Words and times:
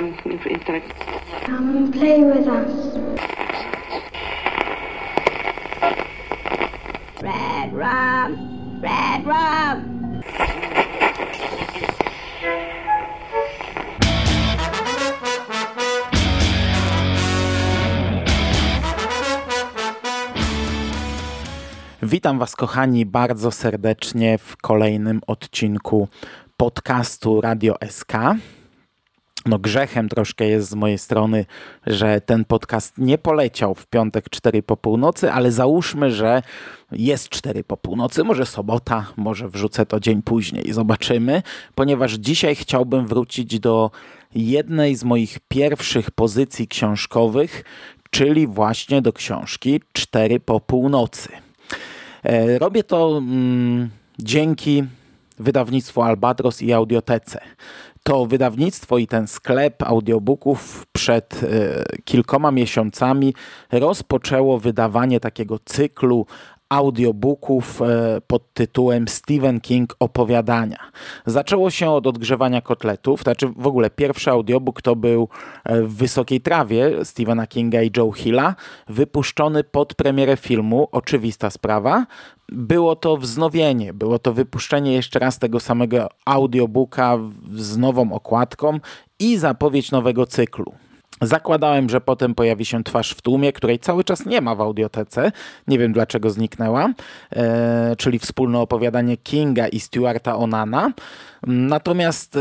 um, 0.00 0.14
intellect. 0.46 0.92
Come 1.44 1.76
and 1.76 1.92
play 1.92 2.24
with 2.24 2.46
us. 2.46 2.72
Red 7.22 7.72
rum! 7.72 8.80
Red 8.82 9.26
rum! 9.26 10.00
Witam 22.02 22.38
Was, 22.38 22.56
kochani, 22.56 23.06
bardzo 23.06 23.50
serdecznie 23.50 24.38
w 24.38 24.56
kolejnym 24.56 25.20
odcinku 25.26 26.08
podcastu 26.56 27.40
Radio 27.40 27.74
SK. 27.88 28.12
No, 29.46 29.58
grzechem 29.58 30.08
troszkę 30.08 30.44
jest 30.44 30.68
z 30.68 30.74
mojej 30.74 30.98
strony, 30.98 31.46
że 31.86 32.20
ten 32.20 32.44
podcast 32.44 32.98
nie 32.98 33.18
poleciał 33.18 33.74
w 33.74 33.86
piątek 33.86 34.30
4 34.30 34.62
po 34.62 34.76
północy, 34.76 35.32
ale 35.32 35.52
załóżmy, 35.52 36.10
że 36.10 36.42
jest 36.92 37.28
4 37.28 37.64
po 37.64 37.76
północy, 37.76 38.24
może 38.24 38.46
sobota, 38.46 39.06
może 39.16 39.48
wrzucę 39.48 39.86
to 39.86 40.00
dzień 40.00 40.22
później, 40.22 40.72
zobaczymy, 40.72 41.42
ponieważ 41.74 42.12
dzisiaj 42.12 42.54
chciałbym 42.54 43.06
wrócić 43.06 43.60
do 43.60 43.90
jednej 44.34 44.96
z 44.96 45.04
moich 45.04 45.38
pierwszych 45.48 46.10
pozycji 46.10 46.68
książkowych, 46.68 47.64
czyli 48.10 48.46
właśnie 48.46 49.02
do 49.02 49.12
książki 49.12 49.80
4 49.92 50.40
po 50.40 50.60
północy. 50.60 51.28
E, 52.22 52.58
robię 52.58 52.84
to 52.84 53.18
mm, 53.18 53.90
dzięki 54.18 54.84
wydawnictwu 55.40 56.02
Albatros 56.02 56.62
i 56.62 56.72
Audiotece. 56.72 57.40
To 58.02 58.26
wydawnictwo 58.26 58.98
i 58.98 59.06
ten 59.06 59.26
sklep 59.26 59.82
audiobooków 59.82 60.86
przed 60.92 61.40
e, 61.42 61.84
kilkoma 62.04 62.50
miesiącami 62.50 63.34
rozpoczęło 63.72 64.58
wydawanie 64.58 65.20
takiego 65.20 65.58
cyklu 65.64 66.26
audiobooków 66.70 67.82
e, 67.82 68.20
pod 68.26 68.54
tytułem 68.54 69.08
Stephen 69.08 69.60
King 69.60 69.96
opowiadania. 70.00 70.78
Zaczęło 71.26 71.70
się 71.70 71.90
od 71.90 72.06
odgrzewania 72.06 72.60
kotletów, 72.60 73.22
znaczy 73.22 73.48
w 73.56 73.66
ogóle 73.66 73.90
pierwszy 73.90 74.30
audiobook 74.30 74.82
to 74.82 74.96
był 74.96 75.28
e, 75.64 75.82
w 75.82 75.94
Wysokiej 75.94 76.40
Trawie 76.40 77.04
Stephena 77.04 77.46
Kinga 77.46 77.82
i 77.82 77.90
Joe 77.96 78.12
Hilla, 78.12 78.54
wypuszczony 78.88 79.64
pod 79.64 79.94
premierę 79.94 80.36
filmu, 80.36 80.88
oczywista 80.92 81.50
sprawa. 81.50 82.06
Było 82.48 82.96
to 82.96 83.16
wznowienie, 83.16 83.92
było 83.92 84.18
to 84.18 84.32
wypuszczenie 84.32 84.92
jeszcze 84.92 85.18
raz 85.18 85.38
tego 85.38 85.60
samego 85.60 86.08
audiobooka 86.24 87.18
z 87.54 87.76
nową 87.76 88.12
okładką 88.12 88.80
i 89.18 89.36
zapowiedź 89.36 89.90
nowego 89.90 90.26
cyklu. 90.26 90.72
Zakładałem, 91.20 91.88
że 91.88 92.00
potem 92.00 92.34
pojawi 92.34 92.64
się 92.64 92.84
twarz 92.84 93.12
w 93.12 93.22
tłumie, 93.22 93.52
której 93.52 93.78
cały 93.78 94.04
czas 94.04 94.26
nie 94.26 94.40
ma 94.40 94.54
w 94.54 94.60
audiotece. 94.60 95.32
Nie 95.68 95.78
wiem 95.78 95.92
dlaczego 95.92 96.30
zniknęła, 96.30 96.88
e, 97.32 97.96
czyli 97.98 98.18
wspólne 98.18 98.58
opowiadanie 98.58 99.16
Kinga 99.16 99.68
i 99.68 99.80
Stuarta 99.80 100.36
Onana. 100.36 100.92
Natomiast 101.46 102.36
e, 102.36 102.40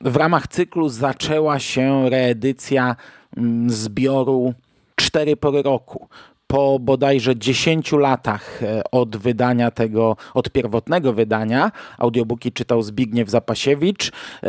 w 0.00 0.16
ramach 0.16 0.48
cyklu 0.48 0.88
zaczęła 0.88 1.58
się 1.58 2.10
reedycja 2.10 2.96
mm, 3.36 3.70
zbioru 3.70 4.54
Cztery 4.96 5.36
pory 5.36 5.62
roku 5.62 6.08
po 6.52 6.78
bodajże 6.78 7.36
10 7.36 7.92
latach 7.92 8.62
e, 8.62 8.82
od 8.90 9.16
wydania 9.16 9.70
tego, 9.70 10.16
od 10.34 10.50
pierwotnego 10.50 11.12
wydania, 11.12 11.72
audiobooki 11.98 12.52
czytał 12.52 12.82
Zbigniew 12.82 13.30
Zapasiewicz, 13.30 14.12
e, 14.42 14.48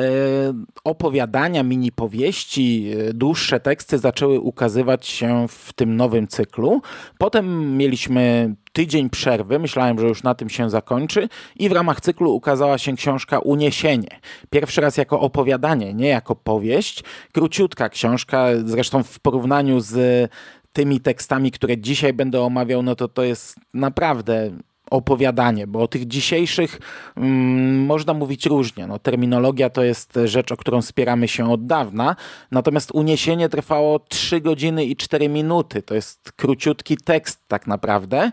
opowiadania, 0.84 1.64
mini 1.64 1.92
powieści, 1.92 2.92
e, 3.10 3.14
dłuższe 3.14 3.60
teksty 3.60 3.98
zaczęły 3.98 4.40
ukazywać 4.40 5.08
się 5.08 5.46
w 5.50 5.74
tym 5.74 5.96
nowym 5.96 6.28
cyklu. 6.28 6.82
Potem 7.18 7.78
mieliśmy 7.78 8.56
tydzień 8.74 9.10
przerwy, 9.10 9.60
myślałem, 9.60 10.00
że 10.00 10.08
już 10.08 10.24
na 10.24 10.36
tym 10.36 10.50
się 10.50 10.70
zakończy 10.70 11.30
i 11.56 11.70
w 11.70 11.72
ramach 11.72 12.02
cyklu 12.02 12.36
ukazała 12.36 12.78
się 12.78 12.96
książka 12.96 13.40
Uniesienie. 13.40 14.20
Pierwszy 14.50 14.82
raz 14.82 14.98
jako 14.98 15.20
opowiadanie, 15.20 15.94
nie 15.94 16.08
jako 16.08 16.36
powieść. 16.36 17.04
Króciutka 17.34 17.90
książka, 17.90 18.48
zresztą 18.66 19.04
w 19.04 19.20
porównaniu 19.20 19.80
z 19.80 20.30
tymi 20.74 21.00
tekstami, 21.00 21.52
które 21.52 21.78
dzisiaj 21.78 22.14
będę 22.14 22.42
omawiał, 22.42 22.84
no 22.84 22.96
to 22.96 23.08
to 23.08 23.24
jest 23.24 23.56
naprawdę 23.74 24.52
opowiadanie, 24.92 25.68
bo 25.68 25.82
o 25.82 25.88
tych 25.88 26.08
dzisiejszych 26.08 26.80
mm, 27.18 27.86
można 27.86 28.14
mówić 28.14 28.46
różnie. 28.46 28.88
No, 28.88 29.00
terminologia 29.00 29.70
to 29.70 29.84
jest 29.84 30.20
rzecz, 30.26 30.52
o 30.52 30.58
którą 30.58 30.82
spieramy 30.82 31.28
się 31.28 31.52
od 31.52 31.66
dawna, 31.66 32.16
natomiast 32.52 32.92
uniesienie 32.92 33.50
trwało 33.50 34.00
3 34.00 34.42
godziny 34.42 34.86
i 34.86 34.96
4 34.96 35.30
minuty. 35.30 35.82
To 35.82 35.96
jest 35.96 36.32
króciutki 36.32 36.98
tekst 36.98 37.40
tak 37.48 37.68
naprawdę. 37.68 38.32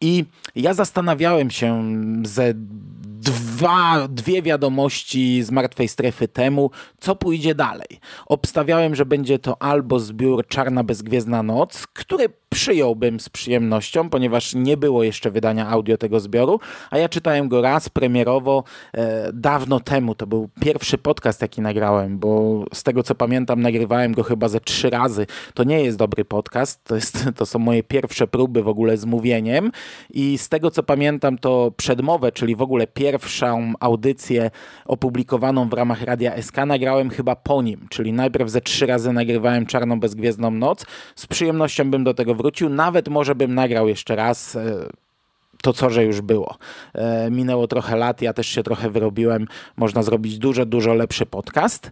I 0.00 0.24
ja 0.54 0.74
zastanawiałem 0.74 1.50
się 1.50 1.92
ze 2.24 2.54
dwa, 3.58 4.08
dwie 4.08 4.42
wiadomości 4.42 5.42
z 5.42 5.50
martwej 5.50 5.88
strefy 5.88 6.28
temu, 6.28 6.70
co 7.00 7.16
pójdzie 7.16 7.54
dalej. 7.54 7.88
Obstawiałem, 8.26 8.94
że 8.94 9.06
będzie 9.06 9.38
to 9.38 9.62
albo 9.62 10.00
zbiór 10.00 10.46
Czarna 10.46 10.84
Bezgwiezdna 10.84 11.42
Noc, 11.42 11.86
który 11.86 12.28
przyjąłbym 12.48 13.20
z 13.20 13.28
przyjemnością, 13.28 14.10
ponieważ 14.10 14.54
nie 14.54 14.76
było 14.76 15.04
jeszcze 15.04 15.30
wydania 15.30 15.68
audio 15.68 15.96
tego 15.96 16.20
zbioru, 16.20 16.60
a 16.90 16.98
ja 16.98 17.08
czytałem 17.08 17.48
go 17.48 17.62
raz 17.62 17.88
premierowo 17.88 18.64
e, 18.92 19.32
dawno 19.32 19.80
temu. 19.80 20.14
To 20.14 20.26
był 20.26 20.48
pierwszy 20.60 20.98
podcast, 20.98 21.42
jaki 21.42 21.60
nagrałem, 21.60 22.18
bo 22.18 22.64
z 22.74 22.82
tego 22.82 23.02
co 23.02 23.14
pamiętam, 23.14 23.60
nagrywałem 23.60 24.12
go 24.12 24.22
chyba 24.22 24.48
ze 24.48 24.60
trzy 24.60 24.90
razy. 24.90 25.26
To 25.54 25.64
nie 25.64 25.84
jest 25.84 25.98
dobry 25.98 26.24
podcast, 26.24 26.84
to, 26.84 26.94
jest, 26.94 27.24
to 27.36 27.46
są 27.46 27.58
moje 27.58 27.82
pierwsze 27.82 28.26
próby 28.26 28.62
w 28.62 28.68
ogóle 28.68 28.96
z 28.96 29.04
mówieniem 29.04 29.72
i 30.10 30.38
z 30.38 30.48
tego 30.48 30.70
co 30.70 30.82
pamiętam, 30.82 31.38
to 31.38 31.72
przedmowę, 31.76 32.32
czyli 32.32 32.56
w 32.56 32.62
ogóle 32.62 32.86
pierwszą 33.48 33.72
audycję 33.80 34.50
opublikowaną 34.84 35.68
w 35.68 35.72
ramach 35.72 36.02
Radia 36.02 36.42
SK 36.42 36.56
nagrałem 36.66 37.10
chyba 37.10 37.36
po 37.36 37.62
nim, 37.62 37.86
czyli 37.90 38.12
najpierw 38.12 38.50
ze 38.50 38.60
trzy 38.60 38.86
razy 38.86 39.12
nagrywałem 39.12 39.66
Czarną 39.66 40.00
Bezgwiezdną 40.00 40.50
Noc. 40.50 40.86
Z 41.14 41.26
przyjemnością 41.26 41.90
bym 41.90 42.04
do 42.04 42.14
tego 42.14 42.34
wrócił. 42.34 42.68
Nawet 42.68 43.08
może 43.08 43.34
bym 43.34 43.54
nagrał 43.54 43.88
jeszcze 43.88 44.16
raz 44.16 44.56
e, 44.56 44.88
to, 45.62 45.72
co 45.72 45.90
że 45.90 46.04
już 46.04 46.20
było. 46.20 46.56
E, 46.94 47.30
minęło 47.30 47.66
trochę 47.66 47.96
lat, 47.96 48.22
ja 48.22 48.32
też 48.32 48.46
się 48.46 48.62
trochę 48.62 48.90
wyrobiłem. 48.90 49.46
Można 49.76 50.02
zrobić 50.02 50.38
dużo, 50.38 50.66
dużo 50.66 50.94
lepszy 50.94 51.26
podcast. 51.26 51.90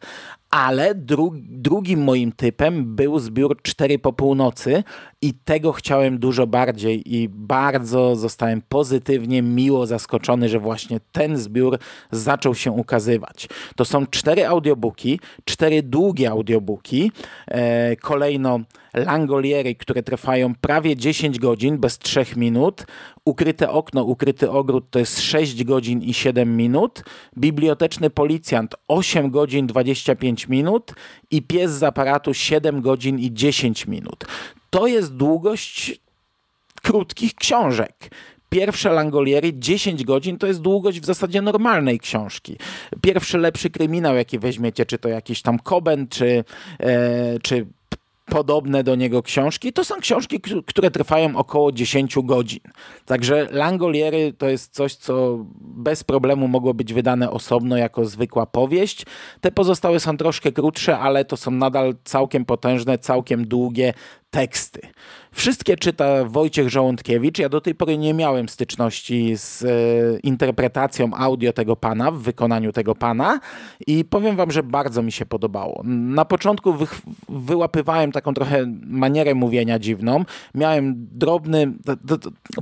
Ale 0.50 0.94
dru 0.94 1.32
drugim 1.36 2.02
moim 2.02 2.32
typem 2.32 2.96
był 2.96 3.18
zbiór 3.18 3.62
4 3.62 3.98
po 3.98 4.12
północy 4.12 4.84
i 5.22 5.34
tego 5.34 5.72
chciałem 5.72 6.18
dużo 6.18 6.46
bardziej 6.46 7.14
i 7.14 7.28
bardzo 7.28 8.16
zostałem 8.16 8.62
pozytywnie, 8.68 9.42
miło 9.42 9.86
zaskoczony, 9.86 10.48
że 10.48 10.58
właśnie 10.58 11.00
ten 11.12 11.36
zbiór 11.36 11.78
zaczął 12.10 12.54
się 12.54 12.72
ukazywać. 12.72 13.48
To 13.76 13.84
są 13.84 14.06
cztery 14.06 14.46
audiobooki, 14.46 15.20
cztery 15.44 15.82
długie 15.82 16.30
audiobooki, 16.30 17.12
e, 17.48 17.96
kolejno 17.96 18.60
Langoliery, 18.94 19.74
które 19.74 20.02
trwają 20.02 20.54
prawie 20.54 20.96
10 20.96 21.38
godzin 21.38 21.78
bez 21.78 21.98
3 21.98 22.24
minut, 22.36 22.86
Ukryte 23.26 23.70
okno, 23.70 24.04
ukryty 24.04 24.50
ogród 24.50 24.90
to 24.90 24.98
jest 24.98 25.20
6 25.20 25.64
godzin 25.64 26.02
i 26.02 26.14
7 26.14 26.56
minut, 26.56 27.04
Biblioteczny 27.38 28.10
policjant 28.10 28.74
8 28.88 29.30
godzin 29.30 29.66
25 29.66 30.48
minut 30.48 30.94
i 31.30 31.42
Pies 31.42 31.70
z 31.70 31.82
aparatu 31.82 32.34
7 32.34 32.80
godzin 32.80 33.18
i 33.18 33.32
10 33.32 33.86
minut. 33.86 34.24
To 34.76 34.86
jest 34.86 35.14
długość 35.14 36.00
krótkich 36.82 37.34
książek. 37.34 38.10
Pierwsze 38.48 38.90
Langolieri 38.92 39.52
10 39.58 40.04
godzin 40.04 40.38
to 40.38 40.46
jest 40.46 40.60
długość 40.60 41.00
w 41.00 41.04
zasadzie 41.04 41.42
normalnej 41.42 42.00
książki. 42.00 42.56
Pierwszy 43.02 43.38
lepszy 43.38 43.70
kryminał, 43.70 44.16
jaki 44.16 44.38
weźmiecie, 44.38 44.86
czy 44.86 44.98
to 44.98 45.08
jakiś 45.08 45.42
tam 45.42 45.58
Koben, 45.58 46.08
czy, 46.08 46.44
e, 46.80 47.38
czy 47.42 47.66
podobne 48.26 48.84
do 48.84 48.94
niego 48.94 49.22
książki, 49.22 49.72
to 49.72 49.84
są 49.84 49.94
książki, 50.00 50.40
które 50.66 50.90
trwają 50.90 51.36
około 51.36 51.72
10 51.72 52.16
godzin. 52.22 52.60
Także 53.04 53.48
Langoliery 53.50 54.32
to 54.38 54.48
jest 54.48 54.74
coś, 54.74 54.94
co 54.94 55.44
bez 55.60 56.04
problemu 56.04 56.48
mogło 56.48 56.74
być 56.74 56.92
wydane 56.92 57.30
osobno 57.30 57.76
jako 57.76 58.04
zwykła 58.04 58.46
powieść. 58.46 59.06
Te 59.40 59.52
pozostałe 59.52 60.00
są 60.00 60.16
troszkę 60.16 60.52
krótsze, 60.52 60.98
ale 60.98 61.24
to 61.24 61.36
są 61.36 61.50
nadal 61.50 61.94
całkiem 62.04 62.44
potężne, 62.44 62.98
całkiem 62.98 63.48
długie 63.48 63.94
teksty. 64.36 64.80
Wszystkie 65.32 65.76
czyta 65.76 66.24
Wojciech 66.24 66.68
Żołądkiewicz. 66.70 67.38
Ja 67.38 67.48
do 67.48 67.60
tej 67.60 67.74
pory 67.74 67.98
nie 67.98 68.14
miałem 68.14 68.48
styczności 68.48 69.36
z 69.36 69.62
e, 69.62 69.68
interpretacją 70.22 71.14
audio 71.14 71.52
tego 71.52 71.76
pana, 71.76 72.10
w 72.10 72.18
wykonaniu 72.18 72.72
tego 72.72 72.94
pana 72.94 73.40
i 73.86 74.04
powiem 74.04 74.36
wam, 74.36 74.50
że 74.50 74.62
bardzo 74.62 75.02
mi 75.02 75.12
się 75.12 75.26
podobało. 75.26 75.82
Na 75.84 76.24
początku 76.24 76.72
wy, 76.72 76.86
wyłapywałem 77.28 78.12
taką 78.12 78.34
trochę 78.34 78.66
manierę 78.86 79.34
mówienia 79.34 79.78
dziwną. 79.78 80.24
Miałem 80.54 80.94
drobny... 81.12 81.72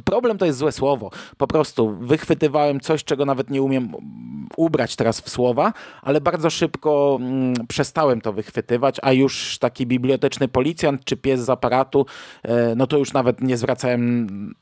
Problem 0.05 0.39
to 0.39 0.47
jest 0.47 0.59
złe 0.59 0.73
słowo. 0.73 1.11
Po 1.37 1.47
prostu 1.47 1.97
wychwytywałem 1.97 2.81
coś, 2.81 3.05
czego 3.05 3.25
nawet 3.25 3.51
nie 3.51 3.63
umiem 3.63 3.93
ubrać 4.57 4.97
teraz 4.97 5.21
w 5.21 5.31
słowa, 5.31 5.73
ale 6.03 6.21
bardzo 6.21 6.51
szybko 6.51 7.19
mm, 7.21 7.55
przestałem 7.69 8.21
to 8.21 8.33
wychwytywać, 8.33 8.97
a 9.03 9.13
już 9.13 9.59
taki 9.59 9.87
biblioteczny 9.87 10.49
policjant 10.49 11.05
czy 11.05 11.17
pies 11.17 11.41
z 11.41 11.51
aparatu 11.65 12.07
e, 12.43 12.75
no 12.77 12.87
to 12.87 12.99
już 12.99 13.13
nawet 13.13 13.41
nie 13.41 13.57
zwracałem 13.57 14.55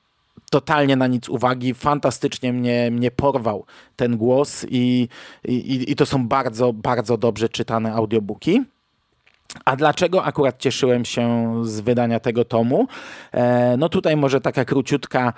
totalnie 0.50 0.96
na 0.96 1.06
nic 1.06 1.28
uwagi. 1.28 1.75
Fantastycznie 1.75 2.52
mnie, 2.52 2.90
mnie 2.90 3.10
porwał 3.10 3.64
ten 3.96 4.16
głos 4.16 4.66
i, 4.70 5.08
i, 5.44 5.90
i 5.93 5.96
to 5.96 6.06
są 6.06 6.28
bardzo, 6.28 6.72
bardzo 6.72 7.16
dobrze 7.16 7.49
czytane 7.49 7.93
audiobooki. 7.93 8.62
A 9.64 9.76
dlaczego 9.76 10.25
akurat 10.25 10.58
cieszyłem 10.58 11.04
się 11.04 11.54
z 11.64 11.81
wydania 11.81 12.20
tego 12.20 12.44
tomu? 12.44 12.87
E, 13.32 13.76
no 13.76 13.88
tutaj 13.88 14.16
może 14.16 14.40
taka 14.40 14.64
króciutka 14.64 15.32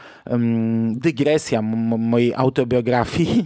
dygresja 0.90 1.62
mojej 1.62 2.34
autobiografii. 2.34 3.44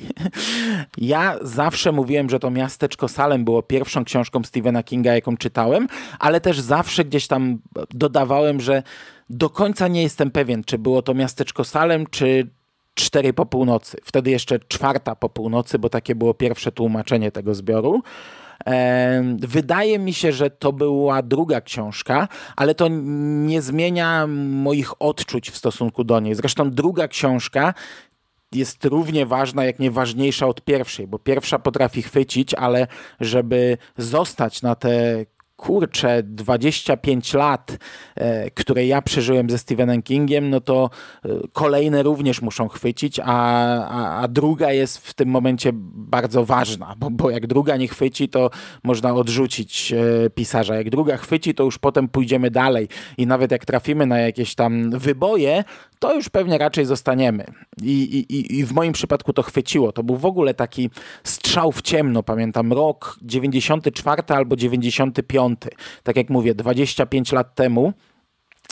ja 0.99 1.37
zawsze 1.43 1.93
mówiłem, 1.93 2.31
że 2.31 2.39
to 2.39 2.51
Miasteczko 2.51 3.09
Salem 3.09 3.45
było 3.45 3.63
pierwszą 3.63 4.05
książką 4.05 4.45
Stephena 4.45 4.83
Kinga, 4.83 5.15
jaką 5.15 5.37
czytałem, 5.37 5.89
ale 6.19 6.41
też 6.41 6.61
zawsze 6.61 7.05
gdzieś 7.05 7.27
tam 7.27 7.59
dodawałem, 7.91 8.61
że 8.61 8.83
do 9.31 9.51
końca 9.51 9.89
nie 9.89 10.03
jestem 10.03 10.31
pewien, 10.31 10.65
czy 10.65 10.79
było 10.79 11.03
to 11.03 11.15
Miasteczko 11.15 11.65
Salem, 11.65 12.07
czy 12.11 12.49
cztery 12.95 13.33
po 13.33 13.47
północy. 13.47 13.97
Wtedy 14.05 14.31
jeszcze 14.31 14.59
czwarta 14.59 15.17
po 15.17 15.29
północy, 15.29 15.79
bo 15.79 15.89
takie 15.89 16.15
było 16.15 16.35
pierwsze 16.35 16.73
tłumaczenie 16.73 17.33
tego 17.33 17.55
zbioru. 17.55 18.03
Wydaje 19.39 19.99
mi 19.99 20.15
się, 20.15 20.33
że 20.33 20.51
to 20.51 20.73
była 20.73 21.23
druga 21.23 21.61
książka, 21.61 22.29
ale 22.57 22.75
to 22.75 22.89
nie 22.89 23.63
zmienia 23.63 24.27
moich 24.49 25.03
odczuć 25.03 25.51
w 25.51 25.57
stosunku 25.57 26.05
do 26.05 26.21
niej. 26.21 26.35
Zresztą 26.35 26.71
druga 26.71 27.09
książka 27.09 27.75
jest 28.53 28.85
równie 28.85 29.27
ważna, 29.27 29.65
jak 29.65 29.79
nie 29.79 29.91
ważniejsza 29.91 30.47
od 30.47 30.61
pierwszej, 30.65 31.07
bo 31.07 31.19
pierwsza 31.19 31.59
potrafi 31.59 32.03
chwycić, 32.03 32.55
ale 32.55 32.87
żeby 33.21 33.79
zostać 33.97 34.63
na 34.63 34.75
te 34.75 35.25
kurczę, 35.59 36.23
25 36.23 37.35
lat, 37.35 37.79
e, 38.15 38.51
które 38.51 38.87
ja 38.87 39.03
przeżyłem 39.03 39.51
ze 39.51 39.59
Stephenem 39.59 40.03
Kingiem, 40.03 40.51
no 40.51 40.61
to 40.61 40.91
e, 41.25 41.29
kolejne 41.53 42.03
również 42.03 42.43
muszą 42.43 42.69
chwycić, 42.69 43.21
a, 43.21 43.25
a, 43.89 44.21
a 44.21 44.29
druga 44.29 44.73
jest 44.73 44.99
w 44.99 45.15
tym 45.15 45.29
momencie 45.29 45.71
bardzo 45.95 46.45
ważna, 46.45 46.95
bo, 46.99 47.11
bo 47.11 47.31
jak 47.31 47.47
druga 47.47 47.77
nie 47.77 47.89
chwyci, 47.89 48.29
to 48.29 48.51
można 48.83 49.15
odrzucić 49.15 49.93
e, 49.93 50.31
pisarza. 50.31 50.75
Jak 50.75 50.91
druga 50.91 51.17
chwyci, 51.17 51.55
to 51.55 51.65
już 51.65 51.79
potem 51.79 52.09
pójdziemy 52.09 52.51
dalej 52.51 52.89
i 53.17 53.27
nawet 53.27 53.51
jak 53.51 53.65
trafimy 53.65 54.07
na 54.07 54.19
jakieś 54.19 54.55
tam 54.55 54.91
wyboje, 54.91 55.65
to 55.99 56.15
już 56.15 56.29
pewnie 56.29 56.59
raczej 56.59 56.85
zostaniemy. 56.85 57.45
I, 57.83 58.03
i, 58.29 58.59
I 58.59 58.65
w 58.65 58.73
moim 58.73 58.93
przypadku 58.93 59.33
to 59.33 59.43
chwyciło. 59.43 59.93
To 59.93 60.03
był 60.03 60.17
w 60.17 60.27
ogóle 60.27 60.55
taki 60.55 60.91
strzał 61.25 61.73
w 61.73 61.83
ciemno, 61.83 62.23
pamiętam, 62.23 62.73
rok 62.73 63.19
94 63.23 64.23
albo 64.29 64.57
95. 64.57 65.48
Tak 66.03 66.17
jak 66.17 66.31
mówię, 66.31 66.55
25 66.55 67.33
lat 67.33 67.55
temu 67.55 67.93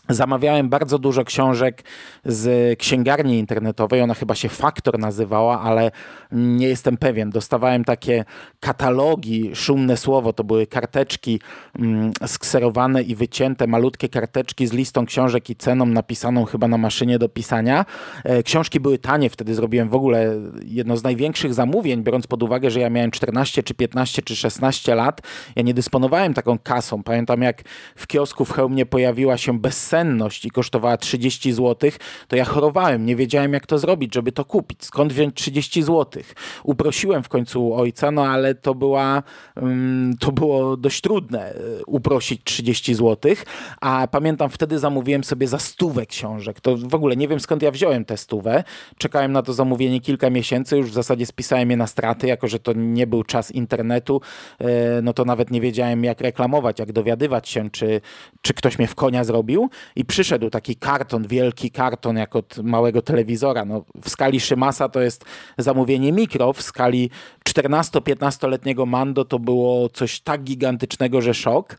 Zamawiałem 0.08 0.68
bardzo 0.68 0.98
dużo 0.98 1.24
książek 1.24 1.84
z 2.24 2.78
księgarni 2.78 3.38
internetowej. 3.38 4.02
Ona 4.02 4.14
chyba 4.14 4.34
się 4.34 4.48
Faktor 4.48 4.98
nazywała, 4.98 5.60
ale 5.60 5.90
nie 6.32 6.68
jestem 6.68 6.96
pewien. 6.96 7.30
Dostawałem 7.30 7.84
takie 7.84 8.24
katalogi, 8.60 9.50
szumne 9.54 9.96
słowo, 9.96 10.32
to 10.32 10.44
były 10.44 10.66
karteczki 10.66 11.40
mm, 11.78 12.12
skserowane 12.26 13.02
i 13.02 13.14
wycięte, 13.14 13.66
malutkie 13.66 14.08
karteczki 14.08 14.66
z 14.66 14.72
listą 14.72 15.06
książek 15.06 15.50
i 15.50 15.56
ceną 15.56 15.86
napisaną 15.86 16.44
chyba 16.44 16.68
na 16.68 16.78
maszynie 16.78 17.18
do 17.18 17.28
pisania. 17.28 17.84
E, 18.24 18.42
książki 18.42 18.80
były 18.80 18.98
tanie, 18.98 19.30
wtedy 19.30 19.54
zrobiłem 19.54 19.88
w 19.88 19.94
ogóle 19.94 20.34
jedno 20.64 20.96
z 20.96 21.02
największych 21.02 21.54
zamówień, 21.54 22.02
biorąc 22.02 22.26
pod 22.26 22.42
uwagę, 22.42 22.70
że 22.70 22.80
ja 22.80 22.90
miałem 22.90 23.10
14 23.10 23.62
czy 23.62 23.74
15 23.74 24.22
czy 24.22 24.36
16 24.36 24.94
lat. 24.94 25.20
Ja 25.56 25.62
nie 25.62 25.74
dysponowałem 25.74 26.34
taką 26.34 26.58
kasą. 26.58 27.02
Pamiętam 27.02 27.42
jak 27.42 27.62
w 27.96 28.06
kiosku 28.06 28.44
w 28.44 28.52
Chełmie 28.52 28.86
pojawiła 28.86 29.36
się 29.36 29.58
bezsenna 29.58 29.95
i 30.44 30.50
kosztowała 30.50 30.96
30 30.96 31.52
zł, 31.52 31.90
to 32.28 32.36
ja 32.36 32.44
chorowałem, 32.44 33.06
nie 33.06 33.16
wiedziałem 33.16 33.52
jak 33.52 33.66
to 33.66 33.78
zrobić, 33.78 34.14
żeby 34.14 34.32
to 34.32 34.44
kupić. 34.44 34.84
Skąd 34.84 35.12
wziąć 35.12 35.34
30 35.34 35.82
zł? 35.82 36.22
Uprosiłem 36.64 37.22
w 37.22 37.28
końcu 37.28 37.74
ojca, 37.74 38.10
no 38.10 38.26
ale 38.26 38.54
to 38.54 38.74
była, 38.74 39.22
um, 39.56 40.14
to 40.20 40.32
było 40.32 40.76
dość 40.76 41.00
trudne 41.00 41.54
e, 41.54 41.60
uprosić 41.86 42.40
30 42.44 42.94
zł, 42.94 43.32
a 43.80 44.08
pamiętam 44.10 44.50
wtedy 44.50 44.78
zamówiłem 44.78 45.24
sobie 45.24 45.48
za 45.48 45.58
stówę 45.58 46.06
książek. 46.06 46.60
To 46.60 46.76
w 46.76 46.94
ogóle 46.94 47.16
nie 47.16 47.28
wiem 47.28 47.40
skąd 47.40 47.62
ja 47.62 47.70
wziąłem 47.70 48.04
tę 48.04 48.16
stówę. 48.16 48.64
Czekałem 48.98 49.32
na 49.32 49.42
to 49.42 49.52
zamówienie 49.52 50.00
kilka 50.00 50.30
miesięcy, 50.30 50.76
już 50.76 50.90
w 50.90 50.94
zasadzie 50.94 51.26
spisałem 51.26 51.70
je 51.70 51.76
na 51.76 51.86
straty, 51.86 52.26
jako 52.26 52.48
że 52.48 52.58
to 52.58 52.72
nie 52.72 53.06
był 53.06 53.22
czas 53.22 53.50
internetu, 53.50 54.20
e, 54.58 55.02
no 55.02 55.12
to 55.12 55.24
nawet 55.24 55.50
nie 55.50 55.60
wiedziałem 55.60 56.04
jak 56.04 56.20
reklamować, 56.20 56.78
jak 56.78 56.92
dowiadywać 56.92 57.48
się, 57.48 57.70
czy, 57.70 58.00
czy 58.42 58.54
ktoś 58.54 58.78
mnie 58.78 58.88
w 58.88 58.94
konia 58.94 59.24
zrobił 59.24 59.70
i 59.96 60.04
przyszedł 60.04 60.50
taki 60.50 60.76
karton, 60.76 61.26
wielki 61.26 61.70
karton 61.70 62.16
jak 62.16 62.36
od 62.36 62.58
małego 62.58 63.02
telewizora. 63.02 63.64
No, 63.64 63.84
w 64.02 64.10
skali 64.10 64.40
Szymasa 64.40 64.88
to 64.88 65.00
jest 65.00 65.24
zamówienie 65.58 66.12
mikro, 66.12 66.52
w 66.52 66.62
skali 66.62 67.10
14-15-letniego 67.48 68.86
Mando 68.86 69.24
to 69.24 69.38
było 69.38 69.88
coś 69.88 70.20
tak 70.20 70.42
gigantycznego, 70.42 71.20
że 71.20 71.34
szok. 71.34 71.78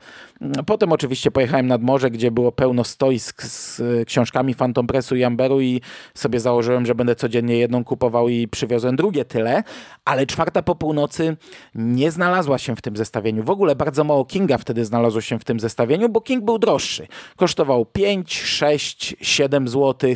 Potem 0.66 0.92
oczywiście 0.92 1.32
pojechałem 1.32 1.68
nad 1.68 1.84
morze, 1.84 2.12
gdzie 2.12 2.32
było 2.32 2.52
pełno 2.52 2.84
stoisk 2.84 3.44
z 3.44 3.82
książkami 4.08 4.56
Phantom 4.56 4.88
Pressu 4.88 5.16
i 5.16 5.24
Amberu 5.24 5.62
i 5.62 5.82
sobie 6.14 6.40
założyłem, 6.40 6.86
że 6.86 6.96
będę 6.96 7.16
codziennie 7.16 7.58
jedną 7.58 7.84
kupował 7.84 8.30
i 8.30 8.48
przywiozłem 8.48 8.96
drugie 8.96 9.26
tyle, 9.26 9.64
ale 10.06 10.26
czwarta 10.26 10.62
po 10.62 10.76
północy 10.76 11.38
nie 11.76 12.12
znalazła 12.12 12.58
się 12.58 12.76
w 12.76 12.82
tym 12.82 12.98
zestawieniu. 12.98 13.44
W 13.44 13.50
ogóle 13.50 13.76
bardzo 13.76 14.04
mało 14.04 14.26
Kinga 14.26 14.58
wtedy 14.58 14.86
znalazło 14.86 15.22
się 15.22 15.40
w 15.40 15.44
tym 15.44 15.60
zestawieniu, 15.60 16.10
bo 16.10 16.22
King 16.22 16.46
był 16.46 16.60
droższy. 16.60 17.08
Kosztował 17.36 17.86
5, 17.98 18.42
6, 18.42 19.16
7 19.22 19.68
zł. 19.68 20.16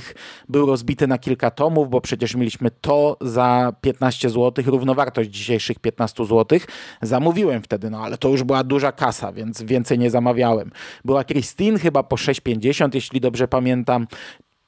Był 0.50 0.66
rozbity 0.66 1.08
na 1.08 1.18
kilka 1.18 1.52
tomów, 1.52 1.90
bo 1.90 2.02
przecież 2.02 2.36
mieliśmy 2.36 2.72
to 2.72 3.18
za 3.22 3.74
15 3.82 4.30
zł, 4.30 4.66
równowartość 4.68 5.30
dzisiejszych 5.30 5.80
15 5.80 6.26
zł. 6.26 6.60
Zamówiłem 7.02 7.62
wtedy, 7.62 7.90
no 7.90 8.04
ale 8.04 8.18
to 8.18 8.30
już 8.30 8.44
była 8.44 8.64
duża 8.64 8.92
kasa, 8.92 9.32
więc 9.32 9.62
więcej 9.62 10.00
nie 10.00 10.10
zamawiałem. 10.10 10.72
Była 11.06 11.24
Christine 11.24 11.80
chyba 11.80 12.04
po 12.04 12.16
6,50, 12.16 12.90
jeśli 12.94 13.22
dobrze 13.22 13.48
pamiętam. 13.48 14.08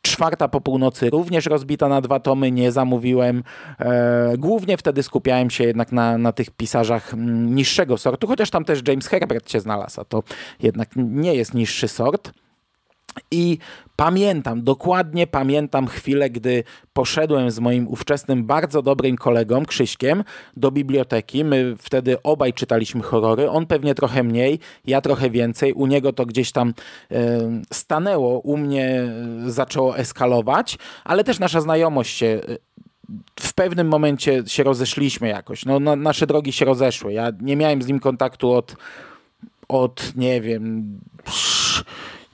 Czwarta 0.01 0.47
po 0.47 0.61
północy 0.61 1.09
również 1.09 1.45
rozbita 1.45 1.87
na 1.87 2.01
dwa 2.01 2.19
tomy, 2.19 2.51
nie 2.51 2.71
zamówiłem. 2.71 3.43
E, 3.79 4.33
głównie 4.37 4.77
wtedy 4.77 5.03
skupiałem 5.03 5.49
się 5.49 5.63
jednak 5.63 5.91
na, 5.91 6.17
na 6.17 6.31
tych 6.31 6.51
pisarzach 6.51 7.13
mm, 7.13 7.55
niższego 7.55 7.97
sortu, 7.97 8.27
chociaż 8.27 8.49
tam 8.49 8.65
też 8.65 8.81
James 8.87 9.07
Herbert 9.07 9.51
się 9.51 9.59
znalazł, 9.59 10.01
a 10.01 10.05
to 10.05 10.23
jednak 10.59 10.89
nie 10.95 11.35
jest 11.35 11.53
niższy 11.53 11.87
sort. 11.87 12.42
I 13.31 13.57
pamiętam, 13.95 14.63
dokładnie 14.63 15.27
pamiętam 15.27 15.87
chwilę, 15.87 16.29
gdy 16.29 16.63
poszedłem 16.93 17.51
z 17.51 17.59
moim 17.59 17.87
ówczesnym 17.87 18.45
bardzo 18.45 18.81
dobrym 18.81 19.17
kolegą 19.17 19.65
Krzyśkiem 19.65 20.23
do 20.57 20.71
biblioteki. 20.71 21.43
My 21.43 21.75
wtedy 21.77 22.23
obaj 22.23 22.53
czytaliśmy 22.53 23.01
horrory, 23.01 23.49
on 23.49 23.65
pewnie 23.65 23.95
trochę 23.95 24.23
mniej, 24.23 24.59
ja 24.85 25.01
trochę 25.01 25.29
więcej. 25.29 25.73
U 25.73 25.87
niego 25.87 26.13
to 26.13 26.25
gdzieś 26.25 26.51
tam 26.51 26.73
e, 27.11 27.61
stanęło, 27.73 28.39
u 28.39 28.57
mnie 28.57 28.85
e, 28.85 29.51
zaczęło 29.51 29.97
eskalować, 29.97 30.77
ale 31.03 31.23
też 31.23 31.39
nasza 31.39 31.61
znajomość 31.61 32.17
się 32.17 32.25
e, 32.27 32.57
w 33.39 33.53
pewnym 33.53 33.87
momencie 33.87 34.43
się 34.47 34.63
rozeszliśmy 34.63 35.27
jakoś. 35.27 35.65
No, 35.65 35.79
no, 35.79 35.95
nasze 35.95 36.27
drogi 36.27 36.51
się 36.51 36.65
rozeszły. 36.65 37.13
Ja 37.13 37.31
nie 37.41 37.55
miałem 37.55 37.81
z 37.81 37.87
nim 37.87 37.99
kontaktu 37.99 38.51
od, 38.51 38.75
od 39.67 40.15
nie 40.15 40.41
wiem 40.41 40.99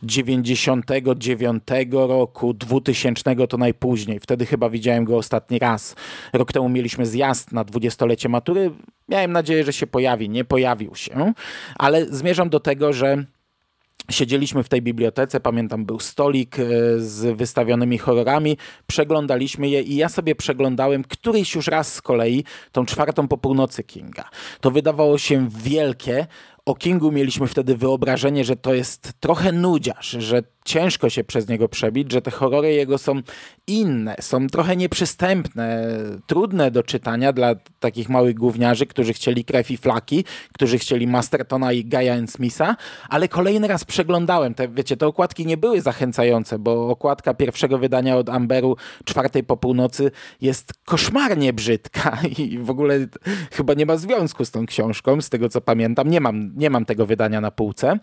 99 0.04 1.64
roku, 1.92 2.54
2000 2.54 3.48
to 3.48 3.58
najpóźniej. 3.58 4.20
Wtedy 4.20 4.46
chyba 4.46 4.70
widziałem 4.70 5.06
go 5.06 5.18
ostatni 5.18 5.60
raz. 5.60 5.96
Rok 6.34 6.52
temu 6.52 6.70
mieliśmy 6.70 7.06
zjazd 7.06 7.52
na 7.52 7.64
dwudziestolecie 7.64 8.30
matury. 8.30 8.72
Miałem 9.10 9.32
nadzieję, 9.32 9.64
że 9.64 9.74
się 9.74 9.88
pojawi. 9.88 10.30
Nie 10.30 10.46
pojawił 10.46 10.96
się, 10.96 11.34
ale 11.76 12.06
zmierzam 12.06 12.50
do 12.50 12.60
tego, 12.60 12.94
że 12.94 13.26
Siedzieliśmy 14.12 14.64
w 14.64 14.70
tej 14.70 14.82
bibliotece, 14.82 15.40
pamiętam 15.40 15.86
był 15.86 16.00
stolik 16.00 16.60
e, 16.60 16.64
z 17.00 17.38
wystawionymi 17.38 17.98
horrorami, 17.98 18.58
przeglądaliśmy 18.88 19.70
je 19.70 19.82
i 19.82 19.96
ja 19.96 20.10
sobie 20.10 20.36
przeglądałem 20.36 21.04
któryś 21.04 21.56
już 21.56 21.68
raz 21.68 21.94
z 21.94 22.02
kolei 22.02 22.44
tą 22.72 22.86
czwartą 22.86 23.28
po 23.28 23.38
północy 23.38 23.84
Kinga. 23.84 24.30
To 24.62 24.72
wydawało 24.72 25.18
się 25.18 25.50
wielkie, 25.64 26.28
o 26.66 26.76
Kingu 26.76 27.12
mieliśmy 27.12 27.48
wtedy 27.48 27.78
wyobrażenie, 27.78 28.44
że 28.44 28.56
to 28.56 28.74
jest 28.74 29.14
trochę 29.20 29.52
nudziarz, 29.52 30.10
że 30.10 30.44
ciężko 30.66 31.10
się 31.10 31.24
przez 31.24 31.48
niego 31.48 31.70
przebić, 31.70 32.12
że 32.12 32.22
te 32.22 32.32
horrory 32.32 32.74
jego 32.74 32.98
są 32.98 33.22
inne, 33.68 34.16
są 34.20 34.48
trochę 34.48 34.76
nieprzystępne, 34.76 35.88
trudne 36.28 36.72
do 36.72 36.84
czytania 36.84 37.34
dla 37.34 37.56
takich 37.80 38.10
małych 38.10 38.36
gówniarzy, 38.36 38.86
którzy 38.86 39.14
chcieli 39.14 39.46
krew 39.46 39.72
i 39.72 39.78
flaki, 39.78 40.26
którzy 40.54 40.80
chcieli 40.80 41.08
Mastertona 41.08 41.74
i 41.74 41.86
Gaia 41.86 42.28
Smitha, 42.28 42.76
ale 43.10 43.28
kolejny 43.28 43.68
raz 43.68 43.86
przeglądałem 43.86 44.54
te, 44.54 44.68
wiecie, 44.68 44.98
te 44.98 45.08
okładki 45.08 45.46
nie 45.46 45.58
były 45.58 45.82
zachęcające, 45.82 46.60
bo 46.60 46.90
okładka 46.90 47.34
pierwszego 47.34 47.78
wydania 47.78 48.18
od 48.18 48.30
Amberu 48.30 48.78
czwartej 49.06 49.44
po 49.44 49.58
północy 49.58 50.12
jest 50.42 50.74
koszmarnie 50.86 51.54
brzydka 51.54 52.18
i 52.38 52.58
w 52.58 52.70
ogóle 52.70 53.08
chyba 53.52 53.74
nie 53.74 53.86
ma 53.86 53.98
związku 53.98 54.46
z 54.46 54.52
tą 54.52 54.66
książką, 54.66 55.22
z 55.22 55.30
tego 55.30 55.50
co 55.50 55.62
pamiętam. 55.62 56.10
Nie 56.10 56.22
mam, 56.22 56.52
nie 56.60 56.70
mam 56.70 56.86
tego 56.86 57.06
wydania 57.06 57.42
na 57.42 57.52
półce, 57.52 58.00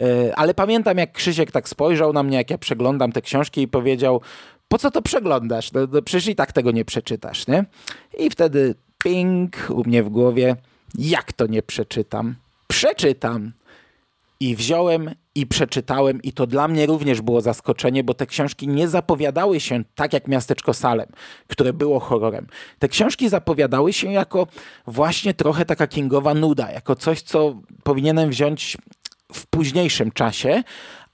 e, 0.00 0.36
ale 0.36 0.54
pamiętam 0.54 0.98
jak 0.98 1.12
Krzysiek 1.12 1.52
tak 1.52 1.68
spojrzał 1.68 2.12
na 2.12 2.22
mnie, 2.22 2.36
jak 2.36 2.50
ja 2.50 2.58
przeglądam 2.58 3.12
te 3.12 3.22
książki 3.22 3.62
i 3.62 3.68
powiedział, 3.68 4.20
po 4.68 4.78
co 4.78 4.90
to 4.90 5.02
przeglądasz? 5.02 5.72
No, 5.72 5.80
no 5.92 6.02
przecież 6.02 6.26
i 6.26 6.34
tak 6.34 6.52
tego 6.52 6.70
nie 6.70 6.84
przeczytasz, 6.84 7.46
nie? 7.46 7.64
I 8.18 8.30
wtedy 8.30 8.74
ping 9.02 9.56
u 9.70 9.84
mnie 9.84 10.02
w 10.02 10.08
głowie, 10.08 10.56
jak 10.98 11.32
to 11.32 11.46
nie 11.46 11.62
przeczytam? 11.62 12.34
Przeczytam! 12.66 13.52
I 14.40 14.56
wziąłem 14.56 15.10
i 15.36 15.46
przeczytałem, 15.46 16.22
i 16.22 16.32
to 16.32 16.46
dla 16.46 16.68
mnie 16.68 16.86
również 16.86 17.20
było 17.20 17.40
zaskoczenie, 17.40 18.04
bo 18.04 18.14
te 18.14 18.26
książki 18.26 18.68
nie 18.68 18.88
zapowiadały 18.88 19.60
się 19.60 19.84
tak 19.94 20.12
jak 20.12 20.28
Miasteczko 20.28 20.74
Salem, 20.74 21.06
które 21.48 21.72
było 21.72 22.00
horrorem. 22.00 22.46
Te 22.78 22.88
książki 22.88 23.28
zapowiadały 23.28 23.92
się 23.92 24.12
jako 24.12 24.46
właśnie 24.86 25.34
trochę 25.34 25.64
taka 25.64 25.86
kingowa 25.86 26.34
nuda, 26.34 26.72
jako 26.72 26.94
coś, 26.94 27.22
co 27.22 27.60
powinienem 27.82 28.30
wziąć 28.30 28.76
w 29.32 29.46
późniejszym 29.46 30.12
czasie, 30.12 30.62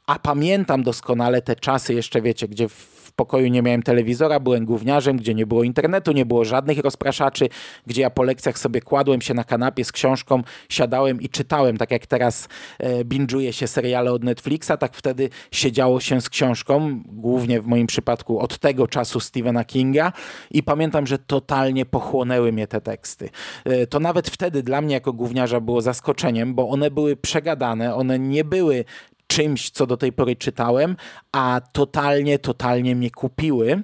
a 0.06 0.18
pamiętam 0.18 0.82
doskonale 0.82 1.42
te 1.42 1.56
czasy 1.56 1.94
jeszcze, 1.94 2.22
wiecie, 2.22 2.48
gdzie 2.48 2.68
w 2.68 3.01
pokoju 3.16 3.48
nie 3.48 3.62
miałem 3.62 3.82
telewizora, 3.82 4.40
byłem 4.40 4.64
gówniarzem, 4.64 5.16
gdzie 5.16 5.34
nie 5.34 5.46
było 5.46 5.62
internetu, 5.62 6.12
nie 6.12 6.26
było 6.26 6.44
żadnych 6.44 6.78
rozpraszaczy, 6.78 7.48
gdzie 7.86 8.02
ja 8.02 8.10
po 8.10 8.22
lekcjach 8.22 8.58
sobie 8.58 8.80
kładłem 8.80 9.20
się 9.20 9.34
na 9.34 9.44
kanapie 9.44 9.84
z 9.84 9.92
książką, 9.92 10.42
siadałem 10.68 11.20
i 11.20 11.28
czytałem, 11.28 11.76
tak 11.76 11.90
jak 11.90 12.06
teraz 12.06 12.48
e, 12.78 13.04
binge'uję 13.04 13.52
się 13.52 13.66
seriale 13.66 14.12
od 14.12 14.24
Netflixa, 14.24 14.72
tak 14.80 14.96
wtedy 14.96 15.28
siedziało 15.50 16.00
się 16.00 16.20
z 16.20 16.28
książką, 16.28 17.02
głównie 17.06 17.60
w 17.60 17.66
moim 17.66 17.86
przypadku 17.86 18.38
od 18.38 18.58
tego 18.58 18.88
czasu 18.88 19.20
Stephena 19.20 19.64
Kinga 19.64 20.12
i 20.50 20.62
pamiętam, 20.62 21.06
że 21.06 21.18
totalnie 21.18 21.86
pochłonęły 21.86 22.52
mnie 22.52 22.66
te 22.66 22.80
teksty. 22.80 23.30
E, 23.64 23.86
to 23.86 24.00
nawet 24.00 24.30
wtedy 24.30 24.62
dla 24.62 24.80
mnie 24.80 24.94
jako 24.94 25.12
gówniarza 25.12 25.60
było 25.60 25.80
zaskoczeniem, 25.80 26.54
bo 26.54 26.68
one 26.68 26.90
były 26.90 27.16
przegadane, 27.16 27.94
one 27.94 28.18
nie 28.18 28.44
były 28.44 28.84
czymś, 29.32 29.70
co 29.70 29.86
do 29.86 29.96
tej 29.96 30.12
pory 30.12 30.36
czytałem, 30.36 30.96
a 31.32 31.60
totalnie, 31.72 32.38
totalnie 32.38 32.96
mnie 32.96 33.10
kupiły. 33.10 33.82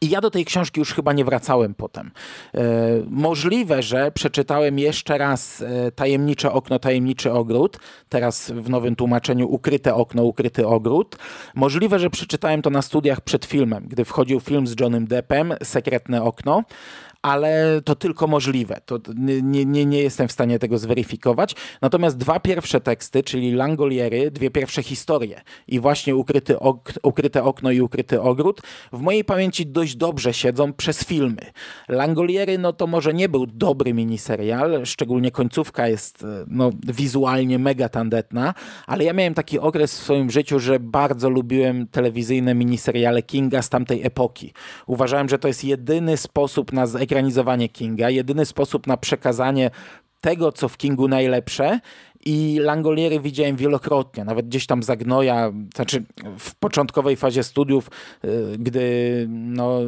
I 0.00 0.08
ja 0.08 0.20
do 0.20 0.30
tej 0.30 0.44
książki 0.44 0.80
już 0.80 0.94
chyba 0.94 1.12
nie 1.12 1.24
wracałem 1.24 1.74
potem. 1.74 2.10
E, 2.54 2.60
możliwe, 3.06 3.82
że 3.82 4.12
przeczytałem 4.12 4.78
jeszcze 4.78 5.18
raz 5.18 5.62
e, 5.62 5.92
Tajemnicze 5.92 6.52
okno, 6.52 6.78
tajemniczy 6.78 7.32
ogród, 7.32 7.78
teraz 8.08 8.50
w 8.50 8.70
nowym 8.70 8.96
tłumaczeniu 8.96 9.48
Ukryte 9.48 9.94
okno, 9.94 10.22
ukryty 10.22 10.66
ogród. 10.66 11.16
Możliwe, 11.54 11.98
że 11.98 12.10
przeczytałem 12.10 12.62
to 12.62 12.70
na 12.70 12.82
studiach 12.82 13.20
przed 13.20 13.44
filmem, 13.44 13.84
gdy 13.88 14.04
wchodził 14.04 14.40
film 14.40 14.66
z 14.66 14.80
Johnem 14.80 15.06
Deppem, 15.06 15.54
Sekretne 15.62 16.22
okno 16.22 16.64
ale 17.22 17.80
to 17.84 17.94
tylko 17.94 18.26
możliwe. 18.26 18.80
To 18.84 18.98
nie, 19.16 19.64
nie, 19.64 19.86
nie 19.86 20.02
jestem 20.02 20.28
w 20.28 20.32
stanie 20.32 20.58
tego 20.58 20.78
zweryfikować. 20.78 21.54
Natomiast 21.82 22.16
dwa 22.16 22.40
pierwsze 22.40 22.80
teksty, 22.80 23.22
czyli 23.22 23.52
Langoliery, 23.52 24.30
dwie 24.30 24.50
pierwsze 24.50 24.82
historie 24.82 25.40
i 25.68 25.80
właśnie 25.80 26.16
ukryty 26.16 26.58
ok, 26.58 26.92
Ukryte 27.02 27.44
okno 27.44 27.70
i 27.70 27.80
Ukryty 27.80 28.20
ogród, 28.20 28.60
w 28.92 29.00
mojej 29.00 29.24
pamięci 29.24 29.66
dość 29.66 29.96
dobrze 29.96 30.34
siedzą 30.34 30.72
przez 30.72 31.04
filmy. 31.04 31.40
Langoliery, 31.88 32.58
no 32.58 32.72
to 32.72 32.86
może 32.86 33.14
nie 33.14 33.28
był 33.28 33.46
dobry 33.46 33.94
miniserial, 33.94 34.86
szczególnie 34.86 35.30
końcówka 35.30 35.88
jest 35.88 36.26
no, 36.46 36.70
wizualnie 36.86 37.58
mega 37.58 37.88
tandetna, 37.88 38.54
ale 38.86 39.04
ja 39.04 39.12
miałem 39.12 39.34
taki 39.34 39.58
okres 39.58 40.00
w 40.00 40.02
swoim 40.02 40.30
życiu, 40.30 40.58
że 40.58 40.80
bardzo 40.80 41.30
lubiłem 41.30 41.86
telewizyjne 41.86 42.54
miniseriale 42.54 43.22
Kinga 43.22 43.62
z 43.62 43.68
tamtej 43.68 44.06
epoki. 44.06 44.52
Uważałem, 44.86 45.28
że 45.28 45.38
to 45.38 45.48
jest 45.48 45.64
jedyny 45.64 46.16
sposób 46.16 46.72
na 46.72 46.86
zekranizowanie 47.08 47.68
Kinga, 47.68 48.10
jedyny 48.10 48.46
sposób 48.46 48.86
na 48.86 48.96
przekazanie 48.96 49.70
tego, 50.20 50.52
co 50.52 50.68
w 50.68 50.76
Kingu 50.76 51.08
najlepsze 51.08 51.80
i 52.26 52.58
Langoliery 52.60 53.20
widziałem 53.20 53.56
wielokrotnie, 53.56 54.24
nawet 54.24 54.46
gdzieś 54.46 54.66
tam 54.66 54.82
Zagnoja, 54.82 55.52
znaczy 55.74 56.04
w 56.38 56.54
początkowej 56.54 57.16
fazie 57.16 57.42
studiów, 57.42 57.90
y, 58.24 58.58
gdy 58.58 59.26
no, 59.28 59.80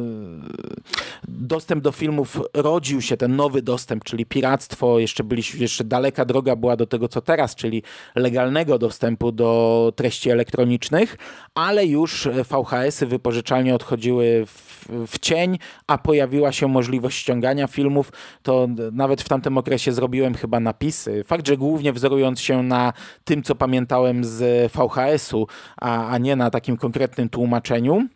dostęp 1.27 1.83
do 1.83 1.91
filmów 1.91 2.39
rodził 2.53 3.01
się, 3.01 3.17
ten 3.17 3.35
nowy 3.35 3.61
dostęp, 3.61 4.03
czyli 4.03 4.25
piractwo, 4.25 4.99
jeszcze, 4.99 5.23
byli, 5.23 5.43
jeszcze 5.57 5.83
daleka 5.83 6.25
droga 6.25 6.55
była 6.55 6.75
do 6.75 6.85
tego, 6.85 7.07
co 7.07 7.21
teraz, 7.21 7.55
czyli 7.55 7.83
legalnego 8.15 8.77
dostępu 8.77 9.31
do 9.31 9.93
treści 9.95 10.29
elektronicznych, 10.29 11.17
ale 11.55 11.85
już 11.85 12.27
VHS-y 12.27 13.05
wypożyczalnie 13.05 13.75
odchodziły 13.75 14.45
w, 14.45 14.87
w 15.07 15.19
cień, 15.19 15.57
a 15.87 15.97
pojawiła 15.97 16.51
się 16.51 16.67
możliwość 16.67 17.17
ściągania 17.17 17.67
filmów, 17.67 18.11
to 18.43 18.67
nawet 18.91 19.21
w 19.21 19.29
tamtym 19.29 19.57
okresie 19.57 19.91
zrobiłem 19.91 20.33
chyba 20.33 20.59
napisy. 20.59 21.23
Fakt, 21.23 21.47
że 21.47 21.57
głównie 21.57 21.93
wzorując 22.21 22.39
się 22.39 22.63
na 22.63 22.93
tym, 23.23 23.43
co 23.43 23.55
pamiętałem 23.55 24.23
z 24.23 24.71
VHS-u, 24.71 25.47
a, 25.81 26.07
a 26.07 26.17
nie 26.17 26.35
na 26.35 26.49
takim 26.49 26.77
konkretnym 26.77 27.29
tłumaczeniu 27.29 28.07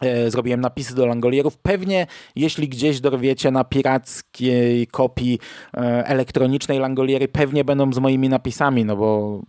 e, 0.00 0.30
zrobiłem 0.30 0.60
napisy 0.60 0.94
do 0.94 1.06
Langolierów. 1.06 1.58
Pewnie 1.58 2.06
jeśli 2.36 2.68
gdzieś 2.68 3.00
dorwiecie 3.00 3.50
na 3.50 3.64
pirackiej 3.64 4.86
kopii 4.86 5.38
e, 5.74 6.06
elektronicznej 6.06 6.78
Langoliery, 6.78 7.28
pewnie 7.28 7.64
będą 7.64 7.92
z 7.92 7.98
moimi 7.98 8.28
napisami, 8.28 8.84
no 8.84 8.96
bo 8.96 9.40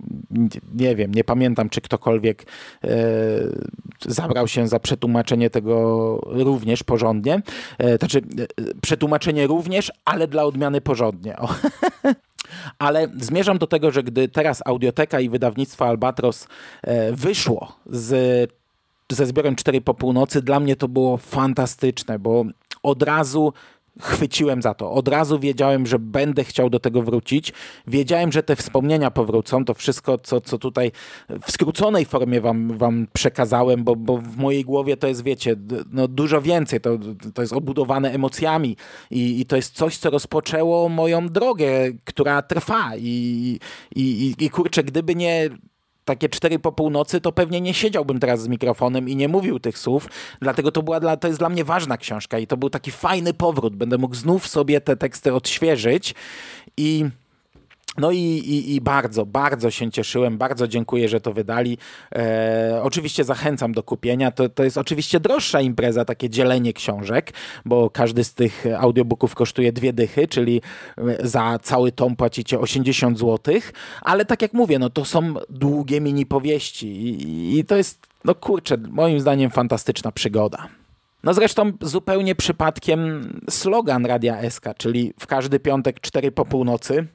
nie 0.73 0.95
wiem, 0.95 1.13
nie 1.13 1.23
pamiętam, 1.23 1.69
czy 1.69 1.81
ktokolwiek 1.81 2.43
e, 2.43 2.87
zabrał 4.05 4.47
się 4.47 4.67
za 4.67 4.79
przetłumaczenie 4.79 5.49
tego 5.49 6.19
również 6.25 6.83
porządnie. 6.83 7.41
Znaczy, 7.99 8.21
przetłumaczenie 8.81 9.47
również, 9.47 9.91
ale 10.05 10.27
dla 10.27 10.43
odmiany 10.43 10.81
porządnie. 10.81 11.35
Ale 12.79 13.07
zmierzam 13.19 13.57
do 13.57 13.67
tego, 13.67 13.91
że 13.91 14.03
gdy 14.03 14.29
teraz 14.29 14.61
Audioteka 14.65 15.19
i 15.19 15.29
wydawnictwo 15.29 15.87
Albatros 15.87 16.47
e, 16.81 17.13
wyszło 17.13 17.75
z, 17.85 18.51
ze 19.11 19.25
zbiorem 19.25 19.55
4 19.55 19.81
po 19.81 19.93
północy, 19.93 20.41
dla 20.41 20.59
mnie 20.59 20.75
to 20.75 20.87
było 20.87 21.17
fantastyczne, 21.17 22.19
bo 22.19 22.45
od 22.83 23.03
razu 23.03 23.53
chwyciłem 24.01 24.61
za 24.61 24.73
to. 24.73 24.91
Od 24.91 25.07
razu 25.07 25.39
wiedziałem, 25.39 25.85
że 25.85 25.99
będę 25.99 26.43
chciał 26.43 26.69
do 26.69 26.79
tego 26.79 27.01
wrócić. 27.01 27.53
Wiedziałem, 27.87 28.31
że 28.31 28.43
te 28.43 28.55
wspomnienia 28.55 29.11
powrócą. 29.11 29.65
To 29.65 29.73
wszystko, 29.73 30.17
co, 30.17 30.41
co 30.41 30.57
tutaj 30.57 30.91
w 31.41 31.51
skróconej 31.51 32.05
formie 32.05 32.41
wam, 32.41 32.77
wam 32.77 33.07
przekazałem, 33.13 33.83
bo, 33.83 33.95
bo 33.95 34.17
w 34.17 34.37
mojej 34.37 34.65
głowie 34.65 34.97
to 34.97 35.07
jest, 35.07 35.23
wiecie, 35.23 35.55
no 35.91 36.07
dużo 36.07 36.41
więcej. 36.41 36.81
To, 36.81 36.97
to 37.33 37.41
jest 37.41 37.53
obudowane 37.53 38.11
emocjami 38.11 38.77
i, 39.11 39.41
i 39.41 39.45
to 39.45 39.55
jest 39.55 39.75
coś, 39.75 39.97
co 39.97 40.09
rozpoczęło 40.09 40.89
moją 40.89 41.29
drogę, 41.29 41.69
która 42.03 42.41
trwa. 42.41 42.91
I, 42.97 43.59
i, 43.95 44.35
i 44.39 44.49
kurczę, 44.49 44.83
gdyby 44.83 45.15
nie 45.15 45.49
takie 46.05 46.29
cztery 46.29 46.59
po 46.59 46.71
północy, 46.71 47.21
to 47.21 47.31
pewnie 47.31 47.61
nie 47.61 47.73
siedziałbym 47.73 48.19
teraz 48.19 48.41
z 48.41 48.47
mikrofonem 48.47 49.09
i 49.09 49.15
nie 49.15 49.27
mówił 49.27 49.59
tych 49.59 49.77
słów, 49.77 50.07
dlatego 50.41 50.71
to, 50.71 50.83
była 50.83 50.99
dla, 50.99 51.17
to 51.17 51.27
jest 51.27 51.39
dla 51.39 51.49
mnie 51.49 51.63
ważna 51.63 51.97
książka 51.97 52.39
i 52.39 52.47
to 52.47 52.57
był 52.57 52.69
taki 52.69 52.91
fajny 52.91 53.33
powrót. 53.33 53.75
Będę 53.75 53.97
mógł 53.97 54.15
znów 54.15 54.47
sobie 54.47 54.81
te 54.81 54.97
teksty 54.97 55.33
odświeżyć 55.33 56.15
i 56.77 57.05
no 57.97 58.11
i, 58.11 58.17
i, 58.17 58.75
i, 58.75 58.81
bardzo, 58.81 59.25
bardzo 59.25 59.71
się 59.71 59.91
cieszyłem, 59.91 60.37
bardzo 60.37 60.67
dziękuję, 60.67 61.09
że 61.09 61.21
to 61.21 61.33
wydali. 61.33 61.77
E, 62.15 62.79
oczywiście 62.83 63.23
zachęcam 63.23 63.71
do 63.71 63.83
kupienia. 63.83 64.31
To, 64.31 64.49
to 64.49 64.63
jest 64.63 64.77
oczywiście 64.77 65.19
droższa 65.19 65.61
impreza, 65.61 66.05
takie 66.05 66.29
dzielenie 66.29 66.73
książek, 66.73 67.33
bo 67.65 67.89
każdy 67.89 68.23
z 68.23 68.33
tych 68.33 68.65
audiobooków 68.77 69.35
kosztuje 69.35 69.73
dwie 69.73 69.93
dychy, 69.93 70.27
czyli 70.27 70.61
e, 70.97 71.27
za 71.27 71.59
cały 71.61 71.91
tom 71.91 72.15
płacicie 72.15 72.59
80 72.59 73.19
zł, 73.19 73.55
ale 74.01 74.25
tak 74.25 74.41
jak 74.41 74.53
mówię, 74.53 74.79
no 74.79 74.89
to 74.89 75.05
są 75.05 75.33
długie 75.49 76.01
mini 76.01 76.25
powieści 76.25 76.87
i, 76.87 77.59
i 77.59 77.65
to 77.65 77.75
jest, 77.75 78.07
no 78.25 78.35
kurczę, 78.35 78.77
moim 78.89 79.19
zdaniem 79.19 79.49
fantastyczna 79.49 80.11
przygoda. 80.11 80.67
No 81.23 81.33
zresztą 81.33 81.71
zupełnie 81.81 82.35
przypadkiem 82.35 83.29
slogan 83.49 84.05
Radia 84.05 84.49
SK, 84.49 84.65
czyli 84.77 85.13
w 85.19 85.27
każdy 85.27 85.59
piątek 85.59 85.99
4 85.99 86.31
po 86.31 86.45
północy 86.45 87.07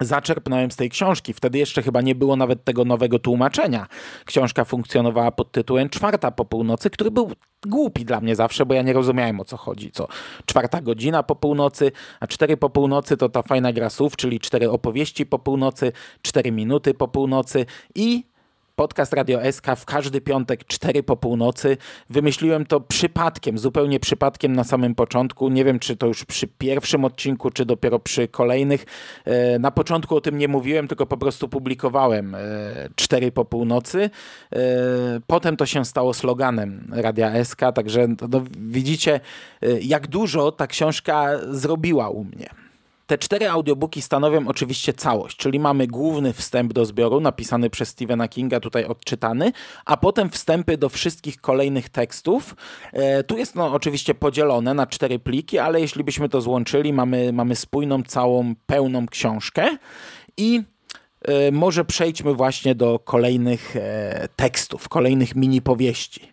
zaczerpnąłem 0.00 0.70
z 0.70 0.76
tej 0.76 0.90
książki. 0.90 1.34
Wtedy 1.34 1.58
jeszcze 1.58 1.82
chyba 1.82 2.00
nie 2.00 2.14
było 2.14 2.36
nawet 2.36 2.64
tego 2.64 2.84
nowego 2.84 3.18
tłumaczenia. 3.18 3.86
Książka 4.24 4.64
funkcjonowała 4.64 5.30
pod 5.30 5.52
tytułem 5.52 5.88
Czwarta 5.88 6.30
po 6.30 6.44
północy, 6.44 6.90
który 6.90 7.10
był 7.10 7.32
głupi 7.66 8.04
dla 8.04 8.20
mnie 8.20 8.36
zawsze, 8.36 8.66
bo 8.66 8.74
ja 8.74 8.82
nie 8.82 8.92
rozumiałem 8.92 9.40
o 9.40 9.44
co 9.44 9.56
chodzi. 9.56 9.90
Co 9.90 10.08
czwarta 10.46 10.80
godzina 10.80 11.22
po 11.22 11.36
północy, 11.36 11.92
a 12.20 12.26
cztery 12.26 12.56
po 12.56 12.70
północy 12.70 13.16
to 13.16 13.28
ta 13.28 13.42
fajna 13.42 13.72
gra 13.72 13.90
słów, 13.90 14.16
czyli 14.16 14.40
cztery 14.40 14.70
opowieści 14.70 15.26
po 15.26 15.38
północy, 15.38 15.92
cztery 16.22 16.52
minuty 16.52 16.94
po 16.94 17.08
północy 17.08 17.66
i 17.94 18.24
podcast 18.78 19.12
Radio 19.12 19.52
SK 19.52 19.66
w 19.76 19.84
każdy 19.84 20.20
piątek, 20.20 20.64
4 20.64 21.02
po 21.02 21.16
północy. 21.16 21.76
Wymyśliłem 22.10 22.66
to 22.66 22.80
przypadkiem, 22.80 23.58
zupełnie 23.58 24.00
przypadkiem 24.00 24.52
na 24.56 24.64
samym 24.64 24.94
początku. 24.94 25.48
Nie 25.48 25.64
wiem, 25.64 25.78
czy 25.78 25.96
to 25.96 26.06
już 26.06 26.24
przy 26.24 26.46
pierwszym 26.46 27.04
odcinku, 27.04 27.50
czy 27.50 27.64
dopiero 27.64 27.98
przy 27.98 28.28
kolejnych. 28.28 28.86
E, 29.24 29.58
na 29.58 29.70
początku 29.70 30.16
o 30.16 30.20
tym 30.20 30.38
nie 30.38 30.48
mówiłem, 30.48 30.88
tylko 30.88 31.06
po 31.06 31.16
prostu 31.16 31.48
publikowałem 31.48 32.36
4 32.96 33.26
e, 33.26 33.32
po 33.32 33.44
północy. 33.44 34.10
E, 34.52 34.58
potem 35.26 35.56
to 35.56 35.66
się 35.66 35.84
stało 35.84 36.14
sloganem 36.14 36.90
Radia 36.92 37.44
SK, 37.44 37.60
także 37.74 38.08
no, 38.30 38.42
widzicie, 38.58 39.20
jak 39.80 40.06
dużo 40.06 40.52
ta 40.52 40.66
książka 40.66 41.30
zrobiła 41.50 42.08
u 42.08 42.24
mnie. 42.24 42.67
Te 43.08 43.18
cztery 43.18 43.48
audiobooki 43.48 44.02
stanowią 44.02 44.48
oczywiście 44.48 44.92
całość, 44.92 45.36
czyli 45.36 45.60
mamy 45.60 45.86
główny 45.86 46.32
wstęp 46.32 46.72
do 46.72 46.84
zbioru 46.84 47.20
napisany 47.20 47.70
przez 47.70 47.88
Stephena 47.88 48.28
Kinga, 48.28 48.60
tutaj 48.60 48.84
odczytany, 48.84 49.52
a 49.84 49.96
potem 49.96 50.30
wstępy 50.30 50.76
do 50.76 50.88
wszystkich 50.88 51.40
kolejnych 51.40 51.88
tekstów. 51.88 52.56
E, 52.92 53.24
tu 53.24 53.38
jest 53.38 53.54
no 53.54 53.72
oczywiście 53.72 54.14
podzielone 54.14 54.74
na 54.74 54.86
cztery 54.86 55.18
pliki, 55.18 55.58
ale 55.58 55.80
jeśli 55.80 56.04
byśmy 56.04 56.28
to 56.28 56.40
złączyli, 56.40 56.92
mamy, 56.92 57.32
mamy 57.32 57.56
spójną, 57.56 58.02
całą, 58.02 58.54
pełną 58.66 59.06
książkę 59.06 59.76
i 60.36 60.62
e, 61.22 61.52
może 61.52 61.84
przejdźmy 61.84 62.34
właśnie 62.34 62.74
do 62.74 62.98
kolejnych 62.98 63.76
e, 63.76 64.28
tekstów, 64.36 64.88
kolejnych 64.88 65.36
mini 65.36 65.62
powieści. 65.62 66.30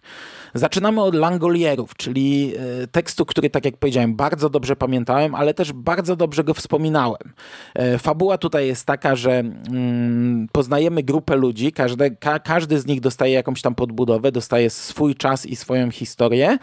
Zaczynamy 0.57 1.01
od 1.01 1.15
Langolierów, 1.15 1.95
czyli 1.95 2.53
e, 2.83 2.87
tekstu, 2.87 3.25
który, 3.25 3.49
tak 3.49 3.65
jak 3.65 3.77
powiedziałem, 3.77 4.15
bardzo 4.15 4.49
dobrze 4.49 4.75
pamiętałem, 4.75 5.35
ale 5.35 5.53
też 5.53 5.73
bardzo 5.73 6.15
dobrze 6.15 6.43
go 6.43 6.53
wspominałem. 6.53 7.33
E, 7.73 7.97
fabuła 7.97 8.37
tutaj 8.37 8.67
jest 8.67 8.85
taka, 8.85 9.15
że 9.15 9.31
mm, 9.39 10.47
poznajemy 10.51 11.03
grupę 11.03 11.35
ludzi, 11.35 11.71
ka, 12.19 12.39
każdy 12.39 12.79
z 12.79 12.85
nich 12.85 13.01
dostaje 13.01 13.33
jakąś 13.33 13.61
tam 13.61 13.75
podbudowę, 13.75 14.31
dostaje 14.31 14.69
swój 14.69 15.15
czas 15.15 15.45
i 15.45 15.55
swoją 15.55 15.91
historię, 15.91 16.57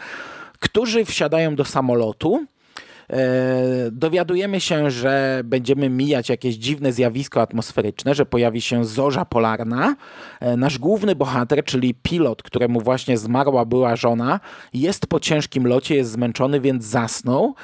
którzy 0.59 1.05
wsiadają 1.05 1.55
do 1.55 1.65
samolotu 1.65 2.45
dowiadujemy 3.91 4.59
się, 4.59 4.91
że 4.91 5.41
będziemy 5.45 5.89
mijać 5.89 6.29
jakieś 6.29 6.55
dziwne 6.55 6.93
zjawisko 6.93 7.41
atmosferyczne, 7.41 8.15
że 8.15 8.25
pojawi 8.25 8.61
się 8.61 8.85
zorza 8.85 9.25
polarna. 9.25 9.95
E, 10.39 10.57
nasz 10.57 10.77
główny 10.77 11.15
bohater, 11.15 11.63
czyli 11.63 11.93
pilot, 11.93 12.43
któremu 12.43 12.81
właśnie 12.81 13.17
zmarła 13.17 13.65
była 13.65 13.95
żona, 13.95 14.39
jest 14.73 15.07
po 15.07 15.19
ciężkim 15.19 15.67
locie, 15.67 15.95
jest 15.95 16.11
zmęczony, 16.11 16.59
więc 16.59 16.85
zasnął 16.85 17.55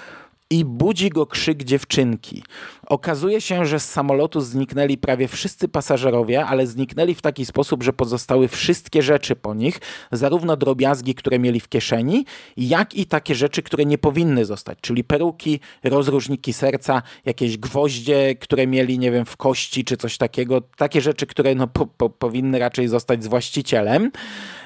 i 0.50 0.66
budzi 0.66 1.10
go 1.10 1.26
krzyk 1.26 1.64
dziewczynki. 1.64 2.44
Okazuje 2.86 3.42
się, 3.42 3.66
że 3.66 3.80
z 3.80 3.90
samolotu 3.90 4.42
zniknęli 4.42 4.98
prawie 4.98 5.28
wszyscy 5.28 5.68
pasażerowie, 5.68 6.46
ale 6.46 6.68
zniknęli 6.68 7.16
w 7.16 7.22
taki 7.22 7.46
sposób, 7.46 7.84
że 7.84 7.94
pozostały 7.94 8.48
wszystkie 8.48 9.02
rzeczy 9.02 9.36
po 9.36 9.54
nich, 9.54 9.80
zarówno 10.12 10.58
drobiazgi, 10.58 11.16
które 11.16 11.40
mieli 11.40 11.60
w 11.60 11.70
kieszeni, 11.70 12.26
jak 12.58 12.96
i 12.96 13.06
takie 13.06 13.36
rzeczy, 13.36 13.62
które 13.62 13.86
nie 13.86 13.98
powinny 13.98 14.46
zostać, 14.46 14.78
czyli 14.82 15.04
peruki, 15.04 15.60
rozróżniki 15.84 16.54
serca, 16.54 17.02
jakieś 17.26 17.58
gwoździe, 17.58 18.36
które 18.36 18.68
mieli, 18.68 19.00
nie 19.00 19.12
wiem, 19.12 19.26
w 19.26 19.38
kości 19.38 19.86
czy 19.86 19.98
coś 19.98 20.18
takiego. 20.18 20.62
Takie 20.62 21.02
rzeczy, 21.02 21.26
które 21.28 21.56
no, 21.56 21.68
po, 21.68 21.86
po, 21.86 22.10
powinny 22.10 22.60
raczej 22.60 22.88
zostać 22.88 23.24
z 23.24 23.28
właścicielem. 23.28 24.12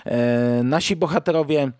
E, 0.05 0.61
nasi 0.63 0.95
bohaterowie 0.95 1.71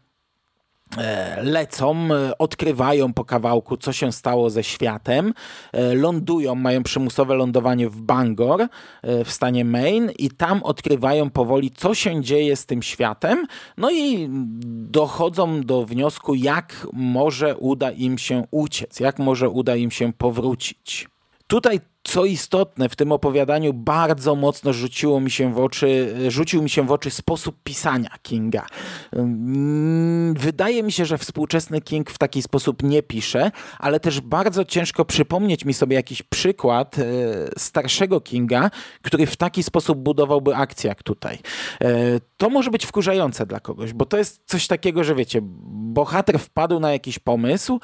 lecą, 1.42 2.08
e, 2.14 2.38
odkrywają 2.38 3.14
po 3.14 3.26
kawałku, 3.26 3.78
co 3.78 3.94
się 3.94 4.12
stało 4.12 4.50
ze 4.50 4.64
światem, 4.64 5.34
e, 5.72 5.96
lądują, 5.96 6.56
mają 6.56 6.84
przymusowe 6.84 7.36
lądowanie 7.36 7.90
w 7.90 8.02
Bangor 8.02 8.68
w 9.04 9.32
stanie 9.32 9.66
Maine 9.66 10.12
i 10.18 10.30
tam 10.30 10.64
odkrywają 10.64 11.30
powoli, 11.30 11.72
co 11.72 11.96
się 11.96 12.22
dzieje 12.22 12.56
z 12.56 12.66
tym 12.66 12.82
światem, 12.82 13.46
no 13.78 13.92
i 13.92 14.28
dochodzą 14.90 15.62
do 15.62 15.86
wniosku, 15.86 16.36
jak 16.36 16.88
może 16.94 17.58
uda 17.58 17.92
im 17.92 18.18
się 18.18 18.44
uciec, 18.52 19.00
jak 19.00 19.20
może 19.20 19.50
uda 19.50 19.76
im 19.76 19.92
się 19.92 20.14
powrócić. 20.14 21.08
Tutaj 21.48 21.80
co 22.04 22.26
istotne, 22.26 22.90
w 22.90 22.96
tym 22.96 23.12
opowiadaniu 23.12 23.74
bardzo 23.74 24.36
mocno 24.36 24.74
rzuciło 24.74 25.20
mi 25.20 25.32
się 25.32 25.54
w 25.54 25.58
oczy, 25.58 26.16
rzucił 26.28 26.64
mi 26.64 26.70
się 26.70 26.88
w 26.88 26.92
oczy 26.92 27.10
sposób 27.10 27.56
pisania 27.64 28.10
Kinga. 28.22 28.66
Wydaje 30.34 30.84
mi 30.84 30.92
się, 30.92 31.06
że 31.06 31.18
współczesny 31.18 31.82
King 31.82 32.12
w 32.12 32.18
taki 32.18 32.42
sposób 32.42 32.84
nie 32.84 33.04
pisze, 33.04 33.52
ale 33.80 34.00
też 34.00 34.22
bardzo 34.22 34.66
ciężko 34.66 35.06
przypomnieć 35.06 35.66
mi 35.66 35.74
sobie 35.74 35.96
jakiś 35.96 36.22
przykład 36.22 37.00
e, 37.00 37.04
starszego 37.58 38.22
Kinga, 38.22 38.72
który 39.02 39.26
w 39.26 39.36
taki 39.36 39.64
sposób 39.64 40.00
budowałby 40.00 40.56
akcję 40.56 40.88
jak 40.88 41.04
tutaj. 41.04 41.40
E, 41.82 42.20
to 42.38 42.50
może 42.50 42.72
być 42.72 42.86
wkurzające 42.86 43.46
dla 43.46 43.60
kogoś, 43.60 43.94
bo 43.94 44.06
to 44.06 44.18
jest 44.18 44.44
coś 44.46 44.68
takiego, 44.68 45.04
że 45.04 45.16
wiecie, 45.16 45.40
bohater 45.44 46.40
wpadł 46.40 46.80
na 46.80 46.92
jakiś 46.92 47.20
pomysł, 47.20 47.80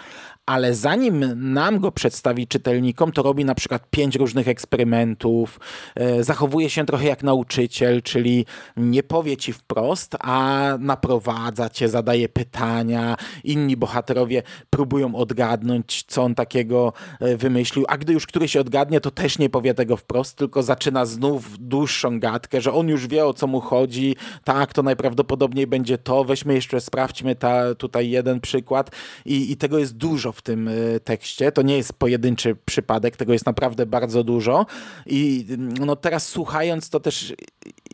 ale 0.45 0.75
zanim 0.75 1.25
nam 1.53 1.79
go 1.79 1.91
przedstawi 1.91 2.47
czytelnikom, 2.47 3.11
to 3.11 3.23
robi 3.23 3.45
na 3.45 3.55
przykład 3.55 3.89
pięć 3.89 4.08
różnych 4.15 4.47
eksperymentów, 4.47 5.59
e, 5.95 6.23
zachowuje 6.23 6.69
się 6.69 6.85
trochę 6.85 7.05
jak 7.05 7.23
nauczyciel, 7.23 8.01
czyli 8.01 8.45
nie 8.77 9.03
powie 9.03 9.37
ci 9.37 9.53
wprost, 9.53 10.15
a 10.19 10.69
naprowadza 10.79 11.69
cię, 11.69 11.89
zadaje 11.89 12.29
pytania, 12.29 13.15
inni 13.43 13.77
bohaterowie 13.77 14.43
próbują 14.69 15.15
odgadnąć, 15.15 16.03
co 16.07 16.23
on 16.23 16.35
takiego 16.35 16.93
e, 17.19 17.37
wymyślił, 17.37 17.85
a 17.87 17.97
gdy 17.97 18.13
już 18.13 18.27
któryś 18.27 18.57
odgadnie, 18.57 19.01
to 19.01 19.11
też 19.11 19.39
nie 19.39 19.49
powie 19.49 19.73
tego 19.73 19.97
wprost, 19.97 20.37
tylko 20.37 20.63
zaczyna 20.63 21.05
znów 21.05 21.57
dłuższą 21.59 22.19
gadkę, 22.19 22.61
że 22.61 22.73
on 22.73 22.87
już 22.87 23.07
wie 23.07 23.25
o 23.25 23.33
co 23.33 23.47
mu 23.47 23.59
chodzi, 23.59 24.15
tak, 24.43 24.73
to 24.73 24.83
najprawdopodobniej 24.83 25.67
będzie 25.67 25.97
to, 25.97 26.23
weźmy 26.23 26.53
jeszcze, 26.53 26.81
sprawdźmy 26.81 27.35
ta, 27.35 27.75
tutaj 27.75 28.09
jeden 28.09 28.39
przykład. 28.39 28.91
I, 29.25 29.51
i 29.51 29.57
tego 29.57 29.79
jest 29.79 29.97
dużo 29.97 30.31
w 30.31 30.41
tym 30.41 30.67
e, 30.67 30.99
tekście, 30.99 31.51
to 31.51 31.61
nie 31.61 31.77
jest 31.77 31.93
pojedynczy 31.93 32.55
przypadek, 32.65 33.17
tego 33.17 33.33
jest 33.33 33.45
naprawdę 33.45 33.85
bardzo 33.85 33.98
dużo. 34.07 34.65
I 35.05 35.45
no 35.79 35.95
teraz 35.95 36.27
słuchając 36.27 36.89
to 36.89 36.99
też 36.99 37.33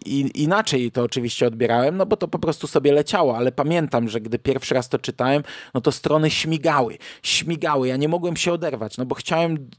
i, 0.05 0.31
inaczej 0.43 0.91
to 0.91 1.03
oczywiście 1.03 1.47
odbierałem, 1.47 1.97
no 1.97 2.05
bo 2.05 2.17
to 2.17 2.27
po 2.27 2.39
prostu 2.39 2.67
sobie 2.67 2.93
leciało, 2.93 3.37
ale 3.37 3.51
pamiętam, 3.51 4.09
że 4.09 4.21
gdy 4.21 4.39
pierwszy 4.39 4.73
raz 4.73 4.89
to 4.89 4.99
czytałem, 4.99 5.43
no 5.73 5.81
to 5.81 5.91
strony 5.91 6.29
śmigały, 6.29 6.97
śmigały, 7.23 7.87
ja 7.87 7.97
nie 7.97 8.07
mogłem 8.07 8.35
się 8.35 8.53
oderwać, 8.53 8.97
no 8.97 9.05
bo 9.05 9.15
chciałem 9.15 9.69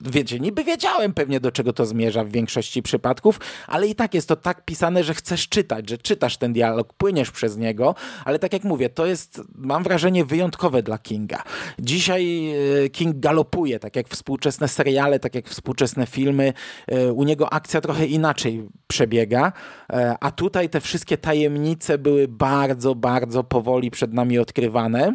wiecie, 0.00 0.40
niby 0.40 0.64
wiedziałem 0.64 1.14
pewnie 1.14 1.40
do 1.40 1.52
czego 1.52 1.72
to 1.72 1.86
zmierza 1.86 2.24
w 2.24 2.30
większości 2.30 2.82
przypadków, 2.82 3.40
ale 3.66 3.86
i 3.86 3.94
tak 3.94 4.14
jest 4.14 4.28
to 4.28 4.36
tak 4.36 4.64
pisane, 4.64 5.04
że 5.04 5.14
chcesz 5.14 5.48
czytać, 5.48 5.90
że 5.90 5.98
czytasz 5.98 6.36
ten 6.36 6.52
dialog, 6.52 6.92
płyniesz 6.92 7.30
przez 7.30 7.56
niego, 7.56 7.94
ale 8.24 8.38
tak 8.38 8.52
jak 8.52 8.64
mówię, 8.64 8.88
to 8.88 9.06
jest, 9.06 9.40
mam 9.54 9.82
wrażenie, 9.82 10.24
wyjątkowe 10.24 10.82
dla 10.82 10.98
Kinga. 10.98 11.42
Dzisiaj 11.78 12.52
e, 12.84 12.88
King 12.88 13.18
galopuje, 13.18 13.78
tak 13.78 13.96
jak 13.96 14.08
współczesne 14.08 14.68
seriale, 14.68 15.18
tak 15.18 15.34
jak 15.34 15.48
współczesne 15.48 16.06
filmy. 16.06 16.52
E, 16.86 17.12
u 17.12 17.24
niego 17.24 17.52
akcja 17.52 17.80
trochę 17.80 18.06
inaczej 18.06 18.68
przebiega, 18.86 19.52
e, 19.92 20.14
a 20.20 20.30
tutaj 20.30 20.68
te 20.68 20.80
wszystkie 20.80 21.18
tajemnice 21.18 21.98
były 21.98 22.28
bardzo, 22.28 22.94
bardzo 22.94 23.44
powoli 23.44 23.90
przed 23.90 24.12
nami 24.12 24.38
odkrywane. 24.38 25.14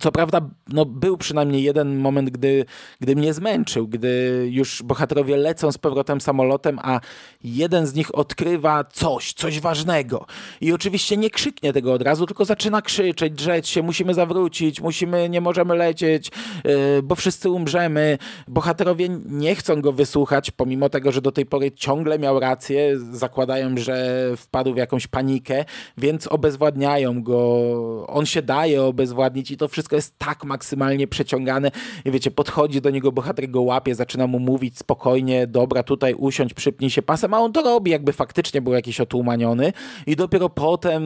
Co 0.00 0.12
prawda, 0.12 0.40
no, 0.68 0.84
był 0.84 1.16
przynajmniej 1.16 1.62
jeden 1.62 1.96
moment, 1.96 2.30
gdy, 2.30 2.64
gdy 3.00 3.16
mnie 3.16 3.34
zmęczył, 3.34 3.88
gdy 3.88 4.46
już 4.50 4.82
bohaterowie 4.82 5.36
lecą 5.36 5.72
z 5.72 5.78
powrotem 5.78 6.20
samolotem, 6.20 6.78
a 6.82 7.00
jeden 7.44 7.86
z 7.86 7.94
nich 7.94 8.14
odkrywa 8.14 8.84
coś, 8.84 9.32
coś 9.32 9.60
ważnego. 9.60 10.26
I 10.60 10.72
oczywiście 10.72 11.16
nie 11.16 11.30
krzyknie 11.30 11.72
tego 11.72 11.92
od 11.92 12.02
razu, 12.02 12.26
tylko 12.26 12.44
zaczyna 12.44 12.82
krzyczeć, 12.82 13.32
drzeć 13.32 13.68
się, 13.68 13.82
musimy 13.82 14.14
zawrócić, 14.14 14.80
musimy, 14.80 15.28
nie 15.28 15.40
możemy 15.40 15.74
lecieć, 15.74 16.30
yy, 16.64 17.02
bo 17.02 17.14
wszyscy 17.14 17.50
umrzemy. 17.50 18.18
Bohaterowie 18.48 19.08
nie 19.26 19.54
chcą 19.54 19.80
go 19.80 19.92
wysłuchać, 19.92 20.50
pomimo 20.50 20.88
tego, 20.88 21.12
że 21.12 21.20
do 21.20 21.32
tej 21.32 21.46
pory 21.46 21.72
ciągle 21.72 22.18
miał 22.18 22.40
rację, 22.40 22.98
zakładają, 22.98 23.76
że 23.76 24.26
wpadł 24.36 24.74
w 24.74 24.76
jakąś 24.76 25.06
panikę, 25.06 25.64
więc 25.98 26.26
obezwładniają 26.26 27.22
go. 27.22 28.06
On 28.06 28.26
się 28.26 28.42
daje 28.42 28.82
obezwładnić 28.82 29.50
i 29.50 29.56
to 29.56 29.68
wszystko 29.68 29.81
wszystko 29.82 29.96
jest 29.96 30.18
tak 30.18 30.44
maksymalnie 30.44 31.08
przeciągane. 31.08 31.70
I 32.04 32.10
wiecie, 32.10 32.30
podchodzi 32.30 32.80
do 32.80 32.90
niego 32.90 33.12
bohater 33.12 33.50
go 33.50 33.62
łapie, 33.62 33.94
zaczyna 33.94 34.26
mu 34.26 34.38
mówić 34.38 34.78
spokojnie, 34.78 35.46
dobra, 35.46 35.82
tutaj 35.82 36.14
usiądź, 36.14 36.54
przypnij 36.54 36.90
się 36.90 37.02
pasem, 37.02 37.34
a 37.34 37.38
on 37.38 37.52
to 37.52 37.62
robi, 37.62 37.90
jakby 37.90 38.12
faktycznie 38.12 38.62
był 38.62 38.72
jakiś 38.72 39.00
otłumaniony. 39.00 39.72
I 40.06 40.16
dopiero 40.16 40.48
potem, 40.48 41.02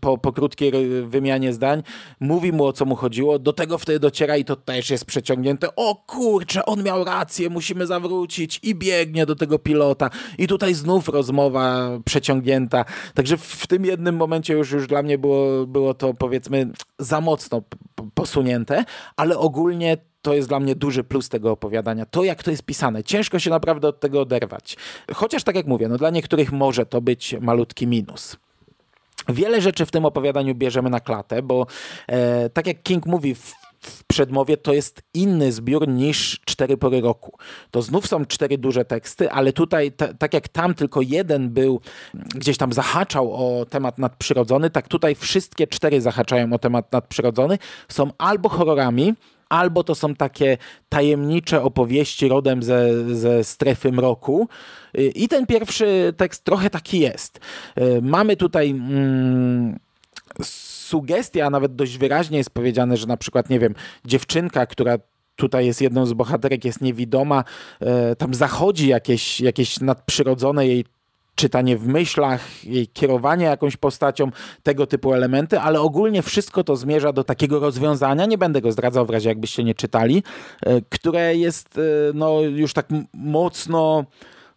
po, 0.00 0.18
po 0.18 0.32
krótkiej 0.32 0.72
wymianie 1.06 1.52
zdań, 1.52 1.82
mówi 2.20 2.52
mu 2.52 2.64
o 2.64 2.72
co 2.72 2.84
mu 2.84 2.96
chodziło, 2.96 3.38
do 3.38 3.52
tego 3.52 3.78
wtedy 3.78 3.98
dociera 3.98 4.36
i 4.36 4.44
to 4.44 4.56
też 4.56 4.90
jest 4.90 5.04
przeciągnięte, 5.04 5.68
o 5.76 5.94
kurczę, 6.06 6.66
on 6.66 6.82
miał 6.82 7.04
rację, 7.04 7.50
musimy 7.50 7.86
zawrócić. 7.86 8.60
I 8.62 8.74
biegnie 8.74 9.26
do 9.26 9.36
tego 9.36 9.58
pilota. 9.58 10.10
I 10.38 10.46
tutaj 10.46 10.74
znów 10.74 11.08
rozmowa 11.08 11.90
przeciągnięta, 12.04 12.84
także 13.14 13.36
w 13.36 13.66
tym 13.66 13.84
jednym 13.84 14.16
momencie 14.16 14.54
już, 14.54 14.72
już 14.72 14.86
dla 14.86 15.02
mnie 15.02 15.18
było, 15.18 15.66
było 15.66 15.94
to 15.94 16.14
powiedzmy 16.14 16.70
za 16.98 17.20
mocno 17.20 17.62
posunięte, 18.14 18.84
ale 19.16 19.38
ogólnie 19.38 19.96
to 20.22 20.34
jest 20.34 20.48
dla 20.48 20.60
mnie 20.60 20.74
duży 20.74 21.04
plus 21.04 21.28
tego 21.28 21.50
opowiadania. 21.50 22.06
To, 22.06 22.24
jak 22.24 22.42
to 22.42 22.50
jest 22.50 22.62
pisane. 22.62 23.04
Ciężko 23.04 23.38
się 23.38 23.50
naprawdę 23.50 23.88
od 23.88 24.00
tego 24.00 24.20
oderwać. 24.20 24.76
Chociaż 25.14 25.44
tak 25.44 25.56
jak 25.56 25.66
mówię, 25.66 25.88
no 25.88 25.98
dla 25.98 26.10
niektórych 26.10 26.52
może 26.52 26.86
to 26.86 27.00
być 27.00 27.34
malutki 27.40 27.86
minus. 27.86 28.36
Wiele 29.28 29.60
rzeczy 29.60 29.86
w 29.86 29.90
tym 29.90 30.04
opowiadaniu 30.04 30.54
bierzemy 30.54 30.90
na 30.90 31.00
klatę, 31.00 31.42
bo 31.42 31.66
e, 32.06 32.50
tak 32.50 32.66
jak 32.66 32.82
King 32.82 33.06
mówi 33.06 33.34
w 33.34 33.54
w 33.82 34.04
przedmowie 34.04 34.56
to 34.56 34.72
jest 34.72 35.02
inny 35.14 35.52
zbiór 35.52 35.88
niż 35.88 36.40
Cztery 36.44 36.76
pory 36.76 37.00
roku. 37.00 37.38
To 37.70 37.82
znów 37.82 38.06
są 38.06 38.26
cztery 38.26 38.58
duże 38.58 38.84
teksty, 38.84 39.30
ale 39.30 39.52
tutaj, 39.52 39.92
tak 40.18 40.34
jak 40.34 40.48
tam 40.48 40.74
tylko 40.74 41.00
jeden 41.00 41.50
był, 41.50 41.80
gdzieś 42.14 42.56
tam 42.56 42.72
zahaczał 42.72 43.32
o 43.32 43.66
temat 43.66 43.98
nadprzyrodzony, 43.98 44.70
tak 44.70 44.88
tutaj 44.88 45.14
wszystkie 45.14 45.66
cztery 45.66 46.00
zahaczają 46.00 46.52
o 46.52 46.58
temat 46.58 46.92
nadprzyrodzony. 46.92 47.58
Są 47.88 48.10
albo 48.18 48.48
horrorami, 48.48 49.14
albo 49.48 49.84
to 49.84 49.94
są 49.94 50.14
takie 50.14 50.58
tajemnicze 50.88 51.62
opowieści 51.62 52.28
rodem 52.28 52.62
ze, 52.62 53.14
ze 53.16 53.44
strefy 53.44 53.92
mroku. 53.92 54.48
I 55.14 55.28
ten 55.28 55.46
pierwszy 55.46 56.14
tekst 56.16 56.44
trochę 56.44 56.70
taki 56.70 57.00
jest. 57.00 57.40
Mamy 58.02 58.36
tutaj. 58.36 58.70
Mm, 58.70 59.78
sugestia, 60.92 61.46
a 61.46 61.50
nawet 61.50 61.74
dość 61.74 61.98
wyraźnie 61.98 62.38
jest 62.38 62.50
powiedziane, 62.50 62.96
że 62.96 63.06
na 63.06 63.16
przykład, 63.16 63.50
nie 63.50 63.58
wiem, 63.58 63.74
dziewczynka, 64.04 64.66
która 64.66 64.98
tutaj 65.36 65.66
jest 65.66 65.80
jedną 65.80 66.06
z 66.06 66.12
bohaterek, 66.12 66.64
jest 66.64 66.80
niewidoma, 66.80 67.44
e, 67.80 68.16
tam 68.16 68.34
zachodzi 68.34 68.88
jakieś, 68.88 69.40
jakieś 69.40 69.80
nadprzyrodzone 69.80 70.66
jej 70.66 70.84
czytanie 71.34 71.76
w 71.76 71.86
myślach, 71.86 72.64
jej 72.64 72.86
kierowanie 72.88 73.44
jakąś 73.44 73.76
postacią, 73.76 74.30
tego 74.62 74.86
typu 74.86 75.12
elementy, 75.12 75.60
ale 75.60 75.80
ogólnie 75.80 76.22
wszystko 76.22 76.64
to 76.64 76.76
zmierza 76.76 77.12
do 77.12 77.24
takiego 77.24 77.60
rozwiązania, 77.60 78.26
nie 78.26 78.38
będę 78.38 78.60
go 78.60 78.72
zdradzał 78.72 79.06
w 79.06 79.10
razie 79.10 79.28
jakbyście 79.28 79.64
nie 79.64 79.74
czytali, 79.74 80.22
e, 80.66 80.82
które 80.88 81.36
jest 81.36 81.78
e, 81.78 81.82
no, 82.14 82.40
już 82.40 82.72
tak 82.72 82.86
mocno 83.14 84.04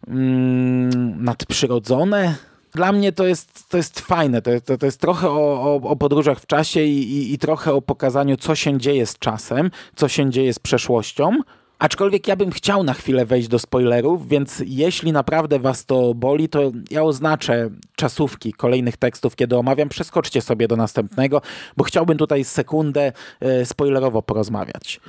mm, 0.08 1.24
nadprzyrodzone, 1.24 2.34
dla 2.76 2.92
mnie 2.92 3.12
to 3.12 3.26
jest, 3.26 3.68
to 3.68 3.76
jest 3.76 4.00
fajne. 4.00 4.42
To, 4.42 4.50
to, 4.60 4.78
to 4.78 4.86
jest 4.86 5.00
trochę 5.00 5.30
o, 5.30 5.62
o, 5.62 5.74
o 5.74 5.96
podróżach 5.96 6.40
w 6.40 6.46
czasie 6.46 6.82
i, 6.82 7.12
i, 7.12 7.34
i 7.34 7.38
trochę 7.38 7.72
o 7.72 7.82
pokazaniu, 7.82 8.36
co 8.36 8.54
się 8.54 8.78
dzieje 8.78 9.06
z 9.06 9.18
czasem, 9.18 9.70
co 9.96 10.08
się 10.08 10.30
dzieje 10.30 10.54
z 10.54 10.58
przeszłością. 10.58 11.30
Aczkolwiek 11.78 12.28
ja 12.28 12.36
bym 12.36 12.50
chciał 12.50 12.82
na 12.82 12.94
chwilę 12.94 13.26
wejść 13.26 13.48
do 13.48 13.58
spoilerów, 13.58 14.28
więc 14.28 14.62
jeśli 14.66 15.12
naprawdę 15.12 15.58
was 15.58 15.84
to 15.84 16.14
boli, 16.14 16.48
to 16.48 16.72
ja 16.90 17.02
oznaczę 17.02 17.70
czasówki 17.96 18.52
kolejnych 18.52 18.96
tekstów, 18.96 19.36
kiedy 19.36 19.56
omawiam. 19.56 19.88
Przeskoczcie 19.88 20.42
sobie 20.42 20.68
do 20.68 20.76
następnego, 20.76 21.42
bo 21.76 21.84
chciałbym 21.84 22.18
tutaj 22.18 22.44
sekundę 22.44 23.12
e, 23.40 23.66
spoilerowo 23.66 24.22
porozmawiać. 24.22 25.00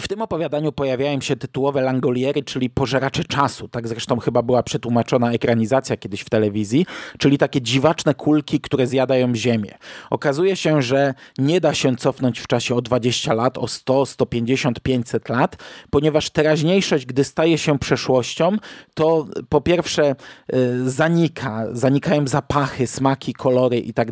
W 0.00 0.08
tym 0.08 0.22
opowiadaniu 0.22 0.72
pojawiają 0.72 1.20
się 1.20 1.36
tytułowe 1.36 1.82
langoliery, 1.82 2.42
czyli 2.42 2.70
pożeracze 2.70 3.24
czasu. 3.24 3.68
Tak 3.68 3.88
zresztą 3.88 4.18
chyba 4.18 4.42
była 4.42 4.62
przetłumaczona 4.62 5.32
ekranizacja 5.32 5.96
kiedyś 5.96 6.20
w 6.20 6.30
telewizji, 6.30 6.86
czyli 7.18 7.38
takie 7.38 7.62
dziwaczne 7.62 8.14
kulki, 8.14 8.60
które 8.60 8.86
zjadają 8.86 9.34
ziemię. 9.34 9.78
Okazuje 10.10 10.56
się, 10.56 10.82
że 10.82 11.14
nie 11.38 11.60
da 11.60 11.74
się 11.74 11.96
cofnąć 11.96 12.40
w 12.40 12.46
czasie 12.46 12.74
o 12.74 12.82
20 12.82 13.34
lat, 13.34 13.58
o 13.58 13.68
100, 13.68 14.06
150, 14.06 14.80
500 14.80 15.28
lat, 15.28 15.56
ponieważ 15.90 16.30
teraźniejszość, 16.30 17.06
gdy 17.06 17.24
staje 17.24 17.58
się 17.58 17.78
przeszłością, 17.78 18.56
to 18.94 19.26
po 19.48 19.60
pierwsze 19.60 20.14
y, 20.54 20.90
zanika, 20.90 21.66
zanikają 21.72 22.26
zapachy, 22.26 22.86
smaki, 22.86 23.32
kolory 23.32 23.78
i 23.78 23.92
tak. 23.94 24.08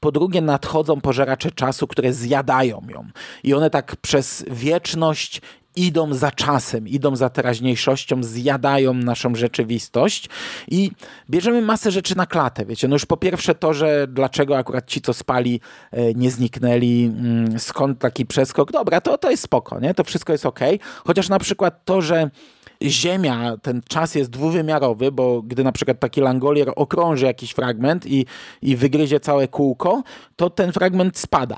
Po 0.00 0.12
drugie 0.12 0.40
nadchodzą 0.40 1.00
pożeracze 1.00 1.50
czasu, 1.50 1.86
które 1.86 2.12
zjadają 2.12 2.82
ją. 2.88 3.08
I 3.44 3.54
one 3.54 3.70
tak 3.70 3.96
przez 3.96 4.44
wieczność 4.50 5.07
idą 5.76 6.14
za 6.14 6.30
czasem, 6.30 6.88
idą 6.88 7.16
za 7.16 7.30
teraźniejszością, 7.30 8.22
zjadają 8.22 8.94
naszą 8.94 9.34
rzeczywistość 9.34 10.28
i 10.68 10.90
bierzemy 11.30 11.62
masę 11.62 11.90
rzeczy 11.90 12.16
na 12.16 12.26
klatę, 12.26 12.66
wiecie. 12.66 12.88
No 12.88 12.94
już 12.94 13.06
po 13.06 13.16
pierwsze 13.16 13.54
to, 13.54 13.74
że 13.74 14.06
dlaczego 14.08 14.58
akurat 14.58 14.86
ci, 14.86 15.00
co 15.00 15.14
spali, 15.14 15.60
e, 15.92 16.14
nie 16.14 16.30
zniknęli, 16.30 17.04
mm, 17.04 17.58
skąd 17.58 17.98
taki 17.98 18.26
przeskok, 18.26 18.72
dobra, 18.72 19.00
to, 19.00 19.18
to 19.18 19.30
jest 19.30 19.42
spoko, 19.42 19.80
nie? 19.80 19.94
To 19.94 20.04
wszystko 20.04 20.32
jest 20.32 20.46
ok. 20.46 20.60
Chociaż 21.04 21.28
na 21.28 21.38
przykład 21.38 21.84
to, 21.84 22.02
że 22.02 22.30
Ziemia, 22.82 23.56
ten 23.62 23.82
czas 23.88 24.14
jest 24.14 24.30
dwuwymiarowy, 24.30 25.12
bo 25.12 25.42
gdy 25.42 25.64
na 25.64 25.72
przykład 25.72 26.00
taki 26.00 26.20
langolier 26.20 26.72
okrąży 26.76 27.26
jakiś 27.26 27.50
fragment 27.50 28.06
i, 28.06 28.26
i 28.62 28.76
wygryzie 28.76 29.20
całe 29.20 29.48
kółko, 29.48 30.02
to 30.36 30.50
ten 30.50 30.72
fragment 30.72 31.18
spada. 31.18 31.56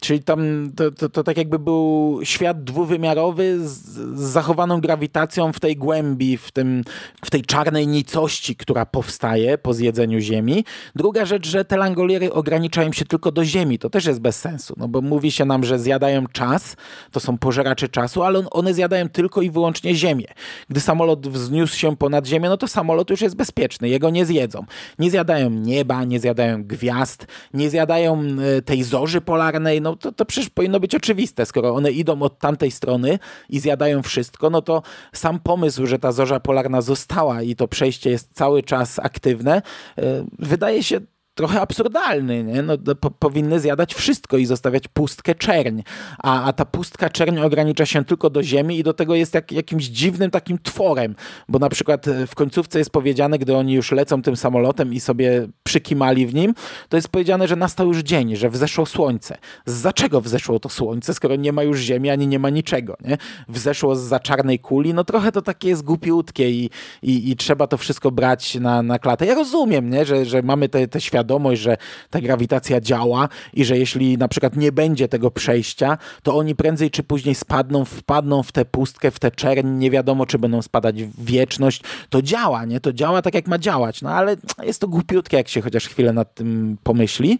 Czyli 0.00 0.22
tam 0.22 0.70
to, 0.76 0.90
to, 0.90 1.08
to, 1.08 1.24
tak 1.24 1.36
jakby 1.36 1.58
był 1.58 2.20
świat 2.22 2.64
dwuwymiarowy 2.64 3.68
z, 3.68 3.70
z, 3.70 4.20
zachowaną 4.20 4.80
grawitacją 4.80 5.52
w 5.52 5.60
tej 5.60 5.76
głębi, 5.76 6.36
w, 6.36 6.50
tym, 6.50 6.84
w 7.24 7.30
tej 7.30 7.42
czarnej 7.42 7.86
nicości, 7.86 8.56
która 8.56 8.86
powstaje 8.86 9.58
po 9.58 9.74
zjedzeniu 9.74 10.20
Ziemi. 10.20 10.64
Druga 10.96 11.24
rzecz, 11.24 11.46
że 11.46 11.64
te 11.64 11.76
langoliery 11.76 12.32
ograniczają 12.32 12.92
się 12.92 13.04
tylko 13.04 13.32
do 13.32 13.44
Ziemi. 13.44 13.78
To 13.78 13.90
też 13.90 14.06
jest 14.06 14.20
bez 14.20 14.40
sensu, 14.40 14.74
no 14.76 14.88
bo 14.88 15.00
mówi 15.00 15.30
się 15.30 15.44
nam, 15.44 15.64
że 15.64 15.78
zjadają 15.78 16.26
czas, 16.32 16.76
to 17.10 17.20
są 17.20 17.38
pożeracze 17.38 17.88
czasu, 17.88 18.22
ale 18.22 18.50
one 18.50 18.74
zjadają 18.74 19.08
tylko 19.08 19.42
i 19.42 19.50
wyłącznie 19.50 19.94
Ziemię. 19.94 20.26
Gdy 20.68 20.80
samolot 20.80 21.28
wzniósł 21.28 21.76
się 21.76 21.96
ponad 21.96 22.26
Ziemię, 22.26 22.48
no 22.48 22.56
to 22.56 22.68
samolot 22.68 23.10
już 23.10 23.20
jest 23.20 23.36
bezpieczny, 23.36 23.88
jego 23.88 24.10
nie 24.10 24.26
zjedzą. 24.26 24.64
Nie 24.98 25.10
zjadają 25.10 25.50
nieba, 25.50 26.04
nie 26.04 26.20
zjadają 26.20 26.64
gwiazd, 26.64 27.26
nie 27.54 27.70
zjadają 27.70 28.22
e, 28.58 28.62
tej 28.62 28.82
zorzy 28.82 29.20
polarnej, 29.20 29.80
no 29.80 29.89
no 29.90 29.96
to, 29.96 30.12
to 30.12 30.24
przecież 30.24 30.50
powinno 30.50 30.80
być 30.80 30.94
oczywiste. 30.94 31.46
Skoro 31.46 31.74
one 31.74 31.90
idą 31.90 32.22
od 32.22 32.38
tamtej 32.38 32.70
strony 32.70 33.18
i 33.48 33.60
zjadają 33.60 34.02
wszystko, 34.02 34.50
no 34.50 34.62
to 34.62 34.82
sam 35.12 35.40
pomysł, 35.40 35.86
że 35.86 35.98
ta 35.98 36.12
zorza 36.12 36.40
polarna 36.40 36.80
została 36.80 37.42
i 37.42 37.56
to 37.56 37.68
przejście 37.68 38.10
jest 38.10 38.34
cały 38.34 38.62
czas 38.62 38.98
aktywne, 38.98 39.62
e, 39.98 40.24
wydaje 40.38 40.82
się 40.82 41.00
trochę 41.40 41.60
absurdalny. 41.60 42.44
Nie? 42.44 42.62
No, 42.62 42.78
po, 43.00 43.10
powinny 43.10 43.60
zjadać 43.60 43.94
wszystko 43.94 44.36
i 44.36 44.46
zostawiać 44.46 44.88
pustkę 44.88 45.34
czerń. 45.34 45.80
A, 46.18 46.44
a 46.44 46.52
ta 46.52 46.64
pustka 46.64 47.10
czerń 47.10 47.38
ogranicza 47.38 47.86
się 47.86 48.04
tylko 48.04 48.30
do 48.30 48.42
ziemi 48.42 48.78
i 48.78 48.82
do 48.82 48.94
tego 48.94 49.14
jest 49.14 49.34
jak, 49.34 49.52
jakimś 49.52 49.84
dziwnym 49.84 50.30
takim 50.30 50.58
tworem. 50.58 51.14
Bo 51.48 51.58
na 51.58 51.68
przykład 51.68 52.08
e, 52.08 52.26
w 52.26 52.34
końcówce 52.34 52.78
jest 52.78 52.90
powiedziane, 52.90 53.38
gdy 53.38 53.56
oni 53.56 53.72
już 53.72 53.92
lecą 53.92 54.22
tym 54.22 54.36
samolotem 54.36 54.92
i 54.92 55.00
sobie 55.00 55.48
przykimali 55.62 56.26
w 56.26 56.34
nim, 56.34 56.54
to 56.88 56.96
jest 56.96 57.08
powiedziane, 57.08 57.48
że 57.48 57.56
nastał 57.56 57.88
już 57.88 57.98
dzień, 57.98 58.36
że 58.36 58.50
wzeszło 58.50 58.86
słońce. 58.86 59.38
Z 59.66 59.94
czego 59.94 60.20
wzeszło 60.20 60.60
to 60.60 60.68
słońce, 60.68 61.14
skoro 61.14 61.36
nie 61.36 61.52
ma 61.52 61.62
już 61.62 61.80
ziemi, 61.80 62.10
ani 62.10 62.26
nie 62.26 62.38
ma 62.38 62.50
niczego. 62.50 62.96
Nie? 63.04 63.18
Wzeszło 63.48 63.96
za 63.96 64.20
czarnej 64.20 64.58
kuli, 64.58 64.94
no 64.94 65.04
trochę 65.04 65.32
to 65.32 65.42
takie 65.42 65.68
jest 65.68 65.82
głupiutkie 65.82 66.50
i, 66.50 66.70
i, 67.02 67.30
i 67.30 67.36
trzeba 67.36 67.66
to 67.66 67.76
wszystko 67.76 68.10
brać 68.10 68.54
na, 68.54 68.82
na 68.82 68.98
klatę. 68.98 69.26
Ja 69.26 69.34
rozumiem, 69.34 69.90
nie? 69.90 70.04
Że, 70.04 70.24
że 70.24 70.42
mamy 70.42 70.68
te, 70.68 70.88
te 70.88 71.00
świadomość, 71.00 71.29
świadomość, 71.30 71.60
że 71.60 71.76
ta 72.10 72.20
grawitacja 72.20 72.80
działa 72.80 73.28
i 73.54 73.64
że 73.64 73.78
jeśli 73.78 74.18
na 74.18 74.28
przykład 74.28 74.56
nie 74.56 74.72
będzie 74.72 75.08
tego 75.08 75.30
przejścia, 75.30 75.98
to 76.22 76.36
oni 76.36 76.54
prędzej 76.54 76.90
czy 76.90 77.02
później 77.02 77.34
spadną, 77.34 77.84
wpadną 77.84 78.42
w 78.42 78.52
tę 78.52 78.64
pustkę, 78.64 79.10
w 79.10 79.18
tę 79.18 79.30
czerń, 79.30 79.68
nie 79.78 79.90
wiadomo 79.90 80.26
czy 80.26 80.38
będą 80.38 80.62
spadać 80.62 81.02
w 81.02 81.24
wieczność. 81.24 81.82
To 82.10 82.22
działa, 82.22 82.64
nie? 82.64 82.80
To 82.80 82.92
działa 82.92 83.22
tak 83.22 83.34
jak 83.34 83.46
ma 83.46 83.58
działać, 83.58 84.02
no 84.02 84.10
ale 84.10 84.36
jest 84.62 84.80
to 84.80 84.88
głupiutkie, 84.88 85.36
jak 85.36 85.48
się 85.48 85.60
chociaż 85.60 85.88
chwilę 85.88 86.12
nad 86.12 86.34
tym 86.34 86.76
pomyśli. 86.82 87.38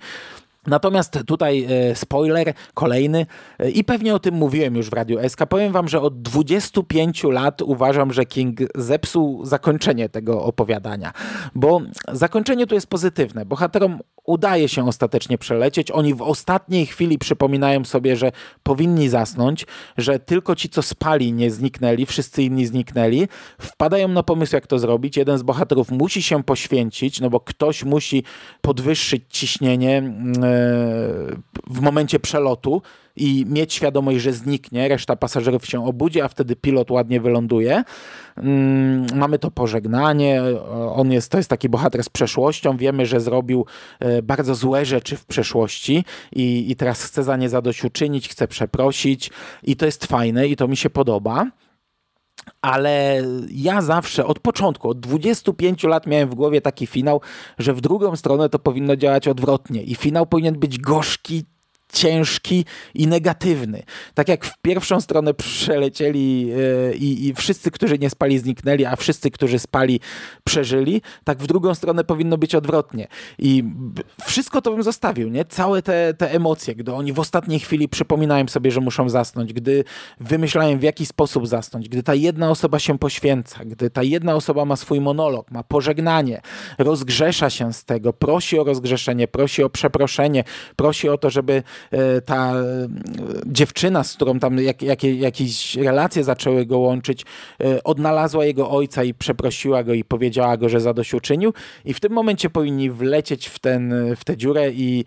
Natomiast 0.66 1.18
tutaj 1.26 1.66
e, 1.90 1.94
spoiler 1.96 2.54
kolejny 2.74 3.26
e, 3.58 3.70
i 3.70 3.84
pewnie 3.84 4.14
o 4.14 4.18
tym 4.18 4.34
mówiłem 4.34 4.76
już 4.76 4.90
w 4.90 4.92
Radiu 4.92 5.28
SK. 5.28 5.46
Powiem 5.46 5.72
wam, 5.72 5.88
że 5.88 6.00
od 6.00 6.22
25 6.22 7.24
lat 7.24 7.62
uważam, 7.62 8.12
że 8.12 8.26
King 8.26 8.60
zepsuł 8.74 9.46
zakończenie 9.46 10.08
tego 10.08 10.44
opowiadania, 10.44 11.12
bo 11.54 11.80
zakończenie 12.12 12.66
tu 12.66 12.74
jest 12.74 12.86
pozytywne. 12.86 13.46
Bohaterom 13.46 13.98
udaje 14.26 14.68
się 14.68 14.88
ostatecznie 14.88 15.38
przelecieć. 15.38 15.90
Oni 15.90 16.14
w 16.14 16.22
ostatniej 16.22 16.86
chwili 16.86 17.18
przypominają 17.18 17.84
sobie, 17.84 18.16
że 18.16 18.32
powinni 18.62 19.08
zasnąć, 19.08 19.66
że 19.98 20.18
tylko 20.18 20.56
ci, 20.56 20.68
co 20.68 20.82
spali, 20.82 21.32
nie 21.32 21.50
zniknęli, 21.50 22.06
wszyscy 22.06 22.42
inni 22.42 22.66
zniknęli. 22.66 23.28
Wpadają 23.60 24.08
na 24.08 24.22
pomysł, 24.22 24.56
jak 24.56 24.66
to 24.66 24.78
zrobić. 24.78 25.16
Jeden 25.16 25.38
z 25.38 25.42
bohaterów 25.42 25.90
musi 25.90 26.22
się 26.22 26.42
poświęcić, 26.42 27.20
no 27.20 27.30
bo 27.30 27.40
ktoś 27.40 27.84
musi 27.84 28.24
podwyższyć 28.60 29.22
ciśnienie 29.28 29.98
mm, 29.98 30.34
w 31.70 31.80
momencie 31.80 32.20
przelotu 32.20 32.82
i 33.16 33.46
mieć 33.48 33.74
świadomość, 33.74 34.18
że 34.18 34.32
zniknie, 34.32 34.88
reszta 34.88 35.16
pasażerów 35.16 35.66
się 35.66 35.86
obudzi, 35.86 36.20
a 36.20 36.28
wtedy 36.28 36.56
pilot 36.56 36.90
ładnie 36.90 37.20
wyląduje. 37.20 37.84
Mm, 38.36 39.06
mamy 39.14 39.38
to 39.38 39.50
pożegnanie, 39.50 40.42
on 40.94 41.12
jest, 41.12 41.30
to 41.30 41.36
jest 41.36 41.50
taki 41.50 41.68
bohater 41.68 42.04
z 42.04 42.08
przeszłością, 42.08 42.76
wiemy, 42.76 43.06
że 43.06 43.20
zrobił 43.20 43.66
e, 44.00 44.22
bardzo 44.22 44.54
złe 44.54 44.84
rzeczy 44.84 45.16
w 45.16 45.26
przeszłości 45.26 46.04
i, 46.32 46.70
i 46.70 46.76
teraz 46.76 47.02
chce 47.02 47.24
za 47.24 47.36
nie 47.36 47.48
zadośćuczynić, 47.48 48.28
chce 48.28 48.48
przeprosić 48.48 49.30
i 49.62 49.76
to 49.76 49.86
jest 49.86 50.06
fajne 50.06 50.48
i 50.48 50.56
to 50.56 50.68
mi 50.68 50.76
się 50.76 50.90
podoba. 50.90 51.46
Ale 52.62 53.22
ja 53.50 53.82
zawsze 53.82 54.26
od 54.26 54.38
początku, 54.38 54.88
od 54.88 55.00
25 55.00 55.84
lat 55.84 56.06
miałem 56.06 56.28
w 56.28 56.34
głowie 56.34 56.60
taki 56.60 56.86
finał, 56.86 57.20
że 57.58 57.74
w 57.74 57.80
drugą 57.80 58.16
stronę 58.16 58.48
to 58.48 58.58
powinno 58.58 58.96
działać 58.96 59.28
odwrotnie 59.28 59.82
i 59.82 59.94
finał 59.94 60.26
powinien 60.26 60.58
być 60.58 60.78
gorzki, 60.78 61.44
ciężki 61.92 62.64
i 62.94 63.06
negatywny. 63.06 63.82
Tak 64.14 64.28
jak 64.28 64.44
w 64.44 64.58
pierwszą 64.62 65.00
stronę 65.00 65.34
przelecieli 65.34 66.46
yy, 66.46 66.94
i, 66.96 67.34
wszyscy, 67.34 67.70
którzy 67.70 67.98
nie 67.98 68.10
spali, 68.10 68.38
zniknęli, 68.38 68.84
a 68.84 68.96
wszyscy, 68.96 69.30
którzy 69.30 69.58
spali, 69.58 70.00
przeżyli, 70.44 71.02
tak 71.24 71.38
w 71.38 71.46
drugą 71.46 71.74
stronę 71.74 72.04
powinno 72.04 72.38
być 72.38 72.54
odwrotnie. 72.54 73.08
I 73.38 73.64
wszystko 74.24 74.62
to 74.62 74.70
bym 74.70 74.82
zostawił, 74.82 75.28
nie? 75.28 75.44
Całe 75.44 75.82
te, 75.82 76.14
te 76.14 76.32
emocje, 76.32 76.74
gdy 76.74 76.92
oni 76.92 77.12
w 77.12 77.20
ostatniej 77.20 77.60
chwili 77.60 77.88
przypominają 77.88 78.48
sobie, 78.48 78.70
że 78.70 78.80
muszą 78.80 79.08
zasnąć, 79.08 79.52
gdy 79.52 79.84
wymyślają 80.20 80.78
w 80.78 80.82
jaki 80.82 81.06
sposób 81.06 81.46
zasnąć, 81.46 81.88
gdy 81.88 82.02
ta 82.02 82.14
jedna 82.14 82.50
osoba 82.50 82.78
się 82.78 82.98
poświęca, 82.98 83.64
gdy 83.64 83.90
ta 83.90 84.02
jedna 84.02 84.34
osoba 84.34 84.64
ma 84.64 84.76
swój 84.76 85.00
monolog, 85.00 85.50
ma 85.50 85.62
pożegnanie, 85.62 86.40
rozgrzesza 86.78 87.50
się 87.50 87.72
z 87.72 87.84
tego, 87.84 88.12
prosi 88.12 88.58
o 88.58 88.64
rozgrzeszenie, 88.64 89.28
prosi 89.28 89.62
o 89.62 89.70
przeproszenie, 89.70 90.44
prosi 90.76 91.08
o 91.08 91.18
to, 91.18 91.30
żeby 91.30 91.62
ta 92.24 92.52
e, 92.54 92.88
dziewczyna, 93.46 94.04
z 94.04 94.14
którą 94.14 94.38
tam 94.38 94.58
jak, 94.58 94.82
jak, 94.82 95.04
jakieś 95.04 95.76
relacje 95.76 96.24
zaczęły 96.24 96.66
go 96.66 96.78
łączyć, 96.78 97.24
e, 97.60 97.84
odnalazła 97.84 98.44
jego 98.44 98.70
ojca 98.70 99.04
i 99.04 99.14
przeprosiła 99.14 99.84
go 99.84 99.94
i 99.94 100.04
powiedziała 100.04 100.56
go, 100.56 100.68
że 100.68 100.80
zadośćuczynił 100.80 101.52
i 101.84 101.94
w 101.94 102.00
tym 102.00 102.12
momencie 102.12 102.50
powinni 102.50 102.90
wlecieć 102.90 103.46
w, 103.48 103.58
ten, 103.58 103.94
w 104.16 104.24
tę 104.24 104.36
dziurę 104.36 104.70
i 104.70 105.04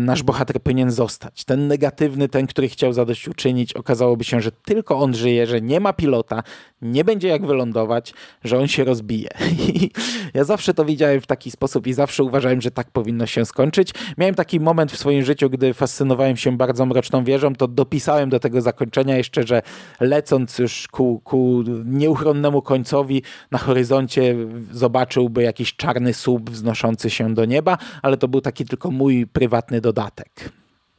nasz 0.00 0.22
bohater 0.22 0.60
powinien 0.60 0.90
zostać. 0.90 1.44
Ten 1.44 1.68
negatywny, 1.68 2.28
ten, 2.28 2.46
który 2.46 2.68
chciał 2.68 2.92
zadośćuczynić, 2.92 3.74
okazałoby 3.74 4.24
się, 4.24 4.40
że 4.40 4.52
tylko 4.52 4.98
on 4.98 5.14
żyje, 5.14 5.46
że 5.46 5.60
nie 5.60 5.80
ma 5.80 5.92
pilota, 5.92 6.42
nie 6.82 7.04
będzie 7.04 7.28
jak 7.28 7.46
wylądować, 7.46 8.14
że 8.44 8.58
on 8.58 8.68
się 8.68 8.84
rozbije. 8.84 9.28
I 9.68 9.90
ja 10.34 10.44
zawsze 10.44 10.74
to 10.74 10.84
widziałem 10.84 11.20
w 11.20 11.26
taki 11.26 11.50
sposób 11.50 11.86
i 11.86 11.92
zawsze 11.92 12.24
uważałem, 12.24 12.60
że 12.60 12.70
tak 12.70 12.90
powinno 12.90 13.26
się 13.26 13.44
skończyć. 13.44 13.90
Miałem 14.18 14.34
taki 14.34 14.60
moment 14.60 14.92
w 14.92 14.98
swoim 14.98 15.24
życiu, 15.24 15.50
gdy 15.50 15.74
fascynowałem 15.74 16.36
się 16.36 16.56
bardzo 16.56 16.86
mroczną 16.86 17.24
wieżą, 17.24 17.54
to 17.54 17.68
dopisałem 17.68 18.30
do 18.30 18.40
tego 18.40 18.60
zakończenia 18.60 19.16
jeszcze, 19.16 19.46
że 19.46 19.62
lecąc 20.00 20.58
już 20.58 20.88
ku, 20.88 21.20
ku 21.24 21.64
nieuchronnemu 21.84 22.62
końcowi 22.62 23.22
na 23.50 23.58
horyzoncie 23.58 24.36
zobaczyłby 24.70 25.42
jakiś 25.42 25.76
czarny 25.76 26.14
słup 26.14 26.50
wznoszący 26.50 27.10
się 27.10 27.34
do 27.34 27.44
nieba, 27.44 27.78
ale 28.02 28.16
to 28.16 28.28
był 28.28 28.40
taki 28.40 28.64
tylko 28.64 28.90
mój 28.90 29.26
prywatny 29.26 29.80
dodatek 29.80 30.52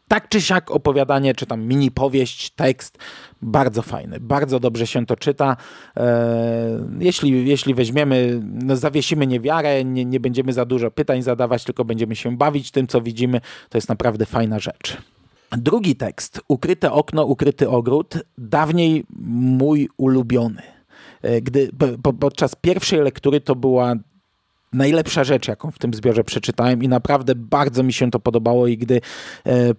tak 0.09 0.29
czy 0.29 0.41
siak 0.41 0.71
opowiadanie, 0.71 1.35
czy 1.35 1.45
tam 1.45 1.61
mini 1.61 1.91
powieść, 1.91 2.49
tekst, 2.49 2.97
bardzo 3.41 3.81
fajny, 3.81 4.19
bardzo 4.19 4.59
dobrze 4.59 4.87
się 4.87 5.05
to 5.05 5.15
czyta. 5.15 5.57
E, 5.97 6.87
jeśli, 6.99 7.47
jeśli 7.47 7.73
weźmiemy, 7.73 8.41
no 8.43 8.77
zawiesimy 8.77 9.27
niewiarę, 9.27 9.85
nie, 9.85 10.05
nie 10.05 10.19
będziemy 10.19 10.53
za 10.53 10.65
dużo 10.65 10.91
pytań 10.91 11.21
zadawać, 11.21 11.63
tylko 11.63 11.85
będziemy 11.85 12.15
się 12.15 12.37
bawić 12.37 12.71
tym, 12.71 12.87
co 12.87 13.01
widzimy, 13.01 13.41
to 13.69 13.77
jest 13.77 13.89
naprawdę 13.89 14.25
fajna 14.25 14.59
rzecz. 14.59 14.97
Drugi 15.51 15.95
tekst, 15.95 16.41
Ukryte 16.47 16.91
okno, 16.91 17.25
ukryty 17.25 17.69
ogród, 17.69 18.13
dawniej 18.37 19.05
mój 19.59 19.89
ulubiony. 19.97 20.61
E, 21.21 21.41
gdy 21.41 21.69
po, 22.03 22.13
podczas 22.13 22.55
pierwszej 22.55 22.99
lektury 22.99 23.41
to 23.41 23.55
była 23.55 23.95
najlepsza 24.73 25.23
rzecz, 25.23 25.47
jaką 25.47 25.71
w 25.71 25.79
tym 25.79 25.93
zbiorze 25.93 26.23
przeczytałem 26.23 26.83
i 26.83 26.87
naprawdę 26.87 27.35
bardzo 27.35 27.83
mi 27.83 27.93
się 27.93 28.11
to 28.11 28.19
podobało 28.19 28.67
i 28.67 28.77
gdy 28.77 29.01
e, 29.45 29.73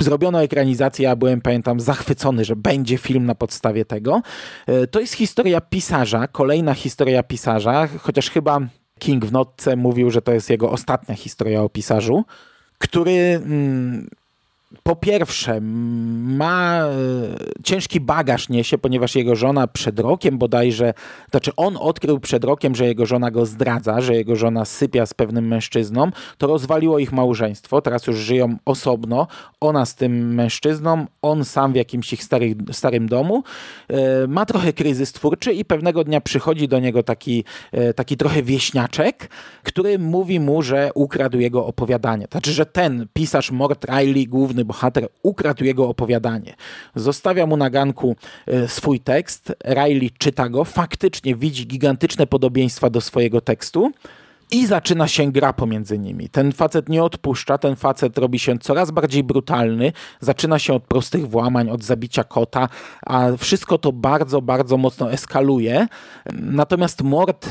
zrobiono 0.00 0.42
ekranizację, 0.42 1.04
ja 1.04 1.16
byłem, 1.16 1.40
pamiętam, 1.40 1.80
zachwycony, 1.80 2.44
że 2.44 2.56
będzie 2.56 2.98
film 2.98 3.26
na 3.26 3.34
podstawie 3.34 3.84
tego. 3.84 4.22
E, 4.66 4.86
to 4.86 5.00
jest 5.00 5.14
historia 5.14 5.60
pisarza, 5.60 6.28
kolejna 6.28 6.74
historia 6.74 7.22
pisarza, 7.22 7.88
chociaż 7.98 8.30
chyba 8.30 8.60
King 8.98 9.24
w 9.24 9.32
notce 9.32 9.76
mówił, 9.76 10.10
że 10.10 10.22
to 10.22 10.32
jest 10.32 10.50
jego 10.50 10.70
ostatnia 10.70 11.14
historia 11.14 11.62
o 11.62 11.68
pisarzu, 11.68 12.24
który... 12.78 13.12
Mm, 13.44 14.08
po 14.82 14.96
pierwsze, 14.96 15.60
ma 15.60 16.80
e, 16.80 16.92
ciężki 17.64 18.00
bagaż 18.00 18.48
niesie, 18.48 18.78
ponieważ 18.78 19.14
jego 19.14 19.36
żona 19.36 19.66
przed 19.66 19.98
rokiem 20.00 20.38
bodajże, 20.38 20.94
znaczy 21.30 21.50
on 21.56 21.76
odkrył 21.76 22.20
przed 22.20 22.44
rokiem, 22.44 22.74
że 22.74 22.86
jego 22.86 23.06
żona 23.06 23.30
go 23.30 23.46
zdradza, 23.46 24.00
że 24.00 24.14
jego 24.14 24.36
żona 24.36 24.64
sypia 24.64 25.06
z 25.06 25.14
pewnym 25.14 25.48
mężczyzną, 25.48 26.10
to 26.38 26.46
rozwaliło 26.46 26.98
ich 26.98 27.12
małżeństwo, 27.12 27.80
teraz 27.80 28.06
już 28.06 28.16
żyją 28.16 28.56
osobno, 28.64 29.26
ona 29.60 29.86
z 29.86 29.94
tym 29.94 30.34
mężczyzną, 30.34 31.06
on 31.22 31.44
sam 31.44 31.72
w 31.72 31.76
jakimś 31.76 32.12
ich 32.12 32.24
stary, 32.24 32.54
starym 32.72 33.08
domu, 33.08 33.42
e, 33.88 34.26
ma 34.26 34.46
trochę 34.46 34.72
kryzys 34.72 35.12
twórczy 35.12 35.52
i 35.52 35.64
pewnego 35.64 36.04
dnia 36.04 36.20
przychodzi 36.20 36.68
do 36.68 36.78
niego 36.78 37.02
taki, 37.02 37.44
e, 37.72 37.94
taki 37.94 38.16
trochę 38.16 38.42
wieśniaczek, 38.42 39.30
który 39.62 39.98
mówi 39.98 40.40
mu, 40.40 40.62
że 40.62 40.90
ukradł 40.94 41.38
jego 41.38 41.66
opowiadanie. 41.66 42.26
Znaczy, 42.30 42.52
że 42.52 42.66
ten 42.66 43.06
pisarz 43.12 43.50
Mort 43.50 43.84
Riley, 43.84 44.28
główny 44.28 44.55
bohater 44.64 45.08
ukradł 45.22 45.64
jego 45.64 45.88
opowiadanie. 45.88 46.54
Zostawia 46.94 47.46
mu 47.46 47.56
na 47.56 47.70
ganku 47.70 48.16
e, 48.46 48.68
swój 48.68 49.00
tekst, 49.00 49.52
Riley 49.64 50.10
czyta 50.18 50.48
go, 50.48 50.64
faktycznie 50.64 51.36
widzi 51.36 51.66
gigantyczne 51.66 52.26
podobieństwa 52.26 52.90
do 52.90 53.00
swojego 53.00 53.40
tekstu, 53.40 53.92
i 54.50 54.66
zaczyna 54.66 55.08
się 55.08 55.32
gra 55.32 55.52
pomiędzy 55.52 55.98
nimi. 55.98 56.28
Ten 56.28 56.52
facet 56.52 56.88
nie 56.88 57.04
odpuszcza, 57.04 57.58
ten 57.58 57.76
facet 57.76 58.18
robi 58.18 58.38
się 58.38 58.58
coraz 58.58 58.90
bardziej 58.90 59.24
brutalny, 59.24 59.92
zaczyna 60.20 60.58
się 60.58 60.74
od 60.74 60.82
prostych 60.82 61.28
włamań, 61.28 61.70
od 61.70 61.84
zabicia 61.84 62.24
kota, 62.24 62.68
a 63.06 63.36
wszystko 63.38 63.78
to 63.78 63.92
bardzo, 63.92 64.42
bardzo 64.42 64.76
mocno 64.76 65.12
eskaluje. 65.12 65.86
Natomiast 66.32 67.02
Mort 67.02 67.48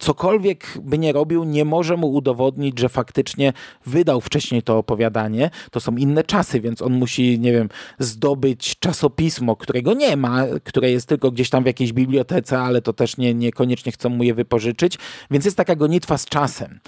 cokolwiek 0.00 0.78
by 0.82 0.98
nie 0.98 1.12
robił, 1.12 1.44
nie 1.44 1.64
może 1.64 1.96
mu 1.96 2.12
udowodnić, 2.12 2.78
że 2.78 2.88
faktycznie 2.88 3.52
wydał 3.86 4.20
wcześniej 4.20 4.62
to 4.62 4.78
opowiadanie. 4.78 5.50
To 5.70 5.80
są 5.80 5.96
inne 5.96 6.24
czasy, 6.24 6.60
więc 6.60 6.82
on 6.82 6.92
musi, 6.92 7.40
nie 7.40 7.52
wiem, 7.52 7.68
zdobyć 7.98 8.78
czasopismo, 8.78 9.56
którego 9.56 9.94
nie 9.94 10.16
ma, 10.16 10.44
które 10.64 10.90
jest 10.90 11.08
tylko 11.08 11.30
gdzieś 11.30 11.50
tam 11.50 11.62
w 11.62 11.66
jakiejś 11.66 11.92
bibliotece, 11.92 12.58
ale 12.58 12.82
to 12.82 12.92
też 12.92 13.16
nie, 13.16 13.34
niekoniecznie 13.34 13.92
chcą 13.92 14.08
mu 14.08 14.22
je 14.22 14.34
wypożyczyć. 14.34 14.98
Więc 15.30 15.44
jest 15.44 15.56
taka 15.56 15.76
gonitwa 15.76 16.18
z 16.18 16.26
czasem. 16.26 16.80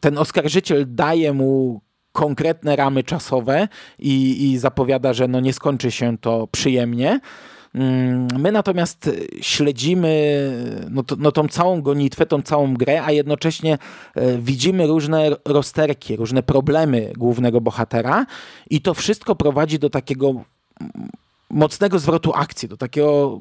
Ten 0.00 0.18
oskarżyciel 0.18 0.84
daje 0.88 1.32
mu 1.32 1.80
konkretne 2.12 2.76
ramy 2.76 3.04
czasowe 3.04 3.68
i, 3.98 4.50
i 4.50 4.58
zapowiada, 4.58 5.12
że 5.12 5.28
no 5.28 5.40
nie 5.40 5.52
skończy 5.52 5.90
się 5.90 6.18
to 6.18 6.46
przyjemnie. 6.46 7.20
Mm, 7.74 8.28
my 8.38 8.52
natomiast 8.52 9.10
śledzimy 9.40 10.52
no, 10.90 11.02
to, 11.02 11.16
no, 11.18 11.32
tą 11.32 11.48
całą 11.48 11.82
gonitwę, 11.82 12.26
tą 12.26 12.42
całą 12.42 12.74
grę, 12.74 13.02
a 13.04 13.12
jednocześnie 13.12 13.78
e, 14.14 14.38
widzimy 14.38 14.86
różne 14.86 15.30
rozterki, 15.44 16.16
różne 16.16 16.42
problemy 16.42 17.12
głównego 17.16 17.60
bohatera 17.60 18.26
i 18.70 18.80
to 18.80 18.94
wszystko 18.94 19.34
prowadzi 19.34 19.78
do 19.78 19.90
takiego 19.90 20.34
mocnego 21.50 21.98
zwrotu 21.98 22.32
akcji, 22.34 22.68
do 22.68 22.76
takiego 22.76 23.40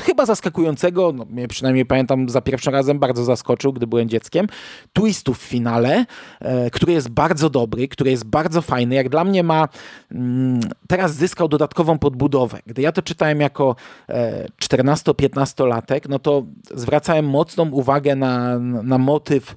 chyba 0.00 0.26
zaskakującego, 0.26 1.12
no, 1.12 1.24
mnie 1.24 1.48
przynajmniej 1.48 1.86
pamiętam 1.86 2.28
za 2.28 2.40
pierwszym 2.40 2.72
razem 2.72 2.98
bardzo 2.98 3.24
zaskoczył, 3.24 3.72
gdy 3.72 3.86
byłem 3.86 4.08
dzieckiem, 4.08 4.46
twistu 4.92 5.34
w 5.34 5.38
finale, 5.38 6.06
e, 6.40 6.70
który 6.70 6.92
jest 6.92 7.08
bardzo 7.08 7.50
dobry, 7.50 7.88
który 7.88 8.10
jest 8.10 8.24
bardzo 8.24 8.62
fajny. 8.62 8.94
Jak 8.94 9.08
dla 9.08 9.24
mnie 9.24 9.42
ma, 9.42 9.68
mm, 10.12 10.60
teraz 10.88 11.14
zyskał 11.14 11.48
dodatkową 11.48 11.98
podbudowę. 11.98 12.58
Gdy 12.66 12.82
ja 12.82 12.92
to 12.92 13.02
czytałem 13.02 13.40
jako 13.40 13.76
e, 14.08 14.46
14-15-latek, 14.62 16.08
no 16.08 16.18
to 16.18 16.44
zwracałem 16.74 17.28
mocną 17.28 17.70
uwagę 17.70 18.16
na, 18.16 18.58
na 18.58 18.98
motyw 18.98 19.54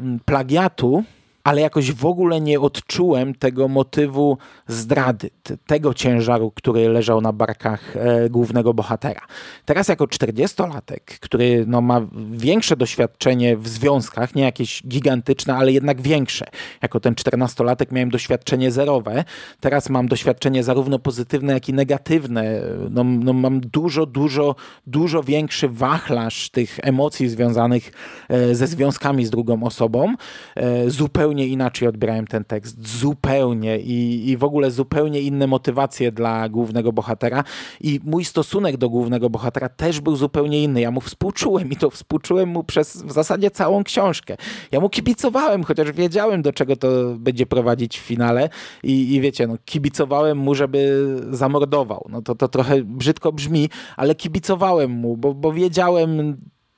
mm, 0.00 0.20
plagiatu, 0.24 1.04
ale 1.44 1.60
jakoś 1.60 1.92
w 1.92 2.06
ogóle 2.06 2.40
nie 2.40 2.60
odczułem 2.60 3.34
tego 3.34 3.68
motywu 3.68 4.38
zdrady, 4.68 5.30
tego 5.66 5.94
ciężaru, 5.94 6.50
który 6.50 6.88
leżał 6.88 7.20
na 7.20 7.32
barkach 7.32 7.96
e, 7.96 8.30
głównego 8.30 8.74
bohatera. 8.74 9.20
Teraz 9.64 9.88
jako 9.88 10.04
40-latek, 10.04 11.00
który 11.20 11.64
no, 11.66 11.80
ma 11.80 12.00
większe 12.30 12.76
doświadczenie 12.76 13.56
w 13.56 13.68
związkach, 13.68 14.34
nie 14.34 14.42
jakieś 14.42 14.82
gigantyczne, 14.88 15.54
ale 15.54 15.72
jednak 15.72 16.00
większe. 16.00 16.46
Jako 16.82 17.00
ten 17.00 17.14
14-latek 17.14 17.92
miałem 17.92 18.10
doświadczenie 18.10 18.70
zerowe, 18.70 19.24
teraz 19.60 19.90
mam 19.90 20.08
doświadczenie 20.08 20.62
zarówno 20.62 20.98
pozytywne, 20.98 21.52
jak 21.52 21.68
i 21.68 21.72
negatywne. 21.72 22.60
No, 22.90 23.04
no, 23.04 23.32
mam 23.32 23.60
dużo, 23.60 24.06
dużo, 24.06 24.54
dużo 24.86 25.22
większy 25.22 25.68
wachlarz 25.68 26.50
tych 26.50 26.78
emocji 26.82 27.28
związanych 27.28 27.92
e, 28.28 28.54
ze 28.54 28.66
związkami 28.66 29.26
z 29.26 29.30
drugą 29.30 29.62
osobą. 29.62 30.14
E, 30.56 30.90
zupełnie 30.90 31.33
zupełnie 31.34 31.46
inaczej 31.46 31.88
odbierałem 31.88 32.26
ten 32.26 32.44
tekst. 32.44 32.88
Zupełnie. 32.88 33.78
I, 33.78 34.30
I 34.30 34.36
w 34.36 34.44
ogóle 34.44 34.70
zupełnie 34.70 35.20
inne 35.20 35.46
motywacje 35.46 36.12
dla 36.12 36.48
głównego 36.48 36.92
bohatera. 36.92 37.44
I 37.80 38.00
mój 38.04 38.24
stosunek 38.24 38.76
do 38.76 38.88
głównego 38.90 39.30
bohatera 39.30 39.68
też 39.68 40.00
był 40.00 40.16
zupełnie 40.16 40.62
inny. 40.62 40.80
Ja 40.80 40.90
mu 40.90 41.00
współczułem 41.00 41.70
i 41.70 41.76
to 41.76 41.90
współczułem 41.90 42.48
mu 42.48 42.64
przez 42.64 43.02
w 43.02 43.12
zasadzie 43.12 43.50
całą 43.50 43.84
książkę. 43.84 44.36
Ja 44.72 44.80
mu 44.80 44.88
kibicowałem, 44.88 45.64
chociaż 45.64 45.92
wiedziałem, 45.92 46.42
do 46.42 46.52
czego 46.52 46.76
to 46.76 46.88
będzie 47.18 47.46
prowadzić 47.46 47.98
w 47.98 48.02
finale. 48.02 48.48
I, 48.82 49.14
i 49.14 49.20
wiecie, 49.20 49.46
no, 49.46 49.56
kibicowałem 49.64 50.38
mu, 50.38 50.54
żeby 50.54 51.16
zamordował. 51.30 52.06
No 52.08 52.22
to, 52.22 52.34
to 52.34 52.48
trochę 52.48 52.82
brzydko 52.82 53.32
brzmi, 53.32 53.68
ale 53.96 54.14
kibicowałem 54.14 54.90
mu, 54.90 55.16
bo, 55.16 55.34
bo 55.34 55.52
wiedziałem, 55.52 56.36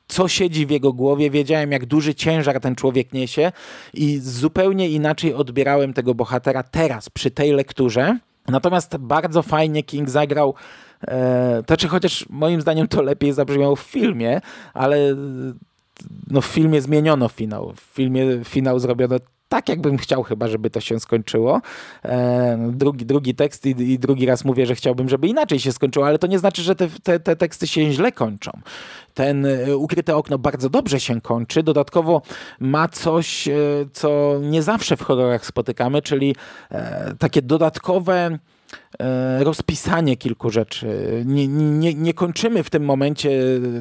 co 0.08 0.28
siedzi 0.28 0.66
w 0.66 0.70
jego 0.70 0.92
głowie, 0.92 1.30
wiedziałem, 1.30 1.72
jak 1.72 1.86
duży 1.86 2.14
ciężar 2.14 2.60
ten 2.60 2.74
człowiek 2.74 3.12
niesie 3.12 3.52
i 3.94 4.18
zupełnie 4.18 4.88
inaczej 4.88 5.34
odbierałem 5.34 5.92
tego 5.92 6.14
bohatera 6.14 6.62
teraz, 6.62 7.10
przy 7.10 7.30
tej 7.30 7.52
lekturze. 7.52 8.18
Natomiast 8.48 8.96
bardzo 8.96 9.42
fajnie 9.42 9.82
King 9.82 10.10
zagrał 10.10 10.54
e, 11.08 11.62
to 11.66 11.76
czy 11.76 11.88
chociaż 11.88 12.26
moim 12.30 12.60
zdaniem 12.60 12.88
to 12.88 13.02
lepiej 13.02 13.32
zabrzmiało 13.32 13.76
w 13.76 13.80
filmie, 13.80 14.40
ale 14.74 15.16
no 16.30 16.40
w 16.40 16.46
filmie 16.46 16.82
zmieniono 16.82 17.28
finał. 17.28 17.72
W 17.76 17.94
filmie 17.94 18.44
finał 18.44 18.78
zrobiono 18.78 19.16
tak, 19.48 19.68
jakbym 19.68 19.98
chciał 19.98 20.22
chyba, 20.22 20.48
żeby 20.48 20.70
to 20.70 20.80
się 20.80 21.00
skończyło. 21.00 21.60
Drugi, 22.68 23.06
drugi 23.06 23.34
tekst 23.34 23.66
i, 23.66 23.70
i, 23.92 23.98
drugi 23.98 24.26
raz 24.26 24.44
mówię, 24.44 24.66
że 24.66 24.74
chciałbym, 24.74 25.08
żeby 25.08 25.28
inaczej 25.28 25.60
się 25.60 25.72
skończyło, 25.72 26.06
ale 26.06 26.18
to 26.18 26.26
nie 26.26 26.38
znaczy, 26.38 26.62
że 26.62 26.74
te, 26.76 26.88
te, 27.02 27.20
te 27.20 27.36
teksty 27.36 27.66
się 27.66 27.92
źle 27.92 28.12
kończą. 28.12 28.50
Ten 29.14 29.46
e, 29.46 29.76
ukryte 29.76 30.16
okno 30.16 30.38
bardzo 30.38 30.70
dobrze 30.70 31.00
się 31.00 31.20
kończy. 31.20 31.62
Dodatkowo 31.62 32.22
ma 32.60 32.88
coś, 32.88 33.48
e, 33.48 33.54
co 33.92 34.38
nie 34.42 34.62
zawsze 34.62 34.96
w 34.96 35.02
horrorach 35.02 35.46
spotykamy, 35.46 36.02
czyli 36.02 36.36
e, 36.70 37.14
takie 37.18 37.42
dodatkowe 37.42 38.38
rozpisanie 39.38 40.16
kilku 40.16 40.50
rzeczy. 40.50 41.22
Nie, 41.26 41.48
nie, 41.48 41.94
nie 41.94 42.14
kończymy 42.14 42.62
w 42.62 42.70
tym 42.70 42.84
momencie 42.84 43.30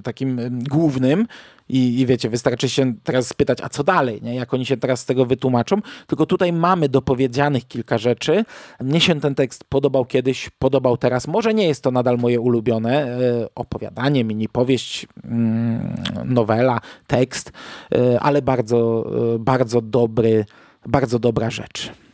takim 0.04 0.60
głównym 0.70 1.28
i, 1.70 2.00
i 2.00 2.06
wiecie, 2.06 2.30
wystarczy 2.30 2.70
się 2.70 2.94
teraz 3.04 3.28
spytać, 3.28 3.58
a 3.62 3.70
co 3.70 3.84
dalej, 3.84 4.22
nie? 4.22 4.36
jak 4.36 4.54
oni 4.54 4.66
się 4.66 4.78
teraz 4.78 5.00
z 5.00 5.06
tego 5.06 5.26
wytłumaczą, 5.26 5.82
tylko 6.08 6.26
tutaj 6.26 6.54
mamy 6.54 6.90
dopowiedzianych 6.90 7.68
kilka 7.68 7.98
rzeczy. 7.98 8.46
Mnie 8.80 9.02
się 9.02 9.20
ten 9.20 9.36
tekst 9.36 9.64
podobał 9.64 10.06
kiedyś, 10.06 10.50
podobał 10.60 10.98
teraz. 10.98 11.28
Może 11.28 11.54
nie 11.54 11.68
jest 11.68 11.84
to 11.84 11.92
nadal 11.92 12.18
moje 12.18 12.40
ulubione 12.40 13.04
e, 13.04 13.48
opowiadanie, 13.56 14.24
mini 14.24 14.50
powieść, 14.50 15.08
mm, 15.24 15.96
nowela, 16.26 16.82
tekst, 17.08 17.52
e, 17.96 18.20
ale 18.20 18.42
bardzo, 18.42 19.12
bardzo 19.40 19.82
dobry, 19.82 20.46
bardzo 20.86 21.20
dobra 21.20 21.50
rzecz. 21.50 22.05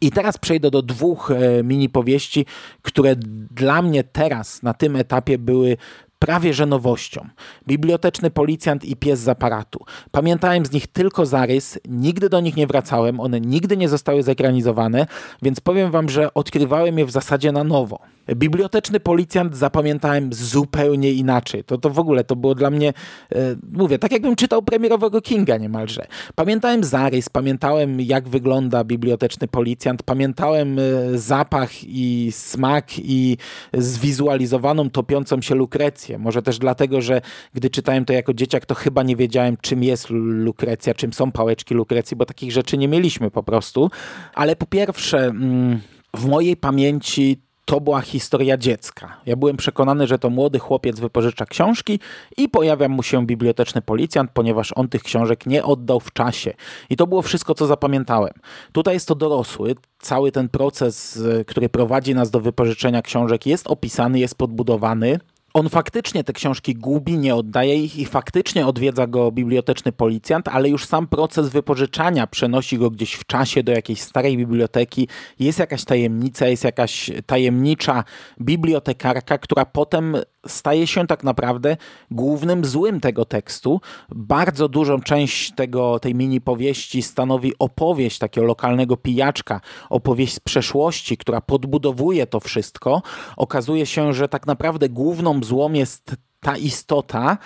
I 0.00 0.10
teraz 0.10 0.38
przejdę 0.38 0.70
do 0.70 0.82
dwóch 0.82 1.30
e, 1.30 1.62
mini 1.64 1.88
powieści, 1.88 2.46
które 2.82 3.16
dla 3.50 3.82
mnie 3.82 4.04
teraz 4.04 4.62
na 4.62 4.74
tym 4.74 4.96
etapie 4.96 5.38
były 5.38 5.76
prawie 6.20 6.54
że 6.54 6.66
nowością. 6.66 7.28
Biblioteczny 7.66 8.30
policjant 8.30 8.84
i 8.84 8.96
pies 8.96 9.20
z 9.20 9.28
aparatu. 9.28 9.84
Pamiętałem 10.10 10.66
z 10.66 10.72
nich 10.72 10.86
tylko 10.86 11.26
zarys, 11.26 11.78
nigdy 11.88 12.28
do 12.28 12.40
nich 12.40 12.56
nie 12.56 12.66
wracałem, 12.66 13.20
one 13.20 13.40
nigdy 13.40 13.76
nie 13.76 13.88
zostały 13.88 14.22
zekranizowane, 14.22 15.06
więc 15.42 15.60
powiem 15.60 15.90
wam, 15.90 16.08
że 16.08 16.34
odkrywałem 16.34 16.98
je 16.98 17.06
w 17.06 17.10
zasadzie 17.10 17.52
na 17.52 17.64
nowo. 17.64 17.98
Biblioteczny 18.34 19.00
policjant 19.00 19.56
zapamiętałem 19.56 20.32
zupełnie 20.32 21.12
inaczej. 21.12 21.64
To, 21.64 21.78
to 21.78 21.90
w 21.90 21.98
ogóle 21.98 22.24
to 22.24 22.36
było 22.36 22.54
dla 22.54 22.70
mnie, 22.70 22.88
e, 23.32 23.56
mówię, 23.72 23.98
tak 23.98 24.12
jakbym 24.12 24.36
czytał 24.36 24.62
premierowego 24.62 25.20
Kinga 25.20 25.56
niemalże. 25.56 26.06
Pamiętałem 26.34 26.84
zarys, 26.84 27.28
pamiętałem 27.28 28.00
jak 28.00 28.28
wygląda 28.28 28.84
biblioteczny 28.84 29.48
policjant, 29.48 30.02
pamiętałem 30.02 30.78
e, 30.78 30.82
zapach 31.18 31.70
i 31.84 32.28
smak 32.32 32.86
i 32.98 33.36
zwizualizowaną 33.74 34.90
topiącą 34.90 35.42
się 35.42 35.54
lukrecję. 35.54 36.18
Może 36.18 36.42
też 36.42 36.58
dlatego, 36.58 37.00
że 37.00 37.20
gdy 37.54 37.70
czytałem 37.70 38.04
to 38.04 38.12
jako 38.12 38.34
dzieciak, 38.34 38.66
to 38.66 38.74
chyba 38.74 39.02
nie 39.02 39.16
wiedziałem 39.16 39.56
czym 39.60 39.82
jest 39.82 40.06
lukrecja, 40.10 40.94
czym 40.94 41.12
są 41.12 41.32
pałeczki 41.32 41.74
lukrecji, 41.74 42.16
bo 42.16 42.26
takich 42.26 42.52
rzeczy 42.52 42.78
nie 42.78 42.88
mieliśmy 42.88 43.30
po 43.30 43.42
prostu. 43.42 43.90
Ale 44.34 44.56
po 44.56 44.66
pierwsze, 44.66 45.18
mm, 45.18 45.80
w 46.16 46.26
mojej 46.26 46.56
pamięci 46.56 47.49
to 47.70 47.80
była 47.80 48.00
historia 48.00 48.56
dziecka. 48.56 49.16
Ja 49.26 49.36
byłem 49.36 49.56
przekonany, 49.56 50.06
że 50.06 50.18
to 50.18 50.30
młody 50.30 50.58
chłopiec 50.58 51.00
wypożycza 51.00 51.46
książki 51.46 52.00
i 52.36 52.48
pojawia 52.48 52.88
mu 52.88 53.02
się 53.02 53.26
biblioteczny 53.26 53.82
policjant, 53.82 54.30
ponieważ 54.34 54.72
on 54.76 54.88
tych 54.88 55.02
książek 55.02 55.46
nie 55.46 55.64
oddał 55.64 56.00
w 56.00 56.12
czasie. 56.12 56.54
I 56.90 56.96
to 56.96 57.06
było 57.06 57.22
wszystko, 57.22 57.54
co 57.54 57.66
zapamiętałem. 57.66 58.32
Tutaj 58.72 58.94
jest 58.94 59.08
to 59.08 59.14
dorosły. 59.14 59.74
Cały 59.98 60.32
ten 60.32 60.48
proces, 60.48 61.22
który 61.46 61.68
prowadzi 61.68 62.14
nas 62.14 62.30
do 62.30 62.40
wypożyczenia 62.40 63.02
książek 63.02 63.46
jest 63.46 63.66
opisany, 63.66 64.18
jest 64.18 64.34
podbudowany 64.34 65.20
on 65.54 65.68
faktycznie 65.68 66.24
te 66.24 66.32
książki 66.32 66.74
gubi, 66.74 67.18
nie 67.18 67.34
oddaje 67.34 67.84
ich 67.84 67.96
i 67.96 68.04
faktycznie 68.04 68.66
odwiedza 68.66 69.06
go 69.06 69.32
biblioteczny 69.32 69.92
policjant, 69.92 70.48
ale 70.48 70.68
już 70.68 70.84
sam 70.86 71.08
proces 71.08 71.48
wypożyczania 71.48 72.26
przenosi 72.26 72.78
go 72.78 72.90
gdzieś 72.90 73.14
w 73.14 73.26
czasie 73.26 73.62
do 73.62 73.72
jakiejś 73.72 74.00
starej 74.00 74.36
biblioteki. 74.36 75.08
Jest 75.38 75.58
jakaś 75.58 75.84
tajemnica, 75.84 76.46
jest 76.46 76.64
jakaś 76.64 77.10
tajemnicza 77.26 78.04
bibliotekarka, 78.40 79.38
która 79.38 79.64
potem 79.64 80.16
staje 80.46 80.86
się 80.86 81.06
tak 81.06 81.24
naprawdę 81.24 81.76
głównym 82.10 82.64
złym 82.64 83.00
tego 83.00 83.24
tekstu. 83.24 83.80
Bardzo 84.08 84.68
dużą 84.68 85.00
część 85.00 85.52
tego, 85.54 85.98
tej 85.98 86.14
mini 86.14 86.40
powieści 86.40 87.02
stanowi 87.02 87.52
opowieść 87.58 88.18
takiego 88.18 88.46
lokalnego 88.46 88.96
pijaczka, 88.96 89.60
opowieść 89.90 90.34
z 90.34 90.40
przeszłości, 90.40 91.16
która 91.16 91.40
podbudowuje 91.40 92.26
to 92.26 92.40
wszystko. 92.40 93.02
Okazuje 93.36 93.86
się, 93.86 94.14
że 94.14 94.28
tak 94.28 94.46
naprawdę 94.46 94.88
główną 94.88 95.42
złą 95.42 95.72
jest 95.72 96.16
ta 96.40 96.56
istota 96.56 97.38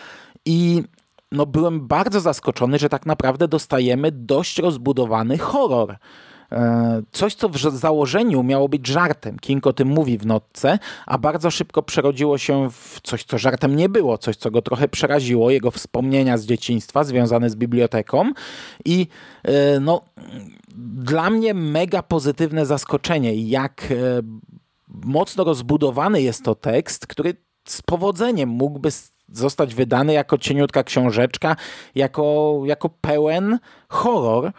i 0.44 0.82
no 1.32 1.46
byłem 1.46 1.86
bardzo 1.86 2.20
zaskoczony, 2.20 2.78
że 2.78 2.88
tak 2.88 3.06
naprawdę 3.06 3.48
dostajemy 3.48 4.12
dość 4.12 4.58
rozbudowany 4.58 5.38
horror. 5.38 5.96
E, 6.52 7.02
coś, 7.12 7.34
co 7.34 7.48
w 7.48 7.58
założeniu 7.58 8.42
miało 8.42 8.68
być 8.68 8.86
żartem. 8.86 9.38
King 9.38 9.66
o 9.66 9.72
tym 9.72 9.88
mówi 9.88 10.18
w 10.18 10.26
notce, 10.26 10.78
a 11.06 11.18
bardzo 11.18 11.50
szybko 11.50 11.82
przerodziło 11.82 12.38
się 12.38 12.70
w 12.70 13.00
coś, 13.02 13.24
co 13.24 13.38
żartem 13.38 13.76
nie 13.76 13.88
było, 13.88 14.18
coś, 14.18 14.36
co 14.36 14.50
go 14.50 14.62
trochę 14.62 14.88
przeraziło, 14.88 15.50
jego 15.50 15.70
wspomnienia 15.70 16.38
z 16.38 16.46
dzieciństwa 16.46 17.04
związane 17.04 17.50
z 17.50 17.56
biblioteką. 17.56 18.32
I 18.84 19.06
e, 19.42 19.80
no, 19.80 20.00
dla 20.94 21.30
mnie 21.30 21.54
mega 21.54 22.02
pozytywne 22.02 22.66
zaskoczenie, 22.66 23.34
jak 23.34 23.88
e, 23.90 23.94
mocno 24.88 25.44
rozbudowany 25.44 26.22
jest 26.22 26.44
to 26.44 26.54
tekst, 26.54 27.06
który 27.06 27.36
z 27.68 27.82
powodzeniem 27.82 28.48
mógłby 28.48 28.88
zostać 29.32 29.74
wydany 29.74 30.12
jako 30.12 30.38
cieniutka 30.38 30.84
książeczka, 30.84 31.56
jako, 31.94 32.60
jako 32.64 32.88
pełen 32.88 33.58
horror, 33.88 34.52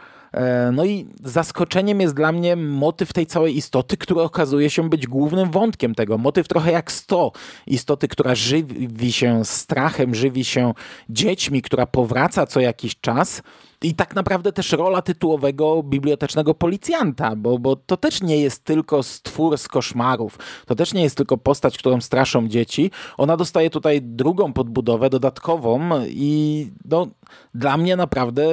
no 0.71 0.85
i 0.85 1.07
zaskoczeniem 1.23 2.01
jest 2.01 2.15
dla 2.15 2.31
mnie 2.31 2.55
motyw 2.55 3.13
tej 3.13 3.25
całej 3.25 3.57
istoty, 3.57 3.97
który 3.97 4.21
okazuje 4.21 4.69
się 4.69 4.89
być 4.89 5.07
głównym 5.07 5.51
wątkiem 5.51 5.95
tego. 5.95 6.17
Motyw 6.17 6.47
trochę 6.47 6.71
jak 6.71 6.91
100 6.91 7.31
istoty, 7.67 8.07
która 8.07 8.35
żywi 8.35 9.11
się 9.11 9.45
strachem, 9.45 10.15
żywi 10.15 10.45
się 10.45 10.73
dziećmi, 11.09 11.61
która 11.61 11.85
powraca 11.85 12.45
co 12.45 12.59
jakiś 12.59 12.99
czas. 12.99 13.41
I 13.83 13.95
tak 13.95 14.15
naprawdę 14.15 14.51
też 14.51 14.71
rola 14.71 15.01
tytułowego 15.01 15.83
bibliotecznego 15.83 16.53
policjanta, 16.53 17.35
bo, 17.35 17.59
bo 17.59 17.75
to 17.75 17.97
też 17.97 18.21
nie 18.21 18.37
jest 18.37 18.63
tylko 18.63 19.03
stwór 19.03 19.57
z 19.57 19.67
koszmarów, 19.67 20.39
to 20.65 20.75
też 20.75 20.93
nie 20.93 21.03
jest 21.03 21.17
tylko 21.17 21.37
postać, 21.37 21.77
którą 21.77 22.01
straszą 22.01 22.47
dzieci. 22.47 22.91
Ona 23.17 23.37
dostaje 23.37 23.69
tutaj 23.69 24.01
drugą 24.01 24.53
podbudowę, 24.53 25.09
dodatkową 25.09 25.89
i 26.07 26.67
no, 26.85 27.07
dla 27.53 27.77
mnie 27.77 27.95
naprawdę 27.95 28.43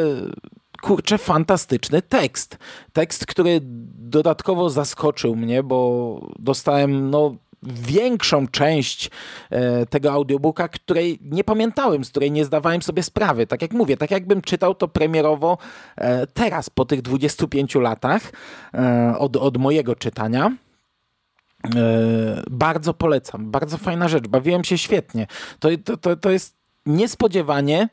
kurczę, 0.82 1.18
fantastyczny 1.18 2.02
tekst. 2.02 2.58
Tekst, 2.92 3.26
który 3.26 3.60
dodatkowo 3.98 4.70
zaskoczył 4.70 5.36
mnie, 5.36 5.62
bo 5.62 6.20
dostałem 6.38 7.10
no, 7.10 7.36
większą 7.62 8.48
część 8.48 9.10
e, 9.50 9.86
tego 9.86 10.12
audiobooka, 10.12 10.68
której 10.68 11.18
nie 11.22 11.44
pamiętałem, 11.44 12.04
z 12.04 12.10
której 12.10 12.30
nie 12.30 12.44
zdawałem 12.44 12.82
sobie 12.82 13.02
sprawy. 13.02 13.46
Tak 13.46 13.62
jak 13.62 13.72
mówię, 13.72 13.96
tak 13.96 14.10
jakbym 14.10 14.42
czytał 14.42 14.74
to 14.74 14.88
premierowo 14.88 15.58
e, 15.96 16.26
teraz, 16.26 16.70
po 16.70 16.84
tych 16.84 17.02
25 17.02 17.74
latach 17.74 18.32
e, 18.74 19.14
od, 19.18 19.36
od 19.36 19.56
mojego 19.56 19.96
czytania. 19.96 20.56
E, 21.76 22.42
bardzo 22.50 22.94
polecam, 22.94 23.50
bardzo 23.50 23.78
fajna 23.78 24.08
rzecz, 24.08 24.28
bawiłem 24.28 24.64
się 24.64 24.78
świetnie. 24.78 25.26
To, 25.58 25.68
to, 25.84 25.96
to, 25.96 26.16
to 26.16 26.30
jest 26.30 26.56
niespodziewanie 26.86 27.88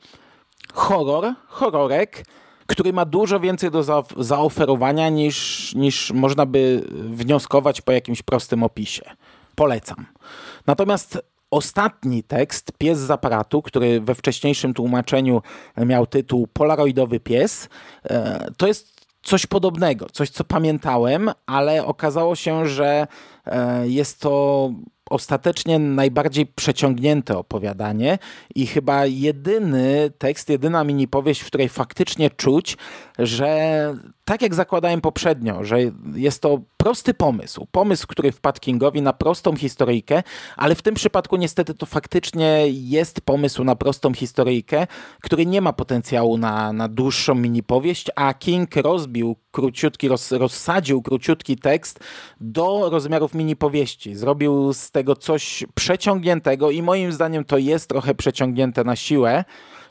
horror, 0.73 1.34
horrorek, 1.47 2.23
który 2.69 2.93
ma 2.93 3.05
dużo 3.05 3.39
więcej 3.39 3.71
do 3.71 3.84
za 3.84 4.03
zaoferowania 4.17 5.10
niż, 5.10 5.71
niż 5.75 6.12
można 6.12 6.45
by 6.45 6.84
wnioskować 6.91 7.82
po 7.82 7.91
jakimś 7.91 8.21
prostym 8.21 8.63
opisie. 8.63 9.01
Polecam. 9.55 10.05
Natomiast 10.67 11.19
ostatni 11.51 12.23
tekst, 12.23 12.71
Pies 12.77 12.99
z 12.99 13.12
aparatu, 13.12 13.62
który 13.62 14.01
we 14.01 14.15
wcześniejszym 14.15 14.73
tłumaczeniu 14.73 15.41
miał 15.77 16.08
tytuł 16.08 16.47
Polaroidowy 16.47 17.19
pies, 17.19 17.69
e, 18.03 18.47
to 18.58 18.67
jest 18.67 18.99
coś 19.21 19.45
podobnego, 19.45 20.08
coś 20.12 20.29
co 20.29 20.43
pamiętałem, 20.43 21.32
ale 21.45 21.86
okazało 21.86 22.36
się, 22.36 22.65
że 22.67 23.08
e, 23.45 23.88
jest 23.88 24.19
to 24.19 24.71
ostatecznie 25.10 25.80
najbardziej 25.80 26.45
przeciągnięte 26.45 27.38
opowiadanie 27.38 28.17
i 28.56 28.67
chyba 28.67 29.06
jedyny 29.06 30.12
tekst, 30.17 30.50
jedyna 30.50 30.84
mini 30.84 31.08
powieść, 31.08 31.41
w 31.41 31.48
której 31.48 31.69
faktycznie 31.69 32.30
czuć, 32.30 32.78
że 33.19 33.93
tak 34.30 34.42
jak 34.42 34.56
zakładałem 34.56 35.02
poprzednio, 35.02 35.63
że 35.63 35.78
jest 36.15 36.42
to 36.42 36.62
prosty 36.78 37.13
pomysł, 37.13 37.68
pomysł, 37.72 38.08
który 38.08 38.32
wpadł 38.32 38.60
Kingowi 38.60 39.01
na 39.01 39.14
prostą 39.14 39.56
historyjkę, 39.56 40.24
ale 40.56 40.76
w 40.76 40.82
tym 40.82 40.95
przypadku 40.95 41.38
niestety 41.38 41.74
to 41.74 41.86
faktycznie 41.86 42.64
jest 42.68 43.22
pomysł 43.22 43.64
na 43.64 43.76
prostą 43.76 44.14
historyjkę, 44.14 44.88
który 45.22 45.45
nie 45.45 45.62
ma 45.62 45.74
potencjału 45.74 46.38
na, 46.38 46.74
na 46.74 46.88
dłuższą 46.88 47.36
mini 47.36 47.64
powieść, 47.64 48.08
a 48.16 48.34
King 48.34 48.76
rozbił 48.76 49.36
króciutki, 49.51 50.08
roz, 50.08 50.32
rozsadził 50.32 51.01
króciutki 51.01 51.58
tekst 51.58 51.99
do 52.41 52.89
rozmiarów 52.89 53.34
mini 53.34 53.56
powieści. 53.56 54.16
Zrobił 54.16 54.74
z 54.74 54.91
tego 54.91 55.16
coś 55.16 55.66
przeciągniętego 55.76 56.72
i 56.72 56.82
moim 56.82 57.12
zdaniem 57.12 57.45
to 57.45 57.58
jest 57.58 57.89
trochę 57.89 58.16
przeciągnięte 58.16 58.84
na 58.84 58.95
siłę. 58.95 59.43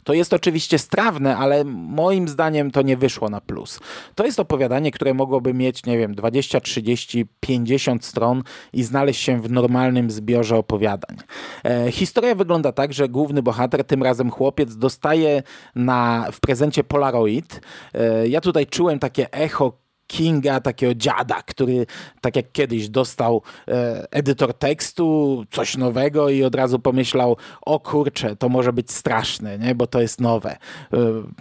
To 0.08 0.14
jest 0.14 0.32
oczywiście 0.32 0.78
strawne, 0.78 1.36
ale 1.36 1.64
moim 1.64 2.28
zdaniem 2.28 2.70
to 2.70 2.82
nie 2.82 2.96
wyszło 2.96 3.28
na 3.28 3.40
plus. 3.40 3.80
To 4.14 4.26
jest 4.26 4.40
opowiadanie, 4.40 4.90
które 4.90 5.14
mogłoby 5.14 5.54
mieć, 5.54 5.86
nie 5.86 5.98
wiem, 5.98 6.14
20, 6.14 6.60
30, 6.60 7.26
50 7.40 8.04
stron 8.04 8.42
i 8.72 8.82
znaleźć 8.82 9.22
się 9.22 9.42
w 9.42 9.50
normalnym 9.50 10.10
zbiorze 10.10 10.56
opowiadań. 10.56 11.16
E, 11.64 11.92
historia 11.92 12.34
wygląda 12.34 12.72
tak, 12.72 12.92
że 12.92 13.08
główny 13.08 13.42
bohater, 13.42 13.84
tym 13.84 14.02
razem 14.02 14.30
chłopiec, 14.30 14.76
dostaje 14.76 15.42
na, 15.74 16.28
w 16.32 16.40
prezencie 16.40 16.84
Polaroid. 16.84 17.60
E, 17.94 18.28
ja 18.28 18.40
tutaj 18.40 18.66
czułem 18.66 18.98
takie 18.98 19.32
echo 19.32 19.87
Kinga, 20.08 20.60
takiego 20.60 20.94
dziada, 20.94 21.42
który 21.42 21.86
tak 22.20 22.36
jak 22.36 22.52
kiedyś 22.52 22.88
dostał 22.88 23.42
e, 23.68 24.06
edytor 24.10 24.54
tekstu, 24.54 25.44
coś 25.50 25.76
nowego 25.76 26.28
i 26.28 26.44
od 26.44 26.54
razu 26.54 26.78
pomyślał, 26.78 27.36
o 27.60 27.80
kurczę, 27.80 28.36
to 28.36 28.48
może 28.48 28.72
być 28.72 28.90
straszne, 28.90 29.58
nie? 29.58 29.74
bo 29.74 29.86
to 29.86 30.00
jest 30.00 30.20
nowe. 30.20 30.50
E, 30.52 30.58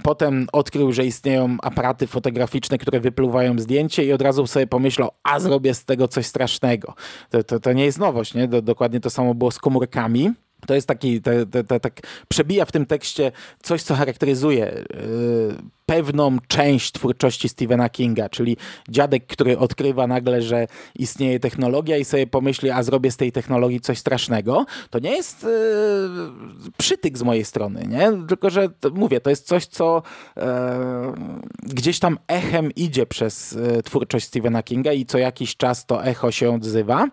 potem 0.04 0.48
odkrył, 0.54 0.92
że 0.92 1.06
istnieją 1.06 1.58
aparaty 1.62 2.08
fotograficzne, 2.08 2.78
które 2.78 3.00
wypluwają 3.00 3.60
zdjęcie 3.60 4.06
i 4.06 4.14
od 4.14 4.22
razu 4.22 4.48
sobie 4.48 4.68
pomyślał, 4.68 5.10
a 5.24 5.40
zrobię 5.40 5.74
z 5.74 5.86
tego 5.86 6.08
coś 6.08 6.26
strasznego. 6.26 6.94
To, 7.30 7.44
to, 7.44 7.60
to 7.60 7.74
nie 7.74 7.86
jest 7.86 8.00
nowość, 8.00 8.34
nie? 8.34 8.48
Do, 8.48 8.62
dokładnie 8.62 9.00
to 9.00 9.10
samo 9.10 9.34
było 9.36 9.52
z 9.52 9.60
komórkami. 9.60 10.34
To 10.66 10.76
jest 10.76 10.88
taki, 10.88 11.22
te, 11.22 11.46
te, 11.46 11.64
te, 11.64 11.80
tak 11.80 12.00
przebija 12.28 12.66
w 12.66 12.72
tym 12.72 12.86
tekście 12.86 13.32
coś, 13.62 13.84
co 13.84 13.96
charakteryzuje 13.96 14.84
yy, 14.90 15.56
pewną 15.86 16.38
część 16.48 16.92
twórczości 16.92 17.50
Stephena 17.50 17.90
Kinga, 17.90 18.30
czyli 18.30 18.58
dziadek, 18.90 19.28
który 19.28 19.58
odkrywa 19.58 20.08
nagle, 20.08 20.42
że 20.42 20.68
istnieje 20.96 21.40
technologia 21.40 21.98
i 21.98 22.06
sobie 22.06 22.28
pomyśli, 22.28 22.70
a 22.70 22.84
zrobię 22.84 23.12
z 23.12 23.18
tej 23.18 23.32
technologii 23.32 23.80
coś 23.80 23.98
strasznego. 23.98 24.66
To 24.90 25.00
nie 25.00 25.12
jest 25.12 25.44
yy, 25.44 25.50
przytyk 26.78 27.18
z 27.18 27.24
mojej 27.24 27.46
strony, 27.46 27.86
nie? 27.88 28.12
Tylko, 28.28 28.50
że 28.50 28.70
to, 28.70 28.90
mówię, 28.90 29.22
to 29.22 29.30
jest 29.30 29.48
coś, 29.48 29.66
co 29.66 30.04
yy, 30.36 30.44
gdzieś 31.64 32.00
tam 32.00 32.20
echem 32.28 32.72
idzie 32.76 33.06
przez 33.06 33.58
twórczość 33.84 34.26
Stephena 34.26 34.64
Kinga 34.64 34.94
i 34.94 35.06
co 35.06 35.18
jakiś 35.18 35.56
czas 35.58 35.86
to 35.86 36.06
echo 36.06 36.32
się 36.32 36.56
odzywa. 36.56 37.08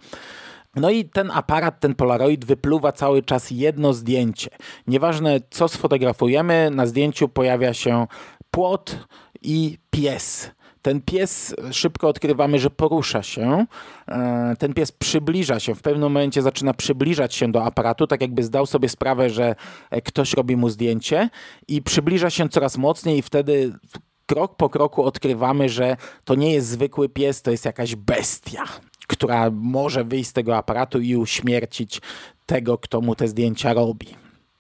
No 0.77 0.91
i 0.91 1.05
ten 1.05 1.31
aparat, 1.31 1.81
ten 1.81 1.95
Polaroid 1.95 2.45
wypluwa 2.45 2.93
cały 2.93 3.23
czas 3.23 3.51
jedno 3.51 3.93
zdjęcie. 3.93 4.51
Nieważne 4.87 5.41
co 5.51 5.69
sfotografujemy, 5.69 6.71
na 6.71 6.87
zdjęciu 6.87 7.29
pojawia 7.29 7.75
się 7.75 8.07
płot 8.51 8.99
i 9.43 9.79
pies. 9.91 10.51
Ten 10.83 11.01
pies 11.01 11.55
szybko 11.73 12.09
odkrywamy, 12.09 12.59
że 12.59 12.71
porusza 12.71 13.23
się. 13.23 13.67
E, 14.09 14.55
ten 14.59 14.75
pies 14.75 14.93
przybliża 14.93 15.61
się, 15.61 15.75
w 15.75 15.83
pewnym 15.83 16.03
momencie 16.03 16.43
zaczyna 16.43 16.75
przybliżać 16.75 17.35
się 17.35 17.53
do 17.53 17.65
aparatu, 17.65 18.07
tak 18.07 18.21
jakby 18.21 18.43
zdał 18.43 18.67
sobie 18.67 18.89
sprawę, 18.89 19.31
że 19.31 19.55
ktoś 20.05 20.35
robi 20.35 20.57
mu 20.57 20.69
zdjęcie 20.69 21.31
i 21.69 21.83
przybliża 21.83 22.31
się 22.31 22.49
coraz 22.49 22.79
mocniej 22.79 23.19
i 23.19 23.23
wtedy 23.23 23.73
krok 24.27 24.57
po 24.57 24.71
kroku 24.71 25.03
odkrywamy, 25.05 25.69
że 25.69 25.97
to 26.25 26.35
nie 26.35 26.53
jest 26.53 26.69
zwykły 26.69 27.09
pies, 27.09 27.43
to 27.43 27.51
jest 27.51 27.65
jakaś 27.65 27.97
bestia 27.97 28.65
która 29.07 29.51
może 29.51 30.05
wyjść 30.05 30.31
z 30.31 30.33
tego 30.33 30.57
aparatu 30.57 31.01
i 31.01 31.17
uśmiercić 31.17 32.01
tego, 32.47 32.79
kto 32.79 33.01
mu 33.01 33.15
te 33.15 33.29
zdjęcia 33.29 33.73
robi. 33.73 34.07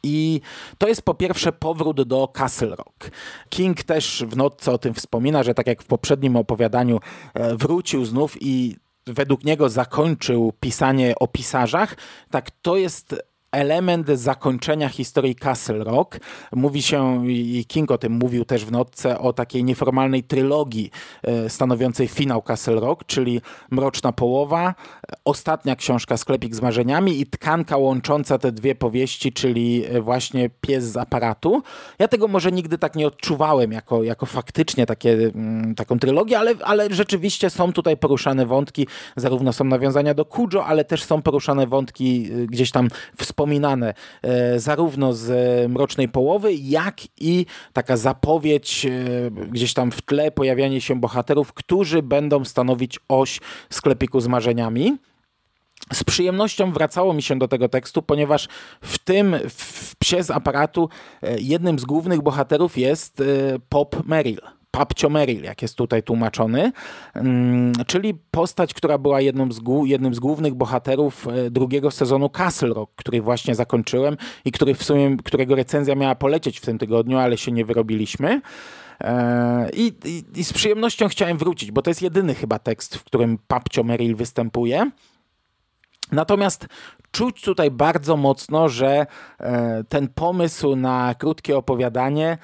I 0.03 0.41
to 0.79 0.89
jest 0.89 1.03
po 1.03 1.15
pierwsze 1.15 1.53
powrót 1.53 2.03
do 2.03 2.29
Castle 2.29 2.77
Rock. 2.77 3.11
King 3.49 3.83
też 3.83 4.25
w 4.27 4.37
notce 4.37 4.73
o 4.73 4.79
tym 4.79 4.95
wspomina, 4.95 5.43
że 5.43 5.55
tak 5.55 5.67
jak 5.67 5.83
w 5.83 5.87
poprzednim 5.87 6.37
opowiadaniu 6.37 7.01
e, 7.35 7.57
wrócił 7.57 8.05
znów 8.05 8.37
i 8.41 8.77
według 9.07 9.45
niego 9.45 9.69
zakończył 9.69 10.53
pisanie 10.61 11.15
o 11.21 11.29
pisarzach, 11.29 11.97
tak 12.31 12.51
to 12.51 12.77
jest 12.77 13.17
element 13.55 14.09
zakończenia 14.09 14.89
historii 14.89 15.35
Castle 15.35 15.85
Rock. 15.85 16.21
Mówi 16.53 16.83
się, 16.83 17.29
i 17.29 17.65
King 17.69 17.91
o 17.91 17.99
tym 17.99 18.13
mówił 18.13 18.45
też 18.45 18.65
w 18.65 18.73
notce, 18.73 19.19
o 19.19 19.33
takiej 19.33 19.65
nieformalnej 19.65 20.23
trylogii 20.23 20.91
e, 21.23 21.51
stanowiącej 21.51 22.09
finał 22.09 22.43
Castle 22.43 22.81
Rock, 22.81 23.05
czyli 23.07 23.41
Mroczna 23.71 24.13
Połowa, 24.13 24.75
ostatnia 25.25 25.77
książka 25.77 26.17
Sklepik 26.17 26.55
z 26.55 26.63
Marzeniami 26.63 27.21
i 27.21 27.27
tkanka 27.27 27.77
łącząca 27.77 28.39
te 28.39 28.53
dwie 28.53 28.75
powieści, 28.75 29.33
czyli 29.33 29.85
e, 29.87 30.01
właśnie 30.01 30.51
Pies 30.61 30.85
z 30.85 30.97
aparatu. 30.97 31.63
Ja 31.99 32.09
tego 32.09 32.29
może 32.29 32.53
nigdy 32.53 32.79
tak 32.79 32.97
nie 32.97 33.07
odczuwałem 33.07 33.73
jako, 33.73 34.03
jako 34.03 34.27
faktycznie 34.27 34.87
takie, 34.87 35.13
mm, 35.13 35.75
taką 35.75 35.99
trylogię, 35.99 36.39
ale, 36.39 36.55
ale 36.65 36.89
rzeczywiście 36.91 37.51
są 37.51 37.73
tutaj 37.73 37.97
poruszane 37.97 38.47
wątki, 38.47 38.87
zarówno 39.17 39.53
są 39.53 39.65
nawiązania 39.65 40.15
do 40.15 40.25
Kujo, 40.25 40.65
ale 40.67 40.85
też 40.85 41.05
są 41.05 41.23
poruszane 41.23 41.67
wątki 41.67 42.31
e, 42.33 42.47
gdzieś 42.47 42.71
tam 42.71 42.89
wspomniane 43.17 43.44
wspominane 43.45 43.95
e, 44.23 44.61
zarówno 44.61 45.13
z 45.13 45.31
Mrocznej 45.71 46.09
Połowy, 46.09 46.55
jak 46.55 47.01
i 47.21 47.47
taka 47.73 47.97
zapowiedź 47.97 48.87
e, 48.87 48.91
gdzieś 49.31 49.75
tam 49.75 49.91
w 49.91 50.03
tle 50.03 50.31
pojawianie 50.31 50.81
się 50.81 51.01
bohaterów, 51.01 51.53
którzy 51.53 52.03
będą 52.03 52.45
stanowić 52.45 53.01
oś 53.09 53.41
sklepiku 53.71 54.21
z 54.21 54.27
marzeniami. 54.27 54.97
Z 55.93 56.05
przyjemnością 56.05 56.73
wracało 56.73 57.15
mi 57.15 57.23
się 57.23 57.39
do 57.39 57.49
tego 57.49 57.69
tekstu, 57.69 58.03
ponieważ 58.03 58.49
w 58.81 58.99
tym, 58.99 59.37
w 59.49 59.97
psie 59.97 60.23
z 60.23 60.31
aparatu, 60.31 60.89
e, 61.23 61.41
jednym 61.41 61.79
z 61.79 61.85
głównych 61.85 62.23
bohaterów 62.23 62.79
jest 62.79 63.23
Pop 63.69 64.07
Merrill. 64.07 64.64
Papcio 64.75 65.09
Merrill, 65.09 65.43
jak 65.43 65.63
jest 65.63 65.77
tutaj 65.77 66.03
tłumaczony, 66.03 66.73
mm, 67.15 67.73
czyli 67.87 68.15
postać, 68.31 68.75
która 68.75 68.99
była 68.99 69.21
jedną 69.21 69.53
z, 69.53 69.61
jednym 69.85 70.15
z 70.15 70.21
głównych 70.21 70.55
bohaterów 70.55 71.29
e, 71.29 71.51
drugiego 71.51 71.91
sezonu 71.91 72.29
Castle 72.29 72.75
Rock, 72.75 72.93
który 72.97 73.23
właśnie 73.23 73.55
zakończyłem 73.55 74.17
i 74.45 74.53
który 74.53 74.75
w 74.75 74.85
sumie, 74.85 75.17
którego 75.25 75.55
recenzja 75.55 75.95
miała 75.95 76.15
polecieć 76.15 76.61
w 76.61 76.65
tym 76.65 76.79
tygodniu, 76.79 77.19
ale 77.19 77.37
się 77.37 77.53
nie 77.53 77.65
wyrobiliśmy. 77.65 78.41
E, 79.01 79.71
I, 79.73 79.93
i, 80.05 80.25
I, 80.41 80.45
z 80.45 80.53
przyjemnością 80.53 81.09
chciałem 81.09 81.39
wrócić, 81.39 81.71
bo 81.71 81.83
to 81.83 81.91
jest 81.91 82.03
jedyny 82.03 82.35
chyba 82.35 82.59
tekst, 82.59 82.97
w 82.97 83.05
którym 83.05 83.39
Papcio 83.49 83.83
Merrill 83.83 84.17
występuje. 84.17 84.91
Natomiast 86.13 86.67
czuć 87.11 87.43
tutaj 87.43 87.71
bardzo 87.71 88.17
mocno, 88.17 88.69
że 88.69 89.07
e, 89.41 89.85
ten 89.89 90.09
pomysł 90.09 90.77
na 90.77 91.15
krótkie 91.15 91.57
opowiadanie 91.57 92.39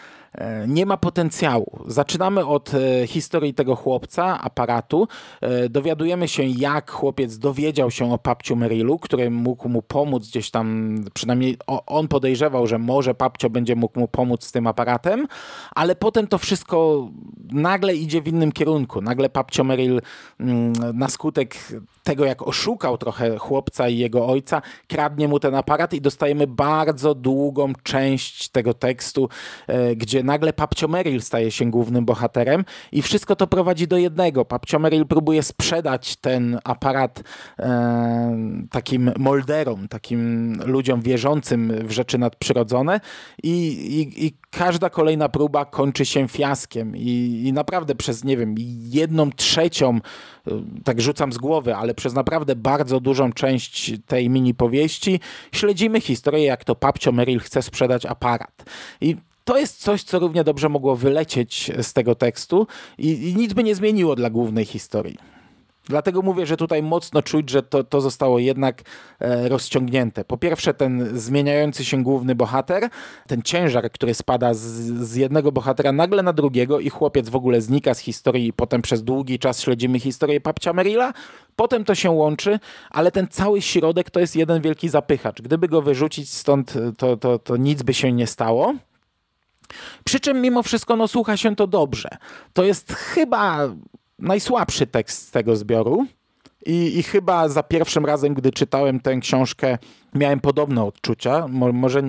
nie 0.68 0.86
ma 0.86 0.96
potencjału. 0.96 1.84
Zaczynamy 1.86 2.46
od 2.46 2.74
e, 2.74 3.06
historii 3.06 3.54
tego 3.54 3.76
chłopca, 3.76 4.40
aparatu. 4.40 5.08
E, 5.40 5.68
dowiadujemy 5.68 6.28
się, 6.28 6.42
jak 6.42 6.90
chłopiec 6.90 7.38
dowiedział 7.38 7.90
się 7.90 8.12
o 8.12 8.18
papciu 8.18 8.56
Merylu, 8.56 8.98
który 8.98 9.30
mógł 9.30 9.68
mu 9.68 9.82
pomóc 9.82 10.28
gdzieś 10.28 10.50
tam, 10.50 10.96
przynajmniej 11.14 11.56
on 11.86 12.08
podejrzewał, 12.08 12.66
że 12.66 12.78
może 12.78 13.14
papcio 13.14 13.50
będzie 13.50 13.76
mógł 13.76 14.00
mu 14.00 14.08
pomóc 14.08 14.44
z 14.44 14.52
tym 14.52 14.66
aparatem, 14.66 15.26
ale 15.74 15.96
potem 15.96 16.26
to 16.26 16.38
wszystko 16.38 17.08
nagle 17.52 17.94
idzie 17.94 18.22
w 18.22 18.28
innym 18.28 18.52
kierunku. 18.52 19.00
Nagle 19.00 19.28
papcio 19.30 19.64
Meryl 19.64 20.00
mm, 20.40 20.72
na 20.98 21.08
skutek 21.08 21.56
tego, 22.10 22.24
jak 22.24 22.48
oszukał 22.48 22.98
trochę 22.98 23.38
chłopca 23.38 23.88
i 23.88 23.98
jego 23.98 24.26
ojca, 24.26 24.62
kradnie 24.88 25.28
mu 25.28 25.40
ten 25.40 25.54
aparat 25.54 25.94
i 25.94 26.00
dostajemy 26.00 26.46
bardzo 26.46 27.14
długą 27.14 27.72
część 27.82 28.48
tego 28.48 28.74
tekstu, 28.74 29.28
gdzie 29.96 30.10
gdzie 30.10 30.22
nagle 30.22 30.52
Papcio 30.52 30.88
Merrill 30.88 31.20
staje 31.20 31.50
się 31.50 31.70
głównym 31.70 32.04
bohaterem 32.04 32.64
i 32.92 33.02
wszystko 33.02 33.36
to 33.36 33.46
prowadzi 33.46 33.88
do 33.88 33.96
jednego. 33.96 34.44
Papcio 34.44 34.78
Merrill 34.78 35.06
próbuje 35.06 35.42
sprzedać 35.42 36.16
ten 36.16 36.58
aparat 36.64 37.22
e, 37.58 38.36
takim 38.70 39.12
molderom, 39.18 39.88
takim 39.88 40.52
ludziom 40.66 41.00
wierzącym 41.00 41.72
w 41.84 41.90
rzeczy 41.90 42.18
nadprzyrodzone 42.18 43.00
i, 43.42 43.50
i, 43.50 44.26
i 44.26 44.32
każda 44.50 44.90
kolejna 44.90 45.28
próba 45.28 45.64
kończy 45.64 46.04
się 46.04 46.28
fiaskiem 46.28 46.96
i, 46.96 47.42
i 47.46 47.52
naprawdę 47.52 47.94
przez, 47.94 48.24
nie 48.24 48.36
wiem, 48.36 48.54
jedną 48.82 49.30
trzecią, 49.32 49.96
e, 49.96 50.50
tak 50.84 51.00
rzucam 51.00 51.32
z 51.32 51.38
głowy, 51.38 51.76
ale 51.76 51.94
przez 52.00 52.14
naprawdę 52.14 52.56
bardzo 52.56 53.00
dużą 53.00 53.32
część 53.32 53.92
tej 54.06 54.30
mini 54.30 54.54
powieści 54.54 55.20
śledzimy 55.52 56.00
historię, 56.00 56.44
jak 56.44 56.64
to 56.64 56.74
Papcio 56.74 57.12
Merrill 57.12 57.40
chce 57.40 57.62
sprzedać 57.62 58.06
aparat. 58.06 58.64
I 59.00 59.16
to 59.44 59.58
jest 59.58 59.78
coś, 59.78 60.02
co 60.02 60.18
równie 60.18 60.44
dobrze 60.44 60.68
mogło 60.68 60.96
wylecieć 60.96 61.70
z 61.82 61.92
tego 61.92 62.14
tekstu 62.14 62.66
i, 62.98 63.28
i 63.28 63.36
nic 63.36 63.52
by 63.52 63.64
nie 63.64 63.74
zmieniło 63.74 64.16
dla 64.16 64.30
głównej 64.30 64.64
historii. 64.64 65.39
Dlatego 65.90 66.22
mówię, 66.22 66.46
że 66.46 66.56
tutaj 66.56 66.82
mocno 66.82 67.22
czuć, 67.22 67.50
że 67.50 67.62
to, 67.62 67.84
to 67.84 68.00
zostało 68.00 68.38
jednak 68.38 68.82
e, 69.18 69.48
rozciągnięte. 69.48 70.24
Po 70.24 70.38
pierwsze, 70.38 70.74
ten 70.74 71.18
zmieniający 71.18 71.84
się 71.84 72.02
główny 72.02 72.34
bohater, 72.34 72.88
ten 73.26 73.42
ciężar, 73.42 73.90
który 73.92 74.14
spada 74.14 74.54
z, 74.54 74.60
z 74.60 75.16
jednego 75.16 75.52
bohatera 75.52 75.92
nagle 75.92 76.22
na 76.22 76.32
drugiego 76.32 76.80
i 76.80 76.88
chłopiec 76.88 77.28
w 77.28 77.36
ogóle 77.36 77.60
znika 77.60 77.94
z 77.94 77.98
historii 77.98 78.46
i 78.46 78.52
potem 78.52 78.82
przez 78.82 79.04
długi 79.04 79.38
czas 79.38 79.60
śledzimy 79.60 80.00
historię 80.00 80.40
papcia 80.40 80.72
Merilla. 80.72 81.12
Potem 81.56 81.84
to 81.84 81.94
się 81.94 82.10
łączy, 82.10 82.58
ale 82.90 83.12
ten 83.12 83.28
cały 83.28 83.62
środek 83.62 84.10
to 84.10 84.20
jest 84.20 84.36
jeden 84.36 84.62
wielki 84.62 84.88
zapychacz. 84.88 85.42
Gdyby 85.42 85.68
go 85.68 85.82
wyrzucić 85.82 86.32
stąd, 86.32 86.74
to, 86.98 87.16
to, 87.16 87.38
to 87.38 87.56
nic 87.56 87.82
by 87.82 87.94
się 87.94 88.12
nie 88.12 88.26
stało. 88.26 88.74
Przy 90.04 90.20
czym 90.20 90.40
mimo 90.40 90.62
wszystko 90.62 90.96
no, 90.96 91.08
słucha 91.08 91.36
się 91.36 91.56
to 91.56 91.66
dobrze. 91.66 92.08
To 92.52 92.64
jest 92.64 92.92
chyba 92.92 93.68
najsłabszy 94.20 94.86
tekst 94.86 95.28
z 95.28 95.30
tego 95.30 95.56
zbioru. 95.56 96.06
I, 96.66 96.98
I, 96.98 97.02
chyba 97.02 97.48
za 97.48 97.62
pierwszym 97.62 98.06
razem, 98.06 98.34
gdy 98.34 98.52
czytałem 98.52 99.00
tę 99.00 99.16
książkę, 99.16 99.78
miałem 100.14 100.40
podobne 100.40 100.84
odczucia. 100.84 101.48
Mo, 101.48 101.72
może, 101.72 102.02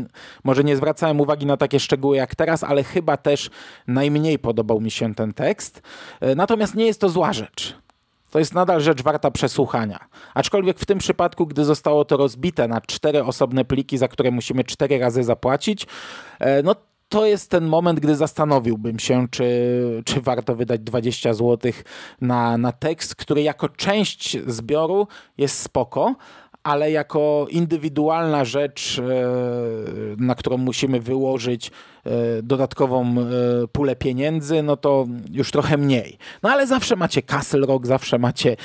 może 0.43 0.64
nie 0.64 0.76
zwracałem 0.76 1.22
uwagi 1.22 1.45
na 1.45 1.57
takie 1.57 1.80
szczegóły 1.80 2.18
jak 2.18 2.36
teraz, 2.36 2.64
ale 2.64 2.84
chyba 2.84 3.18
też 3.18 3.49
najmniej 3.88 4.39
podobał 4.39 4.82
mi 4.82 4.91
się 4.91 5.16
ten 5.16 5.34
tekst. 5.34 5.82
E, 6.22 6.36
natomiast 6.36 6.76
nie 6.76 6.86
jest 6.86 7.01
to 7.01 7.09
zła 7.09 7.34
rzecz. 7.34 7.76
To 8.32 8.39
jest 8.39 8.53
nadal 8.53 8.82
rzecz 8.82 9.01
warta 9.01 9.32
przesłuchania. 9.32 9.99
Aczkolwiek 10.34 10.80
w 10.80 10.86
tym 10.86 10.97
przypadku, 10.97 11.47
gdy 11.47 11.66
zostało 11.66 12.05
to 12.05 12.18
rozbite 12.18 12.68
na 12.68 12.82
cztery 12.82 13.24
osobne 13.24 13.66
pliki, 13.66 13.97
za 13.97 14.07
które 14.07 14.32
musimy 14.32 14.64
cztery 14.64 14.99
razy 14.99 15.24
zapłacić, 15.24 15.88
e, 16.39 16.64
no 16.64 16.76
to 17.12 17.26
jest 17.26 17.49
ten 17.49 17.66
moment, 17.66 17.99
gdy 17.99 18.16
zastanowiłbym 18.16 18.99
się, 18.99 19.28
czy, 19.32 19.45
czy 20.05 20.22
warto 20.22 20.55
wydać 20.55 20.82
20 20.82 21.34
zł 21.34 21.72
na, 22.22 22.57
na 22.57 22.72
tekst, 22.72 23.16
który 23.16 23.41
jako 23.41 23.70
część 23.70 24.38
zbioru 24.47 25.07
jest 25.38 25.59
spoko, 25.59 26.16
ale 26.64 26.91
jako 26.91 27.47
indywidualna 27.49 28.45
rzecz, 28.45 28.99
e, 28.99 29.03
na 30.18 30.36
którą 30.36 30.57
musimy 30.57 30.99
wyłożyć 30.99 31.72
e, 32.05 32.12
dodatkową 32.43 33.05
e, 33.05 33.24
pulę 33.72 33.95
pieniędzy, 33.95 34.64
no 34.64 34.78
to 34.78 35.07
już 35.32 35.51
trochę 35.51 35.78
mniej. 35.78 36.18
No 36.43 36.49
ale 36.49 36.68
zawsze 36.68 36.95
macie 36.95 37.22
Castle 37.22 37.66
Rock, 37.68 37.86
zawsze 37.86 38.20
macie 38.20 38.57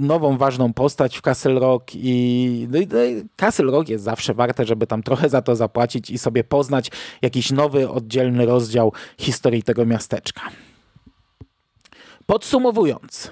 nową, 0.00 0.36
ważną 0.36 0.72
postać 0.72 1.18
w 1.18 1.22
Castle 1.22 1.60
Rock 1.60 1.90
i, 1.94 2.68
no 2.70 2.78
i 2.78 2.88
Castle 3.36 3.70
Rock 3.70 3.88
jest 3.88 4.04
zawsze 4.04 4.34
warte, 4.34 4.64
żeby 4.64 4.86
tam 4.86 5.02
trochę 5.02 5.28
za 5.28 5.42
to 5.42 5.56
zapłacić 5.56 6.10
i 6.10 6.18
sobie 6.18 6.44
poznać 6.44 6.90
jakiś 7.22 7.50
nowy, 7.50 7.90
oddzielny 7.90 8.46
rozdział 8.46 8.92
historii 9.18 9.62
tego 9.62 9.86
miasteczka. 9.86 10.42
Podsumowując, 12.26 13.30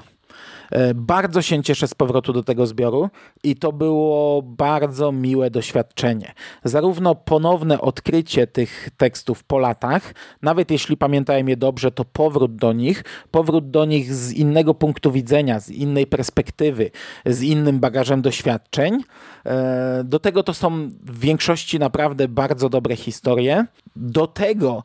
bardzo 0.94 1.42
się 1.42 1.62
cieszę 1.62 1.88
z 1.88 1.94
powrotu 1.94 2.32
do 2.32 2.42
tego 2.42 2.66
zbioru 2.66 3.10
i 3.42 3.56
to 3.56 3.72
było 3.72 4.42
bardzo 4.42 5.12
miłe 5.12 5.50
doświadczenie. 5.50 6.32
Zarówno 6.64 7.14
ponowne 7.14 7.80
odkrycie 7.80 8.46
tych 8.46 8.88
tekstów 8.96 9.44
po 9.44 9.58
latach, 9.58 10.14
nawet 10.42 10.70
jeśli 10.70 10.96
pamiętałem 10.96 11.48
je 11.48 11.56
dobrze, 11.56 11.90
to 11.90 12.04
powrót 12.04 12.56
do 12.56 12.72
nich, 12.72 13.04
powrót 13.30 13.70
do 13.70 13.84
nich 13.84 14.14
z 14.14 14.32
innego 14.32 14.74
punktu 14.74 15.12
widzenia, 15.12 15.60
z 15.60 15.70
innej 15.70 16.06
perspektywy, 16.06 16.90
z 17.26 17.42
innym 17.42 17.80
bagażem 17.80 18.22
doświadczeń. 18.22 18.98
E, 19.46 20.02
do 20.04 20.18
tego 20.18 20.42
to 20.42 20.54
są 20.54 20.88
w 20.88 21.20
większości 21.20 21.78
naprawdę 21.78 22.28
bardzo 22.28 22.68
dobre 22.68 22.96
historie. 22.96 23.66
Do 23.96 24.26
tego 24.26 24.82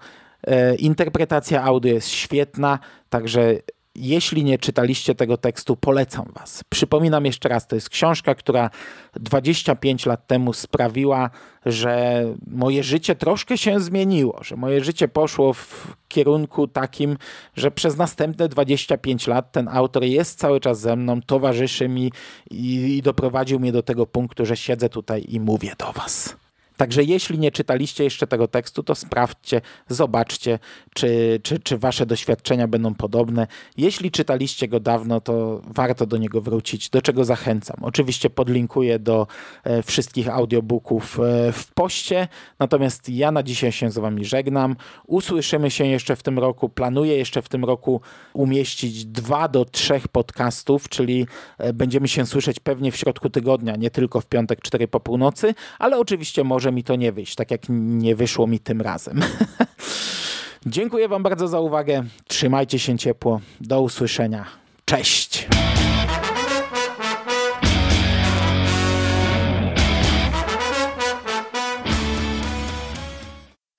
e, 0.47 0.75
interpretacja 0.75 1.63
audio 1.63 1.93
jest 1.93 2.09
świetna, 2.09 2.79
także 3.09 3.55
jeśli 3.95 4.43
nie 4.43 4.57
czytaliście 4.57 5.15
tego 5.15 5.37
tekstu, 5.37 5.75
polecam 5.75 6.25
Was. 6.35 6.63
Przypominam 6.69 7.25
jeszcze 7.25 7.49
raz, 7.49 7.67
to 7.67 7.75
jest 7.75 7.89
książka, 7.89 8.35
która 8.35 8.69
25 9.13 10.05
lat 10.05 10.27
temu 10.27 10.53
sprawiła, 10.53 11.29
że 11.65 12.23
moje 12.47 12.83
życie 12.83 13.15
troszkę 13.15 13.57
się 13.57 13.79
zmieniło, 13.79 14.39
że 14.43 14.55
moje 14.55 14.83
życie 14.83 15.07
poszło 15.07 15.53
w 15.53 15.87
kierunku 16.07 16.67
takim, 16.67 17.17
że 17.55 17.71
przez 17.71 17.97
następne 17.97 18.49
25 18.49 19.27
lat 19.27 19.51
ten 19.51 19.67
autor 19.67 20.03
jest 20.03 20.39
cały 20.39 20.59
czas 20.59 20.79
ze 20.79 20.95
mną, 20.95 21.21
towarzyszy 21.21 21.87
mi 21.87 22.11
i, 22.51 22.97
i 22.97 23.01
doprowadził 23.01 23.59
mnie 23.59 23.71
do 23.71 23.83
tego 23.83 24.05
punktu, 24.05 24.45
że 24.45 24.57
siedzę 24.57 24.89
tutaj 24.89 25.25
i 25.27 25.39
mówię 25.39 25.73
do 25.79 25.91
Was. 25.91 26.44
Także 26.77 27.03
jeśli 27.03 27.39
nie 27.39 27.51
czytaliście 27.51 28.03
jeszcze 28.03 28.27
tego 28.27 28.47
tekstu, 28.47 28.83
to 28.83 28.95
sprawdźcie, 28.95 29.61
zobaczcie, 29.89 30.59
czy, 30.93 31.39
czy, 31.43 31.59
czy 31.59 31.77
wasze 31.77 32.05
doświadczenia 32.05 32.67
będą 32.67 32.95
podobne. 32.95 33.47
Jeśli 33.77 34.11
czytaliście 34.11 34.67
go 34.67 34.79
dawno, 34.79 35.21
to 35.21 35.61
warto 35.67 36.05
do 36.05 36.17
niego 36.17 36.41
wrócić, 36.41 36.89
do 36.89 37.01
czego 37.01 37.25
zachęcam. 37.25 37.77
Oczywiście 37.81 38.29
podlinkuję 38.29 38.99
do 38.99 39.27
e, 39.63 39.83
wszystkich 39.83 40.29
audiobooków 40.29 41.19
e, 41.19 41.51
w 41.51 41.73
poście, 41.73 42.27
natomiast 42.59 43.09
ja 43.09 43.31
na 43.31 43.43
dzisiaj 43.43 43.71
się 43.71 43.91
z 43.91 43.97
wami 43.97 44.25
żegnam. 44.25 44.75
Usłyszymy 45.07 45.71
się 45.71 45.85
jeszcze 45.85 46.15
w 46.15 46.23
tym 46.23 46.39
roku. 46.39 46.69
Planuję 46.69 47.17
jeszcze 47.17 47.41
w 47.41 47.49
tym 47.49 47.65
roku 47.65 48.01
umieścić 48.33 49.05
dwa 49.05 49.47
do 49.47 49.65
trzech 49.65 50.07
podcastów, 50.07 50.89
czyli 50.89 51.27
e, 51.57 51.73
będziemy 51.73 52.07
się 52.07 52.25
słyszeć 52.25 52.59
pewnie 52.59 52.91
w 52.91 52.95
środku 52.97 53.29
tygodnia, 53.29 53.75
nie 53.75 53.89
tylko 53.89 54.21
w 54.21 54.25
piątek, 54.25 54.61
cztery 54.61 54.87
po 54.87 54.99
północy, 54.99 55.53
ale 55.79 55.99
oczywiście 55.99 56.43
może 56.43 56.64
może 56.65 56.71
mi 56.71 56.83
to 56.83 56.95
nie 56.95 57.11
wyjść, 57.11 57.35
tak 57.35 57.51
jak 57.51 57.61
nie 57.69 58.15
wyszło 58.15 58.47
mi 58.47 58.59
tym 58.59 58.81
razem. 58.81 59.21
Dziękuję 60.65 61.07
Wam 61.07 61.23
bardzo 61.23 61.47
za 61.47 61.59
uwagę. 61.59 62.03
Trzymajcie 62.27 62.79
się 62.79 62.97
ciepło. 62.97 63.41
Do 63.61 63.81
usłyszenia. 63.81 64.45
Cześć. 64.85 65.47